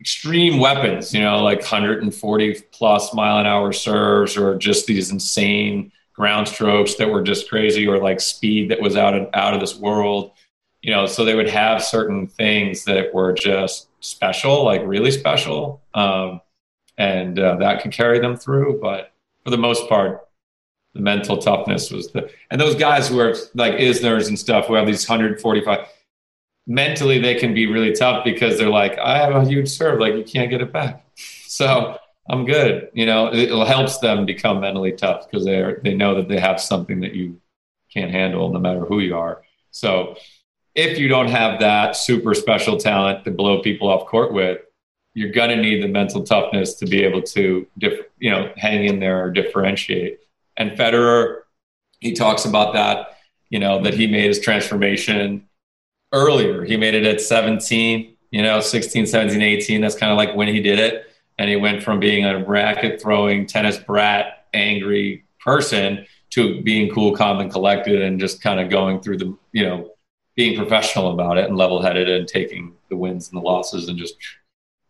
extreme 0.00 0.58
weapons, 0.60 1.12
you 1.12 1.20
know, 1.20 1.42
like 1.42 1.58
140 1.58 2.60
plus 2.70 3.14
mile 3.14 3.38
an 3.38 3.46
hour 3.46 3.72
serves, 3.72 4.36
or 4.36 4.56
just 4.56 4.86
these 4.86 5.10
insane 5.10 5.90
ground 6.16 6.48
strokes 6.48 6.94
that 6.94 7.10
were 7.10 7.22
just 7.22 7.48
crazy 7.48 7.86
or 7.86 7.98
like 7.98 8.20
speed 8.20 8.70
that 8.70 8.80
was 8.80 8.96
out 8.96 9.14
of 9.14 9.28
out 9.34 9.54
of 9.54 9.60
this 9.60 9.76
world. 9.76 10.32
You 10.82 10.92
know 10.92 11.06
so 11.06 11.24
they 11.24 11.34
would 11.34 11.50
have 11.50 11.82
certain 11.82 12.26
things 12.26 12.84
that 12.84 13.12
were 13.12 13.32
just 13.32 13.88
special 14.00 14.64
like 14.64 14.82
really 14.84 15.10
special 15.10 15.82
um, 15.94 16.40
and 16.96 17.38
uh, 17.38 17.56
that 17.56 17.82
could 17.82 17.92
carry 17.92 18.18
them 18.20 18.36
through 18.36 18.78
but 18.80 19.12
for 19.44 19.50
the 19.50 19.58
most 19.58 19.88
part 19.88 20.28
the 20.94 21.00
mental 21.00 21.38
toughness 21.38 21.90
was 21.90 22.12
the 22.12 22.30
and 22.50 22.60
those 22.60 22.76
guys 22.76 23.08
who 23.08 23.18
are 23.18 23.34
like 23.54 23.74
isners 23.74 24.28
and 24.28 24.38
stuff 24.38 24.66
who 24.66 24.74
have 24.74 24.86
these 24.86 25.08
145 25.08 25.88
mentally 26.68 27.18
they 27.18 27.34
can 27.34 27.52
be 27.52 27.66
really 27.66 27.92
tough 27.92 28.24
because 28.24 28.58
they're 28.58 28.70
like 28.70 28.96
i 28.98 29.18
have 29.18 29.34
a 29.34 29.44
huge 29.44 29.68
serve 29.68 29.98
like 29.98 30.14
you 30.14 30.24
can't 30.24 30.50
get 30.50 30.60
it 30.60 30.72
back. 30.72 31.02
So 31.48 31.96
I'm 32.28 32.44
good. 32.44 32.90
You 32.92 33.06
know, 33.06 33.28
it, 33.28 33.50
it 33.50 33.66
helps 33.66 33.98
them 33.98 34.26
become 34.26 34.60
mentally 34.60 34.92
tough 34.92 35.28
because 35.30 35.44
they 35.44 35.60
are, 35.60 35.80
they 35.82 35.94
know 35.94 36.14
that 36.16 36.28
they 36.28 36.40
have 36.40 36.60
something 36.60 37.00
that 37.00 37.14
you 37.14 37.40
can't 37.92 38.10
handle, 38.10 38.52
no 38.52 38.58
matter 38.58 38.80
who 38.80 39.00
you 39.00 39.16
are. 39.16 39.42
So, 39.70 40.16
if 40.74 40.98
you 40.98 41.08
don't 41.08 41.28
have 41.28 41.60
that 41.60 41.96
super 41.96 42.34
special 42.34 42.76
talent 42.76 43.24
to 43.24 43.30
blow 43.30 43.62
people 43.62 43.88
off 43.88 44.06
court 44.06 44.32
with, 44.32 44.60
you're 45.14 45.30
gonna 45.30 45.56
need 45.56 45.82
the 45.82 45.88
mental 45.88 46.22
toughness 46.22 46.74
to 46.74 46.86
be 46.86 47.02
able 47.02 47.22
to, 47.22 47.66
diff, 47.78 48.00
you 48.18 48.30
know, 48.30 48.52
hang 48.56 48.84
in 48.84 49.00
there 49.00 49.24
or 49.24 49.30
differentiate. 49.30 50.18
And 50.58 50.72
Federer, 50.72 51.42
he 52.00 52.12
talks 52.12 52.44
about 52.44 52.74
that. 52.74 53.12
You 53.48 53.60
know, 53.60 53.80
that 53.82 53.94
he 53.94 54.08
made 54.08 54.24
his 54.24 54.40
transformation 54.40 55.46
earlier. 56.12 56.64
He 56.64 56.76
made 56.76 56.94
it 56.94 57.06
at 57.06 57.20
17. 57.20 58.16
You 58.32 58.42
know, 58.42 58.58
16, 58.60 59.06
17, 59.06 59.40
18. 59.40 59.80
That's 59.80 59.94
kind 59.94 60.10
of 60.10 60.18
like 60.18 60.34
when 60.34 60.48
he 60.48 60.60
did 60.60 60.80
it 60.80 61.06
and 61.38 61.50
he 61.50 61.56
went 61.56 61.82
from 61.82 62.00
being 62.00 62.24
a 62.24 62.44
racket 62.44 63.00
throwing 63.00 63.46
tennis 63.46 63.78
brat 63.78 64.46
angry 64.54 65.24
person 65.40 66.06
to 66.30 66.62
being 66.62 66.90
cool 66.92 67.14
calm 67.14 67.40
and 67.40 67.50
collected 67.50 68.02
and 68.02 68.18
just 68.18 68.42
kind 68.42 68.60
of 68.60 68.70
going 68.70 69.00
through 69.00 69.18
the 69.18 69.36
you 69.52 69.64
know 69.64 69.90
being 70.34 70.56
professional 70.56 71.12
about 71.12 71.38
it 71.38 71.48
and 71.48 71.56
level 71.56 71.80
headed 71.80 72.08
and 72.08 72.28
taking 72.28 72.74
the 72.90 72.96
wins 72.96 73.30
and 73.30 73.38
the 73.38 73.44
losses 73.44 73.88
and 73.88 73.98
just 73.98 74.16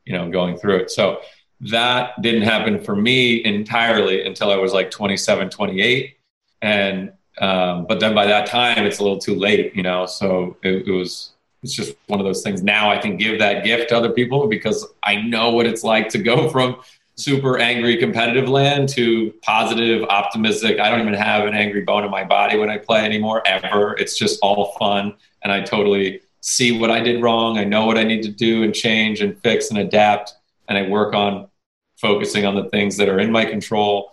you 0.05 0.13
know 0.13 0.31
going 0.31 0.57
through 0.57 0.77
it. 0.77 0.91
So 0.91 1.21
that 1.61 2.21
didn't 2.21 2.43
happen 2.43 2.79
for 2.83 2.95
me 2.95 3.43
entirely 3.45 4.27
until 4.27 4.51
i 4.51 4.57
was 4.57 4.75
like 4.75 4.91
27 4.91 5.49
28 5.49 6.17
and 6.61 7.13
um, 7.39 7.87
but 7.87 8.01
then 8.01 8.15
by 8.15 8.27
that 8.27 8.47
time 8.47 8.85
it's 8.85 8.99
a 8.99 9.03
little 9.03 9.19
too 9.19 9.35
late 9.35 9.75
you 9.75 9.83
know? 9.83 10.05
So 10.05 10.57
it, 10.63 10.87
it 10.87 10.93
was 10.93 11.33
it's 11.66 11.74
just 11.74 11.96
one 12.07 12.20
of 12.20 12.24
those 12.24 12.42
things. 12.42 12.62
Now 12.62 12.92
I 12.92 12.98
can 12.98 13.16
give 13.16 13.40
that 13.40 13.64
gift 13.64 13.88
to 13.88 13.96
other 13.96 14.11
people 14.11 14.46
because 14.46 14.87
I 15.02 15.16
know 15.16 15.50
what 15.50 15.66
it's 15.66 15.83
like 15.83 16.09
to 16.11 16.18
go 16.18 16.48
from 16.55 16.76
super 17.16 17.59
angry 17.59 17.96
competitive 17.96 18.48
land 18.48 18.88
to 18.90 19.33
positive, 19.42 20.05
optimistic. 20.05 20.79
I 20.79 20.90
don't 20.90 21.00
even 21.00 21.14
have 21.14 21.44
an 21.44 21.54
angry 21.54 21.83
bone 21.83 22.04
in 22.04 22.10
my 22.10 22.23
body 22.23 22.56
when 22.56 22.71
I 22.71 22.79
play 22.79 23.04
anymore, 23.04 23.42
ever. 23.46 23.96
It's 23.98 24.17
just 24.17 24.38
all 24.42 24.77
fun. 24.79 25.14
And 25.42 25.52
I 25.52 25.62
totally 25.62 26.21
see 26.40 26.79
what 26.79 26.90
I 26.90 27.00
did 27.00 27.21
wrong. 27.21 27.58
I 27.58 27.64
know 27.64 27.85
what 27.85 27.98
I 27.98 28.04
need 28.04 28.23
to 28.23 28.29
do 28.29 28.62
and 28.62 28.73
change 28.73 29.21
and 29.21 29.37
fix 29.42 29.71
and 29.71 29.79
adapt. 29.79 30.35
And 30.69 30.79
I 30.79 30.88
work 30.88 31.14
on 31.14 31.48
focusing 31.96 32.46
on 32.46 32.54
the 32.54 32.69
things 32.71 32.96
that 32.98 33.08
are 33.08 33.19
in 33.19 33.33
my 33.33 33.44
control. 33.44 34.12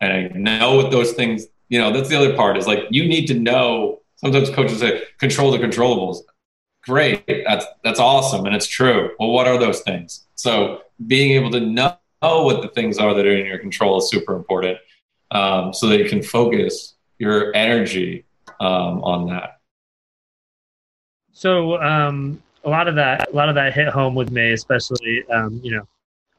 And 0.00 0.12
I 0.12 0.28
know 0.38 0.76
what 0.76 0.92
those 0.92 1.12
things, 1.12 1.46
you 1.70 1.80
know, 1.80 1.92
that's 1.92 2.08
the 2.08 2.16
other 2.16 2.36
part 2.36 2.56
is 2.56 2.68
like 2.68 2.86
you 2.90 3.08
need 3.08 3.26
to 3.26 3.34
know. 3.34 4.00
Sometimes 4.16 4.48
coaches 4.48 4.78
say, 4.78 5.02
control 5.18 5.50
the 5.50 5.58
controllables 5.58 6.22
great. 6.86 7.24
That's 7.46 7.66
that's 7.82 8.00
awesome 8.00 8.46
and 8.46 8.54
it's 8.54 8.66
true. 8.66 9.10
Well 9.18 9.30
what 9.30 9.46
are 9.46 9.58
those 9.58 9.80
things? 9.80 10.26
So 10.34 10.82
being 11.06 11.32
able 11.32 11.50
to 11.52 11.60
know 11.60 11.96
what 12.20 12.62
the 12.62 12.68
things 12.68 12.98
are 12.98 13.14
that 13.14 13.26
are 13.26 13.36
in 13.36 13.46
your 13.46 13.58
control 13.58 13.98
is 13.98 14.08
super 14.08 14.34
important 14.34 14.78
um, 15.30 15.72
so 15.72 15.88
that 15.88 15.98
you 15.98 16.08
can 16.08 16.22
focus 16.22 16.94
your 17.18 17.54
energy 17.54 18.24
um, 18.60 19.02
on 19.02 19.28
that. 19.28 19.60
So 21.32 21.80
um, 21.82 22.42
a 22.64 22.70
lot 22.70 22.88
of 22.88 22.94
that 22.94 23.30
a 23.32 23.36
lot 23.36 23.48
of 23.48 23.54
that 23.56 23.74
hit 23.74 23.88
home 23.88 24.14
with 24.14 24.30
me 24.30 24.52
especially 24.52 25.24
um, 25.30 25.60
you 25.62 25.72
know 25.72 25.86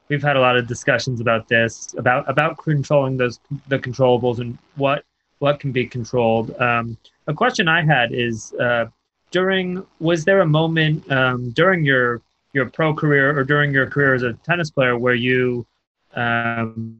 we've 0.08 0.22
had 0.22 0.36
a 0.36 0.40
lot 0.40 0.56
of 0.56 0.66
discussions 0.66 1.20
about 1.20 1.48
this 1.48 1.94
about 1.98 2.28
about 2.28 2.58
controlling 2.58 3.16
those 3.16 3.40
the 3.68 3.78
controllables 3.78 4.38
and 4.38 4.56
what 4.76 5.04
what 5.38 5.60
can 5.60 5.72
be 5.72 5.86
controlled. 5.86 6.56
Um, 6.60 6.96
a 7.26 7.34
question 7.34 7.68
I 7.68 7.84
had 7.84 8.12
is 8.12 8.54
uh, 8.54 8.86
during 9.30 9.84
was 10.00 10.24
there 10.24 10.40
a 10.40 10.46
moment 10.46 11.10
um, 11.10 11.50
during 11.50 11.84
your 11.84 12.22
your 12.52 12.66
pro 12.70 12.94
career 12.94 13.36
or 13.36 13.44
during 13.44 13.72
your 13.72 13.88
career 13.88 14.14
as 14.14 14.22
a 14.22 14.32
tennis 14.44 14.70
player 14.70 14.96
where 14.96 15.14
you 15.14 15.66
um, 16.14 16.98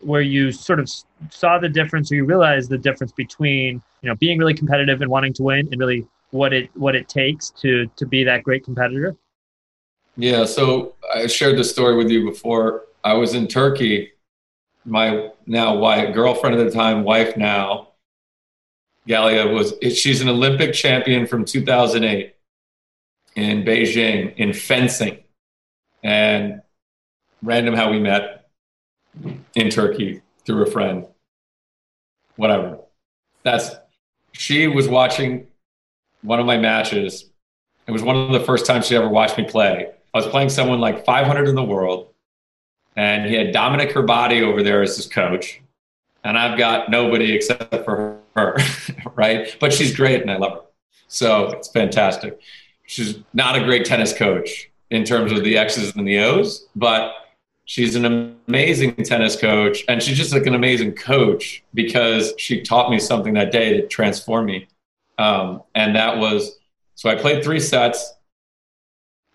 where 0.00 0.20
you 0.20 0.50
sort 0.50 0.80
of 0.80 0.90
saw 1.30 1.58
the 1.58 1.68
difference 1.68 2.10
or 2.10 2.16
you 2.16 2.24
realized 2.24 2.70
the 2.70 2.78
difference 2.78 3.12
between 3.12 3.82
you 4.02 4.08
know 4.08 4.16
being 4.16 4.38
really 4.38 4.54
competitive 4.54 5.00
and 5.00 5.10
wanting 5.10 5.32
to 5.34 5.42
win 5.42 5.68
and 5.70 5.78
really 5.78 6.06
what 6.30 6.52
it 6.52 6.70
what 6.74 6.94
it 6.96 7.08
takes 7.08 7.50
to 7.50 7.86
to 7.96 8.06
be 8.06 8.24
that 8.24 8.42
great 8.42 8.64
competitor? 8.64 9.16
Yeah 10.16 10.44
so 10.44 10.94
i 11.14 11.26
shared 11.26 11.56
the 11.56 11.64
story 11.64 11.96
with 11.96 12.10
you 12.10 12.24
before. 12.24 12.84
I 13.04 13.14
was 13.14 13.34
in 13.34 13.46
turkey. 13.46 14.12
My 14.84 15.30
now 15.46 15.76
wife 15.76 16.14
girlfriend 16.14 16.58
at 16.58 16.64
the 16.64 16.72
time 16.72 17.04
wife 17.04 17.36
now 17.36 17.87
galia 19.08 19.52
was 19.52 19.74
she's 19.96 20.20
an 20.20 20.28
olympic 20.28 20.72
champion 20.72 21.26
from 21.26 21.44
2008 21.44 22.34
in 23.36 23.64
beijing 23.64 24.34
in 24.36 24.52
fencing 24.52 25.18
and 26.02 26.60
random 27.42 27.74
how 27.74 27.90
we 27.90 27.98
met 27.98 28.50
in 29.54 29.70
turkey 29.70 30.20
through 30.44 30.62
a 30.62 30.70
friend 30.70 31.06
whatever 32.36 32.78
that's 33.42 33.74
she 34.32 34.66
was 34.68 34.88
watching 34.88 35.48
one 36.22 36.40
of 36.40 36.46
my 36.46 36.56
matches. 36.56 37.30
It 37.86 37.92
was 37.92 38.02
one 38.02 38.16
of 38.16 38.32
the 38.32 38.40
first 38.40 38.66
times 38.66 38.86
she 38.86 38.96
ever 38.96 39.08
watched 39.08 39.38
me 39.38 39.44
play. 39.44 39.90
I 40.14 40.18
was 40.18 40.26
playing 40.26 40.50
someone 40.50 40.80
like 40.80 41.04
500 41.04 41.48
in 41.48 41.54
the 41.54 41.64
world, 41.64 42.08
and 42.96 43.28
he 43.28 43.34
had 43.34 43.54
Dominik 43.54 43.92
Hrbaty 43.92 44.42
over 44.42 44.62
there 44.62 44.82
as 44.82 44.96
his 44.96 45.06
coach, 45.06 45.60
and 46.24 46.38
I've 46.38 46.58
got 46.58 46.90
nobody 46.90 47.32
except 47.32 47.84
for 47.84 47.96
her, 47.96 48.17
right? 49.14 49.56
But 49.60 49.72
she's 49.72 49.94
great, 49.94 50.22
and 50.22 50.30
I 50.30 50.36
love 50.36 50.52
her, 50.52 50.62
so 51.08 51.50
it's 51.50 51.68
fantastic. 51.68 52.40
She's 52.86 53.18
not 53.34 53.56
a 53.56 53.64
great 53.64 53.84
tennis 53.84 54.16
coach 54.16 54.70
in 54.90 55.04
terms 55.04 55.32
of 55.32 55.44
the 55.44 55.58
X's 55.58 55.94
and 55.96 56.08
the 56.08 56.18
O's, 56.18 56.66
but 56.74 57.12
she's 57.66 57.94
an 57.94 58.04
amazing 58.48 58.94
tennis 58.96 59.36
coach, 59.36 59.84
and 59.88 60.02
she's 60.02 60.16
just 60.16 60.32
like 60.32 60.46
an 60.46 60.54
amazing 60.54 60.92
coach 60.92 61.62
because 61.74 62.32
she 62.38 62.62
taught 62.62 62.90
me 62.90 62.98
something 62.98 63.34
that 63.34 63.52
day 63.52 63.78
that 63.78 63.90
transformed 63.90 64.46
me 64.46 64.66
um, 65.18 65.62
and 65.74 65.96
that 65.96 66.18
was 66.18 66.58
so 66.94 67.10
I 67.10 67.16
played 67.16 67.44
three 67.44 67.60
sets. 67.60 68.14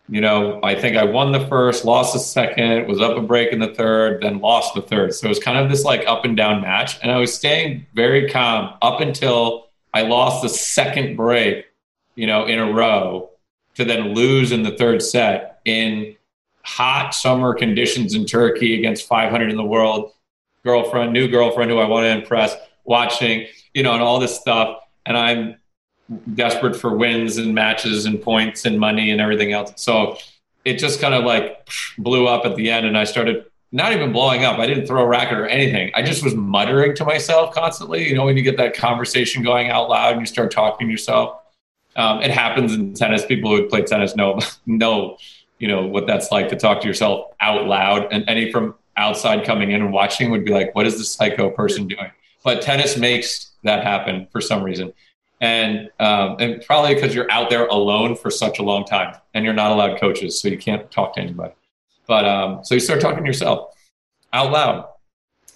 You 0.09 0.19
know, 0.19 0.59
I 0.63 0.75
think 0.75 0.97
I 0.97 1.05
won 1.05 1.31
the 1.31 1.47
first, 1.47 1.85
lost 1.85 2.13
the 2.13 2.19
second, 2.19 2.87
was 2.87 2.99
up 2.99 3.17
a 3.17 3.21
break 3.21 3.53
in 3.53 3.59
the 3.59 3.73
third, 3.73 4.21
then 4.21 4.39
lost 4.39 4.75
the 4.75 4.81
third. 4.81 5.13
So 5.13 5.27
it 5.27 5.29
was 5.29 5.39
kind 5.39 5.57
of 5.57 5.69
this 5.69 5.85
like 5.85 6.05
up 6.07 6.25
and 6.25 6.35
down 6.35 6.61
match. 6.61 6.99
And 7.01 7.09
I 7.09 7.17
was 7.17 7.33
staying 7.33 7.85
very 7.93 8.29
calm 8.29 8.75
up 8.81 8.99
until 8.99 9.67
I 9.93 10.01
lost 10.01 10.41
the 10.41 10.49
second 10.49 11.15
break, 11.15 11.65
you 12.15 12.27
know, 12.27 12.45
in 12.45 12.59
a 12.59 12.71
row 12.71 13.29
to 13.75 13.85
then 13.85 14.13
lose 14.13 14.51
in 14.51 14.63
the 14.63 14.71
third 14.71 15.01
set 15.01 15.61
in 15.63 16.15
hot 16.63 17.13
summer 17.13 17.53
conditions 17.53 18.13
in 18.13 18.25
Turkey 18.25 18.77
against 18.77 19.07
500 19.07 19.49
in 19.49 19.55
the 19.55 19.63
world. 19.63 20.11
Girlfriend, 20.63 21.13
new 21.13 21.27
girlfriend 21.27 21.71
who 21.71 21.77
I 21.77 21.87
want 21.87 22.05
to 22.05 22.09
impress, 22.09 22.55
watching, 22.83 23.47
you 23.73 23.83
know, 23.83 23.93
and 23.93 24.01
all 24.01 24.19
this 24.19 24.37
stuff. 24.37 24.79
And 25.05 25.17
I'm 25.17 25.55
desperate 26.35 26.75
for 26.75 26.95
wins 26.95 27.37
and 27.37 27.53
matches 27.53 28.05
and 28.05 28.21
points 28.21 28.65
and 28.65 28.79
money 28.79 29.11
and 29.11 29.21
everything 29.21 29.53
else. 29.53 29.73
So 29.75 30.17
it 30.65 30.77
just 30.77 31.01
kind 31.01 31.13
of 31.13 31.23
like 31.23 31.67
blew 31.97 32.27
up 32.27 32.45
at 32.45 32.55
the 32.55 32.69
end, 32.69 32.85
and 32.85 32.97
I 32.97 33.03
started 33.03 33.45
not 33.71 33.91
even 33.91 34.11
blowing 34.11 34.45
up. 34.45 34.59
I 34.59 34.67
didn't 34.67 34.85
throw 34.85 35.01
a 35.01 35.07
racket 35.07 35.37
or 35.37 35.47
anything. 35.47 35.91
I 35.95 36.03
just 36.03 36.23
was 36.23 36.35
muttering 36.35 36.95
to 36.95 37.05
myself 37.05 37.55
constantly. 37.55 38.07
You 38.07 38.15
know, 38.15 38.25
when 38.25 38.37
you 38.37 38.43
get 38.43 38.55
that 38.57 38.75
conversation 38.77 39.41
going 39.41 39.69
out 39.69 39.89
loud 39.89 40.13
and 40.13 40.21
you 40.21 40.27
start 40.27 40.51
talking 40.51 40.87
to 40.87 40.91
yourself, 40.91 41.39
um, 41.95 42.21
it 42.21 42.29
happens 42.31 42.73
in 42.73 42.93
tennis. 42.93 43.25
People 43.25 43.55
who 43.55 43.67
play 43.67 43.81
tennis 43.81 44.15
know 44.15 44.39
know 44.65 45.17
you 45.59 45.67
know 45.67 45.85
what 45.85 46.07
that's 46.07 46.31
like 46.31 46.49
to 46.49 46.55
talk 46.55 46.81
to 46.81 46.87
yourself 46.87 47.31
out 47.41 47.65
loud. 47.65 48.07
And 48.11 48.23
any 48.27 48.51
from 48.51 48.75
outside 48.95 49.43
coming 49.43 49.71
in 49.71 49.81
and 49.81 49.91
watching 49.91 50.31
would 50.31 50.45
be 50.45 50.51
like, 50.51 50.73
"What 50.75 50.85
is 50.85 50.97
this 50.97 51.11
psycho 51.11 51.49
person 51.49 51.87
doing?" 51.87 52.11
But 52.43 52.61
tennis 52.61 52.97
makes 52.97 53.51
that 53.63 53.83
happen 53.83 54.27
for 54.31 54.41
some 54.41 54.63
reason 54.63 54.93
and 55.43 55.89
um, 55.99 56.37
and 56.39 56.63
probably 56.65 56.95
because 56.95 57.13
you're 57.13 57.29
out 57.29 57.49
there 57.49 57.65
alone 57.65 58.15
for 58.15 58.31
such 58.31 58.59
a 58.59 58.63
long 58.63 58.85
time 58.85 59.13
and 59.33 59.43
you're 59.43 59.53
not 59.53 59.73
allowed 59.73 59.99
coaches, 59.99 60.39
so 60.39 60.47
you 60.47 60.57
can't 60.57 60.89
talk 60.89 61.15
to 61.15 61.19
anybody. 61.19 61.53
But 62.07 62.23
um, 62.23 62.63
so 62.63 62.73
you 62.75 62.79
start 62.79 63.01
talking 63.01 63.25
to 63.25 63.27
yourself 63.27 63.75
out 64.31 64.53
loud, 64.53 64.87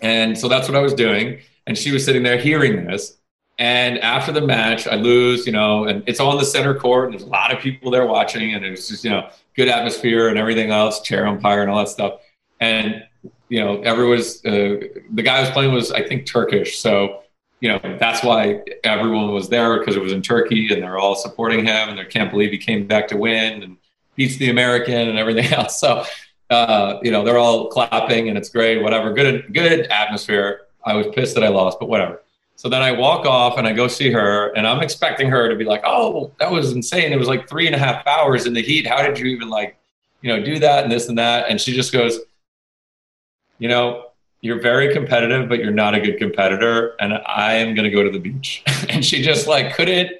and 0.02 0.38
so 0.38 0.50
that's 0.50 0.68
what 0.68 0.76
I 0.76 0.82
was 0.82 0.94
doing. 0.94 1.40
And 1.68 1.78
she 1.78 1.92
was 1.92 2.04
sitting 2.04 2.22
there 2.22 2.38
hearing 2.38 2.86
this. 2.86 3.18
And 3.60 3.98
after 4.00 4.32
the 4.34 4.42
match, 4.42 4.88
I 4.88 4.96
lose, 4.96 5.46
you 5.46 5.54
know, 5.54 5.86
and 5.86 6.04
it's 6.06 6.20
on 6.20 6.38
the 6.38 6.46
center 6.46 6.76
court. 6.76 7.06
And 7.06 7.14
there's 7.14 7.24
a 7.24 7.32
lot 7.32 7.54
of 7.54 7.60
people 7.60 7.90
there 7.90 8.06
watching, 8.06 8.54
and 8.54 8.66
it's 8.66 8.90
just, 8.90 9.06
you 9.06 9.10
know, 9.10 9.30
good 9.56 9.70
atmosphere 9.70 10.28
and 10.28 10.38
everything 10.38 10.70
else, 10.70 11.02
chair 11.02 11.26
umpire 11.26 11.62
and 11.62 11.72
all 11.72 11.80
that 11.80 11.88
stuff. 11.88 12.20
And 12.60 13.04
you 13.48 13.64
know, 13.64 13.82
everyone's 13.84 14.46
uh, 14.46 14.82
the 15.14 15.24
guy 15.24 15.38
I 15.38 15.42
was 15.42 15.50
playing 15.52 15.74
was 15.74 15.94
I 15.94 16.06
think 16.06 16.26
Turkish, 16.26 16.78
so 16.78 17.24
you 17.60 17.70
know 17.70 17.80
that's 18.00 18.24
why 18.24 18.62
everyone 18.84 19.32
was 19.32 19.50
there 19.50 19.80
because 19.80 19.96
it 19.96 20.02
was 20.02 20.12
in 20.12 20.22
Turkey 20.22 20.72
and 20.72 20.84
they're 20.84 20.98
all 20.98 21.16
supporting 21.16 21.60
him 21.60 21.90
and 21.90 21.98
they 21.98 22.06
can't 22.06 22.30
believe 22.30 22.52
he 22.52 22.58
came 22.58 22.86
back 22.86 23.08
to 23.08 23.18
win 23.18 23.64
and 23.64 23.78
beats 24.16 24.38
the 24.38 24.50
American 24.50 25.10
and 25.10 25.18
everything 25.18 25.46
else. 25.54 25.80
So 25.80 26.04
uh, 26.50 27.00
you 27.02 27.12
know 27.12 27.24
they're 27.24 27.38
all 27.38 27.68
clapping 27.68 28.30
and 28.30 28.38
it's 28.38 28.50
great, 28.50 28.82
whatever. 28.82 29.14
Good 29.14 29.54
good 29.54 29.88
atmosphere. 29.88 30.62
I 30.86 30.94
was 30.94 31.08
pissed 31.14 31.36
that 31.36 31.44
I 31.44 31.50
lost, 31.50 31.80
but 31.80 31.90
whatever. 31.90 32.22
So 32.56 32.70
then 32.70 32.82
I 32.82 32.92
walk 32.92 33.26
off 33.26 33.58
and 33.58 33.68
I 33.68 33.74
go 33.74 33.88
see 33.88 34.12
her 34.12 34.52
and 34.56 34.66
I'm 34.66 34.82
expecting 34.82 35.30
her 35.30 35.50
to 35.50 35.56
be 35.56 35.66
like, 35.66 35.82
"Oh, 35.86 36.32
that 36.40 36.52
was 36.52 36.72
insane! 36.72 37.12
It 37.12 37.20
was 37.20 37.28
like 37.28 37.50
three 37.50 37.66
and 37.66 37.76
a 37.76 37.80
half 37.80 38.06
hours 38.08 38.46
in 38.46 38.54
the 38.54 38.62
heat. 38.62 38.88
How 38.88 39.02
did 39.06 39.20
you 39.20 39.26
even 39.28 39.50
like, 39.50 39.78
you 40.22 40.30
know, 40.30 40.44
do 40.44 40.58
that 40.60 40.84
and 40.84 40.92
this 40.92 41.10
and 41.10 41.18
that?" 41.18 41.50
And 41.50 41.60
she 41.60 41.74
just 41.74 41.92
goes, 41.92 42.20
"You 43.60 43.68
know, 43.68 44.07
you're 44.42 44.62
very 44.62 44.94
competitive, 44.94 45.50
but 45.50 45.60
you're 45.60 45.72
not 45.72 45.96
a 45.96 46.00
good 46.00 46.18
competitor. 46.18 46.96
And 47.00 47.14
I 47.26 47.56
am 47.56 47.76
going 47.76 47.86
to 47.86 47.90
go 47.90 48.04
to 48.04 48.10
the 48.10 48.20
beach. 48.20 48.64
and 48.90 49.04
she 49.04 49.22
just 49.22 49.48
like 49.48 49.76
couldn't, 49.76 50.12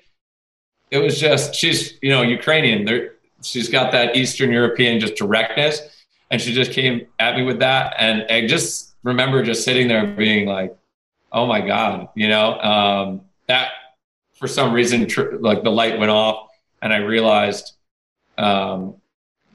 it 0.90 0.98
was 1.00 1.20
just, 1.20 1.54
she's, 1.54 1.98
you 2.02 2.10
know, 2.10 2.22
Ukrainian. 2.22 2.86
There, 2.86 3.16
she's 3.42 3.70
got 3.70 3.92
that 3.92 4.16
Eastern 4.16 4.52
European 4.52 5.00
just 5.00 5.16
directness. 5.16 5.82
And 6.32 6.42
she 6.42 6.54
just 6.54 6.72
came 6.72 7.08
at 7.20 7.36
me 7.36 7.44
with 7.44 7.60
that. 7.60 7.96
And 7.98 8.26
I 8.30 8.48
just 8.48 8.96
remember 9.04 9.44
just 9.44 9.64
sitting 9.64 9.88
there 9.88 10.08
being 10.08 10.48
like, 10.48 10.76
oh 11.32 11.46
my 11.46 11.62
God, 11.62 12.10
you 12.16 12.28
know, 12.28 12.60
um, 12.60 13.22
that 13.48 13.72
for 14.36 14.48
some 14.48 14.74
reason, 14.74 15.08
tr- 15.08 15.36
like 15.40 15.64
the 15.64 15.72
light 15.72 16.00
went 16.00 16.12
off 16.12 16.50
and 16.82 16.94
I 16.94 16.98
realized, 16.98 17.74
um, 18.38 18.96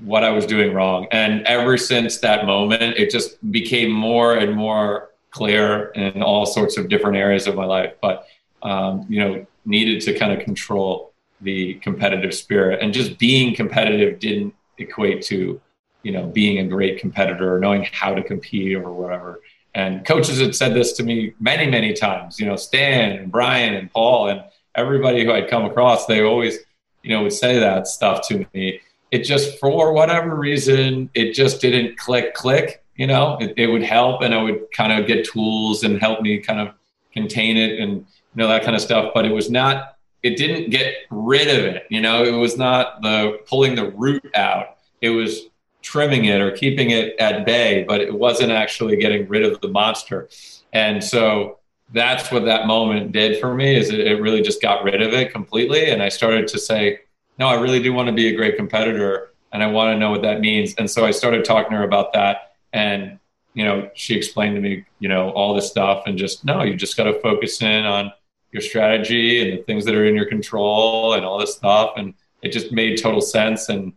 what 0.00 0.24
I 0.24 0.30
was 0.30 0.46
doing 0.46 0.72
wrong. 0.72 1.06
And 1.12 1.46
ever 1.46 1.76
since 1.76 2.18
that 2.18 2.44
moment, 2.46 2.96
it 2.96 3.10
just 3.10 3.38
became 3.52 3.90
more 3.90 4.36
and 4.36 4.54
more 4.54 5.10
clear 5.30 5.86
in 5.90 6.22
all 6.22 6.44
sorts 6.46 6.76
of 6.76 6.88
different 6.88 7.16
areas 7.16 7.46
of 7.46 7.54
my 7.54 7.64
life. 7.64 7.94
But, 8.00 8.26
um, 8.62 9.06
you 9.08 9.20
know, 9.20 9.46
needed 9.64 10.00
to 10.02 10.18
kind 10.18 10.32
of 10.32 10.44
control 10.44 11.12
the 11.40 11.74
competitive 11.74 12.34
spirit. 12.34 12.80
And 12.82 12.92
just 12.92 13.18
being 13.18 13.54
competitive 13.54 14.18
didn't 14.18 14.54
equate 14.78 15.22
to, 15.22 15.60
you 16.02 16.12
know, 16.12 16.26
being 16.26 16.58
a 16.58 16.68
great 16.68 16.98
competitor 16.98 17.56
or 17.56 17.60
knowing 17.60 17.86
how 17.92 18.14
to 18.14 18.22
compete 18.22 18.76
or 18.76 18.92
whatever. 18.92 19.40
And 19.74 20.04
coaches 20.04 20.40
had 20.40 20.54
said 20.54 20.74
this 20.74 20.92
to 20.94 21.02
me 21.02 21.34
many, 21.40 21.70
many 21.70 21.94
times, 21.94 22.38
you 22.38 22.46
know, 22.46 22.56
Stan 22.56 23.12
and 23.12 23.32
Brian 23.32 23.74
and 23.74 23.90
Paul 23.90 24.28
and 24.28 24.42
everybody 24.74 25.24
who 25.24 25.32
I'd 25.32 25.48
come 25.48 25.64
across, 25.64 26.06
they 26.06 26.22
always, 26.22 26.58
you 27.02 27.14
know, 27.14 27.22
would 27.22 27.32
say 27.32 27.58
that 27.58 27.86
stuff 27.86 28.26
to 28.28 28.46
me 28.52 28.80
it 29.12 29.24
just 29.24 29.60
for 29.60 29.92
whatever 29.92 30.34
reason 30.34 31.08
it 31.14 31.34
just 31.34 31.60
didn't 31.60 31.96
click 31.96 32.34
click 32.34 32.82
you 32.96 33.06
know? 33.06 33.38
It, 33.40 33.54
it 33.56 33.66
would 33.68 33.82
help 33.82 34.22
and 34.22 34.34
i 34.34 34.42
would 34.42 34.66
kind 34.72 34.92
of 34.92 35.06
get 35.06 35.24
tools 35.24 35.84
and 35.84 36.00
help 36.00 36.20
me 36.22 36.38
kind 36.38 36.58
of 36.58 36.74
contain 37.12 37.56
it 37.56 37.78
and 37.78 37.92
you 37.92 38.06
know 38.34 38.48
that 38.48 38.64
kind 38.64 38.74
of 38.74 38.82
stuff 38.82 39.12
but 39.14 39.24
it 39.24 39.32
was 39.32 39.50
not 39.50 39.96
it 40.22 40.36
didn't 40.36 40.70
get 40.70 40.94
rid 41.10 41.48
of 41.48 41.64
it 41.64 41.84
you 41.90 42.00
know? 42.00 42.24
It 42.24 42.32
was 42.32 42.56
not 42.56 43.02
the 43.02 43.40
pulling 43.46 43.74
the 43.74 43.90
root 43.90 44.24
out. 44.34 44.78
It 45.00 45.10
was 45.10 45.42
trimming 45.82 46.26
it 46.26 46.40
or 46.40 46.52
keeping 46.52 46.90
it 46.90 47.16
at 47.18 47.44
bay 47.44 47.84
but 47.86 48.00
it 48.00 48.14
wasn't 48.14 48.52
actually 48.52 48.96
getting 48.96 49.28
rid 49.28 49.44
of 49.44 49.60
the 49.60 49.68
monster. 49.68 50.28
And 50.72 51.04
so 51.04 51.58
that's 51.92 52.32
what 52.32 52.46
that 52.46 52.66
moment 52.66 53.12
did 53.12 53.38
for 53.38 53.54
me 53.54 53.76
is 53.76 53.90
it, 53.90 54.00
it 54.00 54.22
really 54.22 54.40
just 54.40 54.62
got 54.62 54.84
rid 54.84 55.02
of 55.02 55.12
it 55.12 55.30
completely 55.30 55.90
and 55.90 56.02
i 56.02 56.08
started 56.08 56.48
to 56.48 56.58
say 56.58 56.98
no, 57.42 57.48
I 57.48 57.54
really 57.54 57.82
do 57.82 57.92
want 57.92 58.06
to 58.06 58.12
be 58.12 58.28
a 58.28 58.36
great 58.36 58.56
competitor 58.56 59.32
and 59.52 59.64
I 59.64 59.66
want 59.66 59.92
to 59.92 59.98
know 59.98 60.12
what 60.12 60.22
that 60.22 60.40
means. 60.40 60.76
And 60.76 60.88
so 60.88 61.04
I 61.04 61.10
started 61.10 61.44
talking 61.44 61.72
to 61.72 61.78
her 61.78 61.82
about 61.82 62.12
that. 62.12 62.52
And, 62.72 63.18
you 63.54 63.64
know, 63.64 63.90
she 63.94 64.14
explained 64.14 64.54
to 64.54 64.60
me, 64.60 64.84
you 65.00 65.08
know, 65.08 65.30
all 65.30 65.52
this 65.52 65.68
stuff 65.68 66.04
and 66.06 66.16
just, 66.16 66.44
no, 66.44 66.62
you 66.62 66.76
just 66.76 66.96
got 66.96 67.04
to 67.04 67.18
focus 67.18 67.60
in 67.60 67.84
on 67.84 68.12
your 68.52 68.62
strategy 68.62 69.40
and 69.40 69.58
the 69.58 69.64
things 69.64 69.84
that 69.86 69.96
are 69.96 70.04
in 70.04 70.14
your 70.14 70.26
control 70.26 71.14
and 71.14 71.24
all 71.24 71.36
this 71.36 71.56
stuff. 71.56 71.94
And 71.96 72.14
it 72.42 72.52
just 72.52 72.70
made 72.70 73.02
total 73.02 73.20
sense. 73.20 73.70
And, 73.70 73.92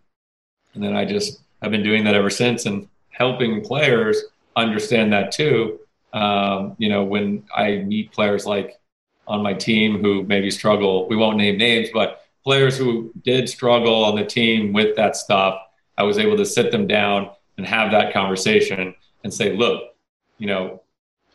and 0.74 0.84
then 0.84 0.96
I 0.96 1.06
just 1.06 1.42
have 1.62 1.70
been 1.70 1.84
doing 1.84 2.04
that 2.06 2.16
ever 2.16 2.32
since 2.32 2.66
and 2.66 2.88
helping 3.12 3.64
players 3.64 4.24
understand 4.56 5.14
that 5.14 5.32
too. 5.32 5.80
Um, 6.14 6.76
you 6.80 6.90
know, 6.90 7.04
when 7.04 7.44
I 7.56 7.76
meet 7.78 8.12
players 8.12 8.48
like 8.48 8.80
on 9.28 9.44
my 9.44 9.54
team 9.54 10.00
who 10.02 10.24
maybe 10.24 10.50
struggle. 10.52 11.08
We 11.08 11.16
won't 11.16 11.38
name 11.38 11.58
names, 11.58 11.90
but 11.94 12.25
players 12.46 12.78
who 12.78 13.12
did 13.24 13.50
struggle 13.50 14.06
on 14.06 14.16
the 14.16 14.24
team 14.24 14.72
with 14.72 14.96
that 14.96 15.16
stuff, 15.16 15.60
I 15.98 16.04
was 16.04 16.18
able 16.18 16.38
to 16.38 16.46
sit 16.46 16.72
them 16.72 16.88
down 16.88 17.32
and 17.58 17.66
have 17.66 17.92
that 17.92 18.14
conversation 18.14 18.94
and 19.24 19.34
say, 19.34 19.56
look, 19.56 19.96
you 20.38 20.48
know, 20.48 20.84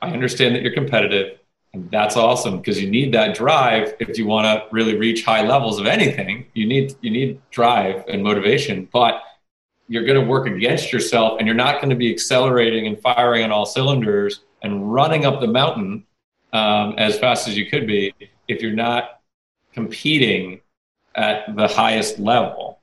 I 0.01 0.11
understand 0.11 0.55
that 0.55 0.63
you're 0.63 0.73
competitive. 0.73 1.39
And 1.73 1.91
that's 1.91 2.17
awesome 2.17 2.59
because 2.59 2.81
you 2.81 2.91
need 2.91 3.13
that 3.15 3.35
drive 3.35 3.95
if 4.01 4.19
you 4.19 4.27
want 4.27 4.47
to 4.47 4.65
really 4.73 4.97
reach 4.97 5.25
high 5.25 5.47
levels 5.47 5.79
of 5.79 5.87
anything. 5.87 6.47
You 6.55 6.67
need 6.67 6.95
you 7.01 7.11
need 7.11 7.41
drive 7.51 8.05
and 8.09 8.23
motivation, 8.23 8.89
but 8.93 9.23
you're 9.89 10.05
going 10.05 10.21
to 10.21 10.27
work 10.27 10.47
against 10.47 10.93
yourself 10.93 11.39
and 11.39 11.47
you're 11.47 11.57
not 11.57 11.77
going 11.77 11.91
to 11.91 11.97
be 11.97 12.13
accelerating 12.13 12.87
and 12.87 13.01
firing 13.01 13.45
on 13.45 13.53
all 13.53 13.67
cylinders 13.67 14.41
and 14.63 14.93
running 14.93 15.25
up 15.25 15.41
the 15.41 15.47
mountain 15.47 16.05
um, 16.53 16.95
as 16.99 17.19
fast 17.19 17.49
as 17.49 17.57
you 17.57 17.69
could 17.69 17.87
be 17.87 18.15
if 18.49 18.63
you're 18.63 18.73
not 18.73 19.21
competing 19.73 20.61
at 21.21 21.55
the 21.55 21.69
highest 21.69 22.19
level. 22.19 22.81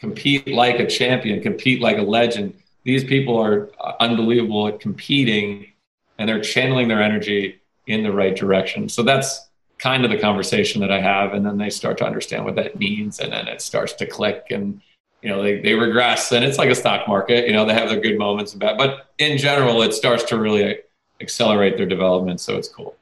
Compete 0.00 0.48
like 0.48 0.78
a 0.80 0.86
champion, 0.86 1.40
compete 1.40 1.80
like 1.80 1.98
a 1.98 2.02
legend. 2.02 2.52
These 2.84 3.04
people 3.04 3.38
are 3.38 3.70
unbelievable 4.00 4.68
at 4.68 4.80
competing 4.80 5.72
and 6.18 6.28
they're 6.28 6.42
channeling 6.42 6.88
their 6.88 7.02
energy 7.02 7.60
in 7.86 8.02
the 8.02 8.12
right 8.12 8.36
direction. 8.36 8.88
So 8.88 9.02
that's 9.02 9.48
kind 9.78 10.04
of 10.04 10.10
the 10.10 10.18
conversation 10.18 10.80
that 10.80 10.90
I 10.90 11.00
have. 11.00 11.32
And 11.32 11.46
then 11.46 11.58
they 11.58 11.70
start 11.70 11.98
to 11.98 12.06
understand 12.06 12.44
what 12.44 12.56
that 12.56 12.78
means. 12.78 13.20
And 13.20 13.32
then 13.32 13.46
it 13.46 13.62
starts 13.62 13.92
to 13.94 14.06
click 14.06 14.46
and, 14.50 14.80
you 15.22 15.28
know, 15.28 15.42
they, 15.42 15.60
they 15.60 15.74
regress 15.74 16.32
and 16.32 16.44
it's 16.44 16.58
like 16.58 16.70
a 16.70 16.74
stock 16.74 17.06
market, 17.06 17.46
you 17.46 17.52
know, 17.52 17.64
they 17.64 17.74
have 17.74 17.88
their 17.88 18.00
good 18.00 18.18
moments 18.18 18.52
and 18.52 18.60
bad, 18.60 18.76
but 18.76 19.12
in 19.18 19.38
general, 19.38 19.82
it 19.82 19.92
starts 19.92 20.24
to 20.24 20.38
really 20.38 20.78
accelerate 21.20 21.76
their 21.76 21.86
development. 21.86 22.40
So 22.40 22.56
it's 22.56 22.68
cool. 22.68 22.96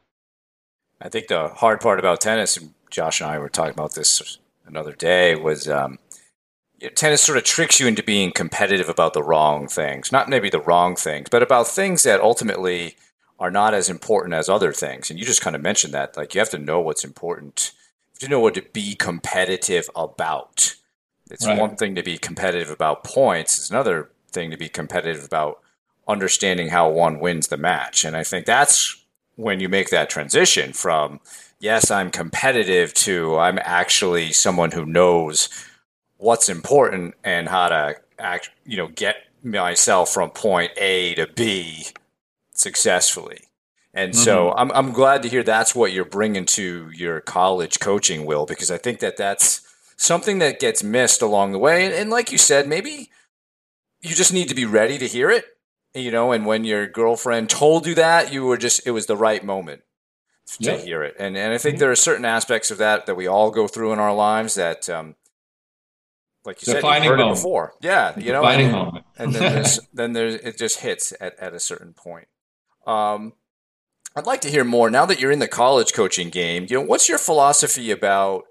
I 1.01 1.09
think 1.09 1.29
the 1.29 1.49
hard 1.49 1.81
part 1.81 1.99
about 1.99 2.21
tennis, 2.21 2.57
and 2.57 2.73
Josh 2.91 3.21
and 3.21 3.29
I 3.29 3.39
were 3.39 3.49
talking 3.49 3.75
about 3.75 3.95
this 3.95 4.39
another 4.67 4.93
day, 4.93 5.35
was 5.35 5.69
um, 5.69 5.99
you 6.79 6.89
know, 6.89 6.95
tennis 6.95 7.23
sort 7.23 7.39
of 7.39 7.45
tricks 7.45 7.81
you 7.81 7.87
into 7.87 8.03
being 8.03 8.33
competitive 8.33 8.89
about 8.89 9.15
the 9.15 9.23
wrong 9.23 9.69
things. 9.69 10.13
Not 10.13 10.29
maybe 10.29 10.51
the 10.51 10.61
wrong 10.61 10.97
things, 10.97 11.29
but 11.31 11.43
about 11.43 11.69
things 11.69 12.03
that 12.03 12.21
ultimately 12.21 12.97
are 13.39 13.51
not 13.51 13.75
as 13.75 13.89
important 13.89 14.35
as 14.35 14.49
other 14.49 14.73
things. 14.73 15.11
And 15.11 15.19
you 15.19 15.27
just 15.27 15.41
kind 15.41 15.57
of 15.57 15.63
mentioned 15.63 15.95
that. 15.95 16.17
Like 16.17 16.35
you 16.35 16.41
have 16.41 16.51
to 16.51 16.59
know 16.59 16.81
what's 16.81 17.05
important. 17.05 17.73
You 17.75 18.11
have 18.15 18.21
to 18.21 18.29
know 18.29 18.41
what 18.41 18.55
to 18.55 18.63
be 18.63 18.95
competitive 18.95 19.89
about. 19.97 20.77
It's 21.31 21.47
right. 21.47 21.59
one 21.59 21.77
thing 21.77 21.95
to 21.95 22.03
be 22.03 22.19
competitive 22.19 22.71
about 22.71 23.05
points. 23.05 23.59
It's 23.59 23.71
another 23.71 24.11
thing 24.31 24.51
to 24.51 24.57
be 24.57 24.69
competitive 24.69 25.25
about 25.25 25.61
understanding 26.07 26.69
how 26.69 26.91
one 26.91 27.19
wins 27.19 27.49
the 27.49 27.57
match. 27.57 28.05
And 28.05 28.17
I 28.17 28.23
think 28.23 28.47
that's 28.47 29.03
when 29.37 29.59
you 29.59 29.69
make 29.69 29.91
that 29.91 30.11
transition 30.11 30.73
from 30.73 31.21
yes, 31.65 31.91
I'm 31.91 32.11
competitive 32.11 32.93
to 32.95 33.39
I'm 33.39 33.59
actually 33.63 34.33
someone 34.33 34.73
who 34.73 34.85
knows 34.85 35.49
what's 36.19 36.51
important 36.51 37.15
and 37.25 37.49
how 37.49 37.71
to 37.71 37.97
act, 38.19 38.51
you 38.67 38.77
know, 38.77 38.89
get 38.89 39.17
myself 39.43 40.11
from 40.11 40.29
point 40.31 40.73
A 40.77 41.15
to 41.15 41.27
B 41.27 41.87
successfully. 42.53 43.41
And 43.95 44.13
mm-hmm. 44.13 44.23
so 44.23 44.53
I'm, 44.53 44.71
I'm 44.73 44.93
glad 44.93 45.23
to 45.23 45.29
hear 45.29 45.43
that's 45.43 45.75
what 45.75 45.93
you're 45.93 46.05
bringing 46.05 46.45
to 46.47 46.91
your 46.93 47.23
college 47.23 47.81
coaching, 47.81 48.27
Will, 48.27 48.45
because 48.45 48.71
I 48.71 48.77
think 48.77 49.01
that 49.01 49.17
that's 49.17 49.63
something 49.97 50.41
that 50.41 50.61
gets 50.61 50.83
missed 50.83 51.23
along 51.23 51.53
the 51.53 51.59
way. 51.59 51.87
And, 51.87 51.95
and 51.95 52.11
like 52.11 52.31
you 52.31 52.39
said, 52.39 52.69
maybe 52.69 53.11
you 54.03 54.15
just 54.15 54.35
need 54.35 54.51
to 54.51 54.55
be 54.55 54.67
ready 54.67 54.99
to 54.99 55.07
hear 55.07 55.31
it, 55.31 55.47
you 55.95 56.11
know, 56.11 56.31
and 56.31 56.45
when 56.45 56.65
your 56.65 56.87
girlfriend 56.87 57.49
told 57.49 57.87
you 57.87 57.95
that, 57.95 58.31
you 58.33 58.45
were 58.45 58.59
just, 58.59 58.87
it 58.87 58.91
was 58.91 59.07
the 59.07 59.17
right 59.17 59.43
moment 59.43 59.83
to 60.47 60.65
yep. 60.65 60.81
hear 60.81 61.03
it. 61.03 61.17
And, 61.19 61.37
and 61.37 61.53
I 61.53 61.59
think 61.59 61.79
there 61.79 61.91
are 61.91 61.97
certain 61.97 62.25
aspects 62.25 62.71
of 62.71 62.79
that 62.79 63.07
that 63.07 63.15
we 63.15 63.27
all 63.27 63.51
go 63.51 63.67
through 63.67 63.93
in 63.93 63.99
our 63.99 64.15
lives 64.15 64.55
that, 64.55 64.89
um, 64.89 65.17
like 66.45 66.67
you 66.67 66.75
Defining 66.75 66.83
said, 66.83 67.05
you've 67.05 67.11
heard 67.13 67.19
moment. 67.19 67.39
it 67.39 67.41
before. 67.41 67.75
Yeah, 67.81 68.19
you 68.19 68.33
know, 68.33 68.43
Defining 68.43 68.67
and, 68.67 68.75
moment. 68.75 69.07
and 69.17 69.35
then 69.35 69.53
there's, 69.55 69.81
then 69.95 70.13
there's, 70.13 70.35
it 70.37 70.59
just 70.59 70.81
hits 70.81 71.13
at, 71.21 71.39
at 71.39 71.55
a 71.55 71.61
certain 71.61 71.95
point. 71.95 72.29
Um, 72.87 73.33
I'd 74.17 74.27
like 74.27 74.43
to 74.43 74.51
hear 74.51 74.65
more 74.65 74.91
now 74.91 75.07
that 75.07 75.21
you're 75.21 75.33
in 75.33 75.39
the 75.39 75.49
college 75.49 75.93
coaching 75.93 76.31
game. 76.31 76.67
You 76.69 76.79
know, 76.79 76.87
what's 76.87 77.09
your 77.09 77.19
philosophy 77.19 77.91
about 77.91 78.45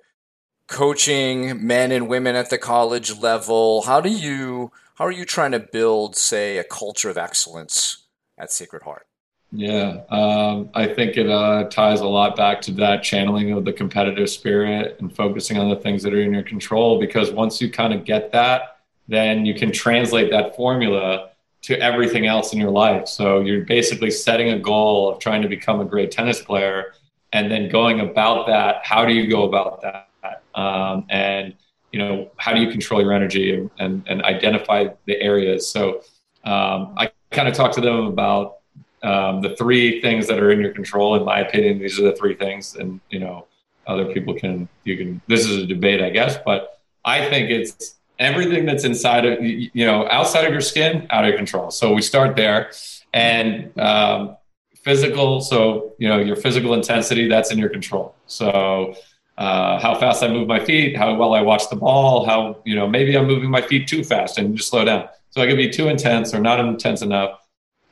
coaching 0.68 1.66
men 1.66 1.92
and 1.92 2.08
women 2.08 2.36
at 2.36 2.50
the 2.50 2.58
college 2.58 3.18
level? 3.20 3.84
How 3.84 4.02
do 4.02 4.10
you 4.10 4.72
how 4.96 5.06
are 5.06 5.12
you 5.12 5.26
trying 5.26 5.52
to 5.52 5.60
build, 5.60 6.16
say, 6.16 6.58
a 6.58 6.64
culture 6.64 7.10
of 7.10 7.18
excellence 7.18 8.06
at 8.38 8.52
Sacred 8.52 8.84
Heart? 8.84 9.08
Yeah, 9.56 10.02
um, 10.10 10.72
I 10.74 10.88
think 10.88 11.16
it 11.16 11.30
uh, 11.30 11.66
ties 11.66 12.02
a 12.02 12.08
lot 12.08 12.36
back 12.36 12.60
to 12.62 12.72
that 12.72 13.04
channeling 13.04 13.52
of 13.52 13.66
the 13.66 13.72
competitive 13.72 14.28
spirit 14.32 14.98
and 15.00 15.16
focusing 15.16 15.60
on 15.60 15.70
the 15.70 15.76
things 15.76 16.02
that 16.02 16.12
are 16.12 16.22
in 16.22 16.34
your 16.34 16.42
control. 16.42 17.00
Because 17.00 17.30
once 17.30 17.62
you 17.62 17.70
kind 17.70 17.94
of 17.94 18.04
get 18.04 18.32
that, 18.32 18.80
then 19.08 19.46
you 19.46 19.54
can 19.54 19.72
translate 19.72 20.32
that 20.32 20.56
formula 20.56 21.30
to 21.64 21.80
everything 21.80 22.26
else 22.26 22.52
in 22.52 22.60
your 22.60 22.72
life. 22.72 23.08
So 23.08 23.42
you're 23.42 23.64
basically 23.64 24.10
setting 24.10 24.50
a 24.50 24.58
goal 24.58 25.12
of 25.12 25.20
trying 25.20 25.44
to 25.44 25.48
become 25.48 25.82
a 25.82 25.86
great 25.86 26.10
tennis 26.10 26.42
player 26.42 26.96
and 27.32 27.52
then 27.52 27.70
going 27.70 28.00
about 28.00 28.48
that. 28.48 28.84
How 28.84 29.06
do 29.06 29.14
you 29.14 29.30
go 29.30 29.44
about 29.44 29.82
that? 29.84 30.42
Um, 30.56 31.06
and, 31.10 31.54
you 31.92 32.00
know, 32.00 32.32
how 32.38 32.54
do 32.54 32.60
you 32.60 32.72
control 32.72 33.04
your 33.04 33.14
energy 33.14 33.54
and, 33.54 33.70
and, 33.78 34.04
and 34.08 34.24
identify 34.24 34.88
the 35.06 35.22
areas? 35.22 35.68
So 35.68 36.02
um, 36.44 36.96
I 36.98 37.12
kind 37.30 37.48
of 37.48 37.54
talk 37.54 37.72
to 37.74 37.82
them 37.82 38.08
about 38.08 38.56
um, 39.04 39.42
the 39.42 39.56
three 39.56 40.02
things 40.02 40.28
that 40.28 40.40
are 40.40 40.52
in 40.52 40.60
your 40.60 40.74
control. 40.74 41.16
In 41.16 41.24
my 41.24 41.40
opinion, 41.40 41.80
these 41.80 42.00
are 42.00 42.04
the 42.04 42.16
three 42.16 42.36
things. 42.36 42.76
And, 42.76 43.00
you 43.10 43.20
know, 43.20 43.48
other 43.86 44.14
people 44.14 44.34
can, 44.34 44.68
you 44.84 44.98
can, 44.98 45.22
this 45.28 45.48
is 45.48 45.64
a 45.64 45.66
debate, 45.66 46.02
I 46.02 46.10
guess, 46.10 46.38
but 46.46 46.80
I 47.04 47.30
think 47.30 47.50
it's, 47.50 47.96
everything 48.20 48.66
that's 48.66 48.84
inside 48.84 49.26
of 49.26 49.44
you 49.44 49.86
know 49.86 50.08
outside 50.10 50.46
of 50.46 50.52
your 50.52 50.62
skin 50.62 51.08
out 51.10 51.26
of 51.26 51.36
control 51.36 51.72
so 51.72 51.94
we 51.94 52.02
start 52.02 52.36
there 52.36 52.72
and 53.14 53.78
um, 53.80 54.38
physical 54.76 55.42
so 55.42 55.94
you 55.98 56.08
know 56.08 56.20
your 56.20 56.36
physical 56.36 56.74
intensity 56.74 57.28
that's 57.28 57.52
in 57.52 57.58
your 57.58 57.70
control 57.70 58.16
so 58.28 58.96
uh, 59.38 59.80
how 59.80 59.96
fast 60.00 60.22
i 60.22 60.28
move 60.28 60.48
my 60.48 60.64
feet 60.64 60.96
how 60.96 61.14
well 61.16 61.34
i 61.34 61.42
watch 61.42 61.70
the 61.70 61.76
ball 61.76 62.26
how 62.26 62.62
you 62.66 62.76
know 62.76 62.88
maybe 62.88 63.18
i'm 63.18 63.26
moving 63.26 63.50
my 63.50 63.62
feet 63.62 63.88
too 63.88 64.04
fast 64.04 64.38
and 64.38 64.56
just 64.56 64.70
slow 64.70 64.86
down 64.86 65.08
so 65.32 65.42
i 65.42 65.48
could 65.48 65.58
be 65.58 65.70
too 65.70 65.88
intense 65.88 66.34
or 66.34 66.40
not 66.40 66.60
intense 66.60 67.02
enough 67.02 67.40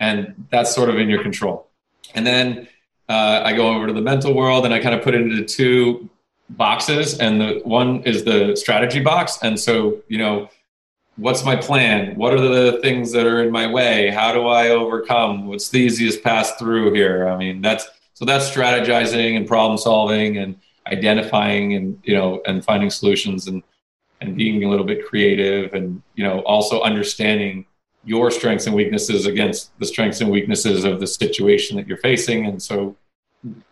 and 0.01 0.47
that's 0.49 0.73
sort 0.75 0.89
of 0.89 0.97
in 0.97 1.07
your 1.07 1.21
control. 1.21 1.69
And 2.15 2.27
then 2.27 2.67
uh, 3.07 3.41
i 3.45 3.53
go 3.53 3.73
over 3.73 3.87
to 3.87 3.93
the 3.93 4.01
mental 4.01 4.33
world 4.33 4.65
and 4.65 4.73
i 4.73 4.79
kind 4.79 4.95
of 4.95 5.01
put 5.01 5.13
it 5.15 5.21
into 5.21 5.45
two 5.45 6.09
boxes. 6.49 7.17
And 7.19 7.39
the 7.39 7.61
one 7.63 8.03
is 8.03 8.25
the 8.25 8.55
strategy 8.57 8.99
box. 8.99 9.39
And 9.41 9.57
so 9.57 10.01
you 10.09 10.17
know 10.17 10.49
what's 11.15 11.45
my 11.45 11.55
plan? 11.55 12.15
What 12.15 12.33
are 12.33 12.41
the 12.41 12.79
things 12.81 13.11
that 13.11 13.25
are 13.25 13.43
in 13.43 13.51
my 13.51 13.67
way? 13.71 14.09
How 14.09 14.33
do 14.33 14.47
i 14.47 14.69
overcome? 14.69 15.47
What's 15.47 15.69
the 15.69 15.79
easiest 15.79 16.23
pass 16.23 16.55
through 16.57 16.93
here? 16.93 17.29
I 17.29 17.37
mean 17.37 17.61
that's 17.61 17.87
so 18.13 18.25
that's 18.25 18.49
strategizing 18.49 19.37
and 19.37 19.47
problem 19.47 19.77
solving 19.77 20.37
and 20.37 20.59
identifying 20.87 21.75
and 21.75 21.99
you 22.03 22.15
know 22.15 22.41
and 22.47 22.65
finding 22.65 22.89
solutions 22.89 23.47
and 23.47 23.63
and 24.19 24.35
being 24.35 24.63
a 24.63 24.69
little 24.69 24.85
bit 24.85 25.05
creative 25.05 25.73
and 25.73 26.01
you 26.15 26.23
know 26.23 26.39
also 26.41 26.81
understanding 26.81 27.65
your 28.03 28.31
strengths 28.31 28.65
and 28.65 28.75
weaknesses 28.75 29.25
against 29.25 29.77
the 29.79 29.85
strengths 29.85 30.21
and 30.21 30.31
weaknesses 30.31 30.83
of 30.83 30.99
the 30.99 31.07
situation 31.07 31.77
that 31.77 31.87
you're 31.87 31.97
facing 31.97 32.45
and 32.45 32.61
so 32.61 32.95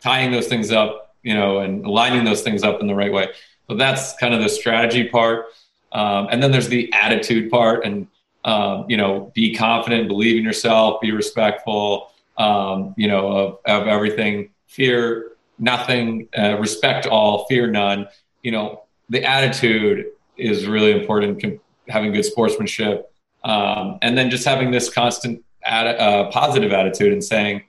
tying 0.01 0.31
those 0.31 0.47
things 0.47 0.71
up 0.71 1.09
you 1.23 1.33
know, 1.33 1.59
and 1.59 1.85
aligning 1.85 2.23
those 2.23 2.41
things 2.41 2.63
up 2.63 2.81
in 2.81 2.87
the 2.87 2.95
right 2.95 3.11
way. 3.11 3.29
So 3.69 3.75
that's 3.75 4.15
kind 4.17 4.33
of 4.33 4.41
the 4.41 4.49
strategy 4.49 5.07
part. 5.07 5.45
Um, 5.91 6.27
and 6.31 6.41
then 6.41 6.51
there's 6.51 6.69
the 6.69 6.91
attitude 6.93 7.51
part 7.51 7.85
and, 7.85 8.07
um, 8.45 8.85
you 8.87 8.97
know, 8.97 9.31
be 9.35 9.55
confident, 9.55 10.07
believe 10.07 10.37
in 10.37 10.43
yourself, 10.43 11.01
be 11.01 11.11
respectful, 11.11 12.11
um, 12.37 12.93
you 12.97 13.07
know, 13.07 13.27
of, 13.27 13.59
of 13.65 13.87
everything, 13.87 14.49
fear 14.67 15.33
nothing, 15.57 16.27
uh, 16.37 16.57
respect 16.57 17.05
all, 17.05 17.45
fear 17.45 17.67
none. 17.67 18.07
You 18.43 18.51
know, 18.51 18.83
the 19.09 19.23
attitude 19.23 20.05
is 20.37 20.67
really 20.67 20.91
important, 20.91 21.61
having 21.89 22.13
good 22.13 22.23
sportsmanship. 22.23 23.11
Um, 23.43 23.99
and 24.01 24.17
then 24.17 24.29
just 24.29 24.45
having 24.45 24.71
this 24.71 24.89
constant 24.89 25.43
uh, 25.65 26.29
positive 26.31 26.73
attitude 26.73 27.13
and 27.13 27.23
saying, 27.23 27.63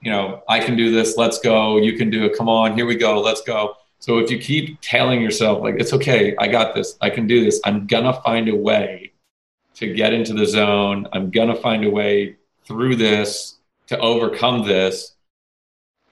you 0.00 0.10
know, 0.10 0.42
I 0.48 0.60
can 0.60 0.76
do 0.76 0.92
this, 0.92 1.16
let's 1.16 1.38
go, 1.38 1.78
you 1.78 1.94
can 1.96 2.10
do 2.10 2.24
it, 2.24 2.36
come 2.36 2.48
on, 2.48 2.74
here 2.74 2.86
we 2.86 2.96
go, 2.96 3.20
let's 3.20 3.42
go. 3.42 3.74
So 3.98 4.18
if 4.18 4.30
you 4.30 4.38
keep 4.38 4.78
telling 4.82 5.20
yourself, 5.22 5.62
like, 5.62 5.76
it's 5.78 5.92
okay, 5.94 6.36
I 6.38 6.48
got 6.48 6.74
this, 6.74 6.96
I 7.00 7.10
can 7.10 7.26
do 7.26 7.42
this, 7.44 7.60
I'm 7.64 7.86
gonna 7.86 8.12
find 8.22 8.48
a 8.48 8.54
way 8.54 9.12
to 9.76 9.92
get 9.92 10.12
into 10.12 10.32
the 10.32 10.46
zone, 10.46 11.08
I'm 11.12 11.30
gonna 11.30 11.56
find 11.56 11.84
a 11.84 11.90
way 11.90 12.36
through 12.66 12.96
this 12.96 13.56
to 13.88 13.98
overcome 13.98 14.66
this, 14.66 15.14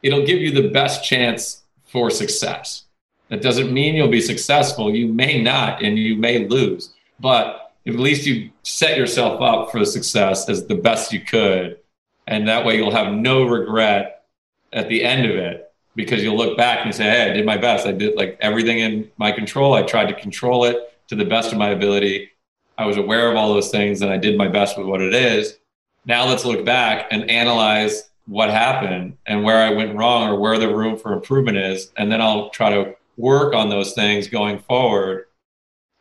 it'll 0.02 0.24
give 0.26 0.38
you 0.40 0.50
the 0.50 0.68
best 0.68 1.04
chance 1.04 1.62
for 1.86 2.10
success. 2.10 2.84
That 3.28 3.42
doesn't 3.42 3.72
mean 3.72 3.94
you'll 3.94 4.08
be 4.08 4.20
successful. 4.20 4.94
You 4.94 5.08
may 5.08 5.42
not, 5.42 5.82
and 5.82 5.98
you 5.98 6.16
may 6.16 6.46
lose, 6.46 6.92
but 7.20 7.63
at 7.86 7.94
least 7.94 8.26
you 8.26 8.50
set 8.62 8.96
yourself 8.96 9.40
up 9.40 9.70
for 9.70 9.84
success 9.84 10.48
as 10.48 10.66
the 10.66 10.74
best 10.74 11.12
you 11.12 11.20
could 11.20 11.78
and 12.26 12.48
that 12.48 12.64
way 12.64 12.76
you'll 12.76 12.90
have 12.90 13.12
no 13.12 13.44
regret 13.44 14.24
at 14.72 14.88
the 14.88 15.04
end 15.04 15.26
of 15.30 15.36
it 15.36 15.72
because 15.94 16.22
you'll 16.22 16.36
look 16.36 16.56
back 16.56 16.84
and 16.84 16.94
say, 16.94 17.04
Hey, 17.04 17.30
I 17.30 17.32
did 17.32 17.46
my 17.46 17.56
best. 17.56 17.86
I 17.86 17.92
did 17.92 18.16
like 18.16 18.36
everything 18.40 18.78
in 18.80 19.10
my 19.16 19.32
control. 19.32 19.74
I 19.74 19.82
tried 19.82 20.06
to 20.06 20.20
control 20.20 20.64
it 20.64 20.92
to 21.08 21.14
the 21.14 21.24
best 21.24 21.52
of 21.52 21.58
my 21.58 21.70
ability. 21.70 22.30
I 22.76 22.86
was 22.86 22.96
aware 22.96 23.30
of 23.30 23.36
all 23.36 23.54
those 23.54 23.70
things 23.70 24.02
and 24.02 24.10
I 24.10 24.16
did 24.16 24.36
my 24.36 24.48
best 24.48 24.76
with 24.76 24.86
what 24.86 25.00
it 25.00 25.14
is. 25.14 25.58
Now 26.06 26.26
let's 26.26 26.44
look 26.44 26.64
back 26.64 27.06
and 27.10 27.30
analyze 27.30 28.10
what 28.26 28.50
happened 28.50 29.16
and 29.26 29.44
where 29.44 29.62
I 29.62 29.70
went 29.70 29.96
wrong 29.96 30.28
or 30.28 30.40
where 30.40 30.58
the 30.58 30.74
room 30.74 30.98
for 30.98 31.12
improvement 31.12 31.58
is. 31.58 31.92
And 31.96 32.10
then 32.10 32.20
I'll 32.20 32.50
try 32.50 32.70
to 32.70 32.96
work 33.16 33.54
on 33.54 33.68
those 33.68 33.92
things 33.92 34.28
going 34.28 34.58
forward. 34.60 35.26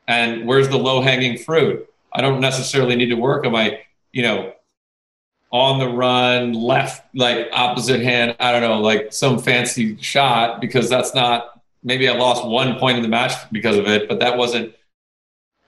And 0.07 0.45
where's 0.47 0.69
the 0.69 0.77
low 0.77 1.01
hanging 1.01 1.37
fruit? 1.37 1.89
I 2.11 2.21
don't 2.21 2.41
necessarily 2.41 2.95
need 2.95 3.09
to 3.09 3.15
work 3.15 3.45
on 3.45 3.51
my, 3.51 3.79
you 4.11 4.21
know, 4.21 4.53
on 5.51 5.79
the 5.79 5.87
run, 5.87 6.53
left, 6.53 7.03
like 7.15 7.47
opposite 7.53 8.01
hand, 8.01 8.35
I 8.39 8.51
don't 8.51 8.61
know, 8.61 8.81
like 8.81 9.13
some 9.13 9.37
fancy 9.37 9.95
shot 10.01 10.59
because 10.59 10.89
that's 10.89 11.13
not, 11.13 11.61
maybe 11.83 12.09
I 12.09 12.13
lost 12.13 12.45
one 12.45 12.79
point 12.79 12.97
in 12.97 13.03
the 13.03 13.09
match 13.09 13.33
because 13.51 13.77
of 13.77 13.87
it, 13.87 14.09
but 14.09 14.19
that 14.19 14.35
wasn't, 14.35 14.73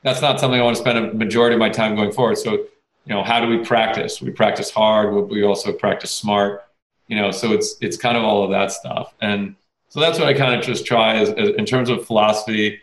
that's 0.02 0.22
not 0.22 0.40
something 0.40 0.60
I 0.60 0.64
want 0.64 0.76
to 0.76 0.82
spend 0.82 0.98
a 0.98 1.14
majority 1.14 1.54
of 1.54 1.60
my 1.60 1.70
time 1.70 1.96
going 1.96 2.12
forward. 2.12 2.40
So, 2.40 2.54
you 2.54 2.68
know, 3.14 3.24
how 3.24 3.40
do 3.40 3.48
we 3.48 3.64
practice? 3.64 4.22
We 4.22 4.32
practice 4.32 4.72
hard, 4.72 5.14
we 5.30 5.44
also 5.44 5.72
practice 5.72 6.10
smart, 6.10 6.66
you 7.08 7.16
know, 7.16 7.30
so 7.30 7.52
it's, 7.54 7.76
it's 7.80 7.96
kind 7.96 8.18
of 8.18 8.24
all 8.24 8.44
of 8.44 8.50
that 8.50 8.72
stuff. 8.72 9.14
And 9.22 9.56
so 9.90 10.00
that's 10.00 10.18
what 10.18 10.28
I 10.28 10.34
kind 10.34 10.56
of 10.60 10.66
just 10.66 10.88
try 10.88 11.22
is, 11.22 11.30
is 11.30 11.56
in 11.58 11.66
terms 11.66 11.90
of 11.90 12.08
philosophy, 12.08 12.82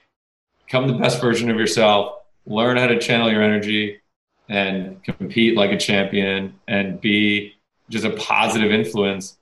become 0.73 0.89
the 0.89 0.95
best 0.95 1.21
version 1.21 1.51
of 1.51 1.59
yourself, 1.59 2.15
learn 2.47 2.79
how 2.79 2.87
to 2.87 2.99
channel 2.99 3.31
your 3.31 3.43
energy, 3.43 4.01
and 4.49 5.05
compete 5.05 5.55
like 5.55 5.71
a 5.71 5.77
champion 5.77 6.55
and 6.67 6.99
be 6.99 7.53
just 7.91 8.07
a 8.07 8.11
positive 8.17 8.73
influence 8.73 9.37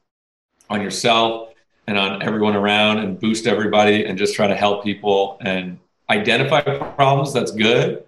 on 0.68 0.83
yourself 0.83 1.51
and 1.87 1.97
on 1.97 2.20
everyone 2.20 2.57
around 2.57 2.99
and 2.99 3.20
boost 3.20 3.47
everybody 3.47 4.05
and 4.07 4.18
just 4.18 4.35
try 4.35 4.49
to 4.49 4.57
help 4.57 4.83
people 4.83 5.39
and 5.43 5.78
identify 6.11 6.61
problems 6.61 7.33
that's 7.33 7.53
good. 7.53 8.05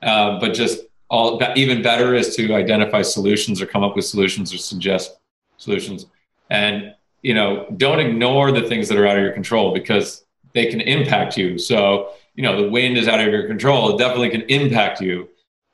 Uh, 0.00 0.38
but 0.38 0.54
just 0.54 0.82
all 1.08 1.42
even 1.56 1.82
better 1.82 2.14
is 2.14 2.36
to 2.36 2.54
identify 2.54 3.02
solutions 3.02 3.60
or 3.60 3.66
come 3.66 3.82
up 3.82 3.96
with 3.96 4.04
solutions 4.04 4.54
or 4.54 4.58
suggest 4.58 5.18
solutions. 5.56 6.06
And 6.50 6.94
you 7.22 7.34
know 7.34 7.66
don't 7.76 7.98
ignore 7.98 8.52
the 8.52 8.62
things 8.62 8.88
that 8.88 8.96
are 8.96 9.08
out 9.08 9.16
of 9.16 9.22
your 9.24 9.32
control 9.32 9.74
because 9.74 10.24
they 10.54 10.66
can 10.66 10.80
impact 10.80 11.36
you. 11.36 11.58
So 11.58 12.12
you 12.40 12.46
know 12.46 12.62
the 12.62 12.70
wind 12.70 12.96
is 12.96 13.06
out 13.06 13.20
of 13.20 13.26
your 13.26 13.46
control 13.46 13.94
it 13.94 13.98
definitely 13.98 14.30
can 14.30 14.42
impact 14.42 15.00
you 15.00 15.28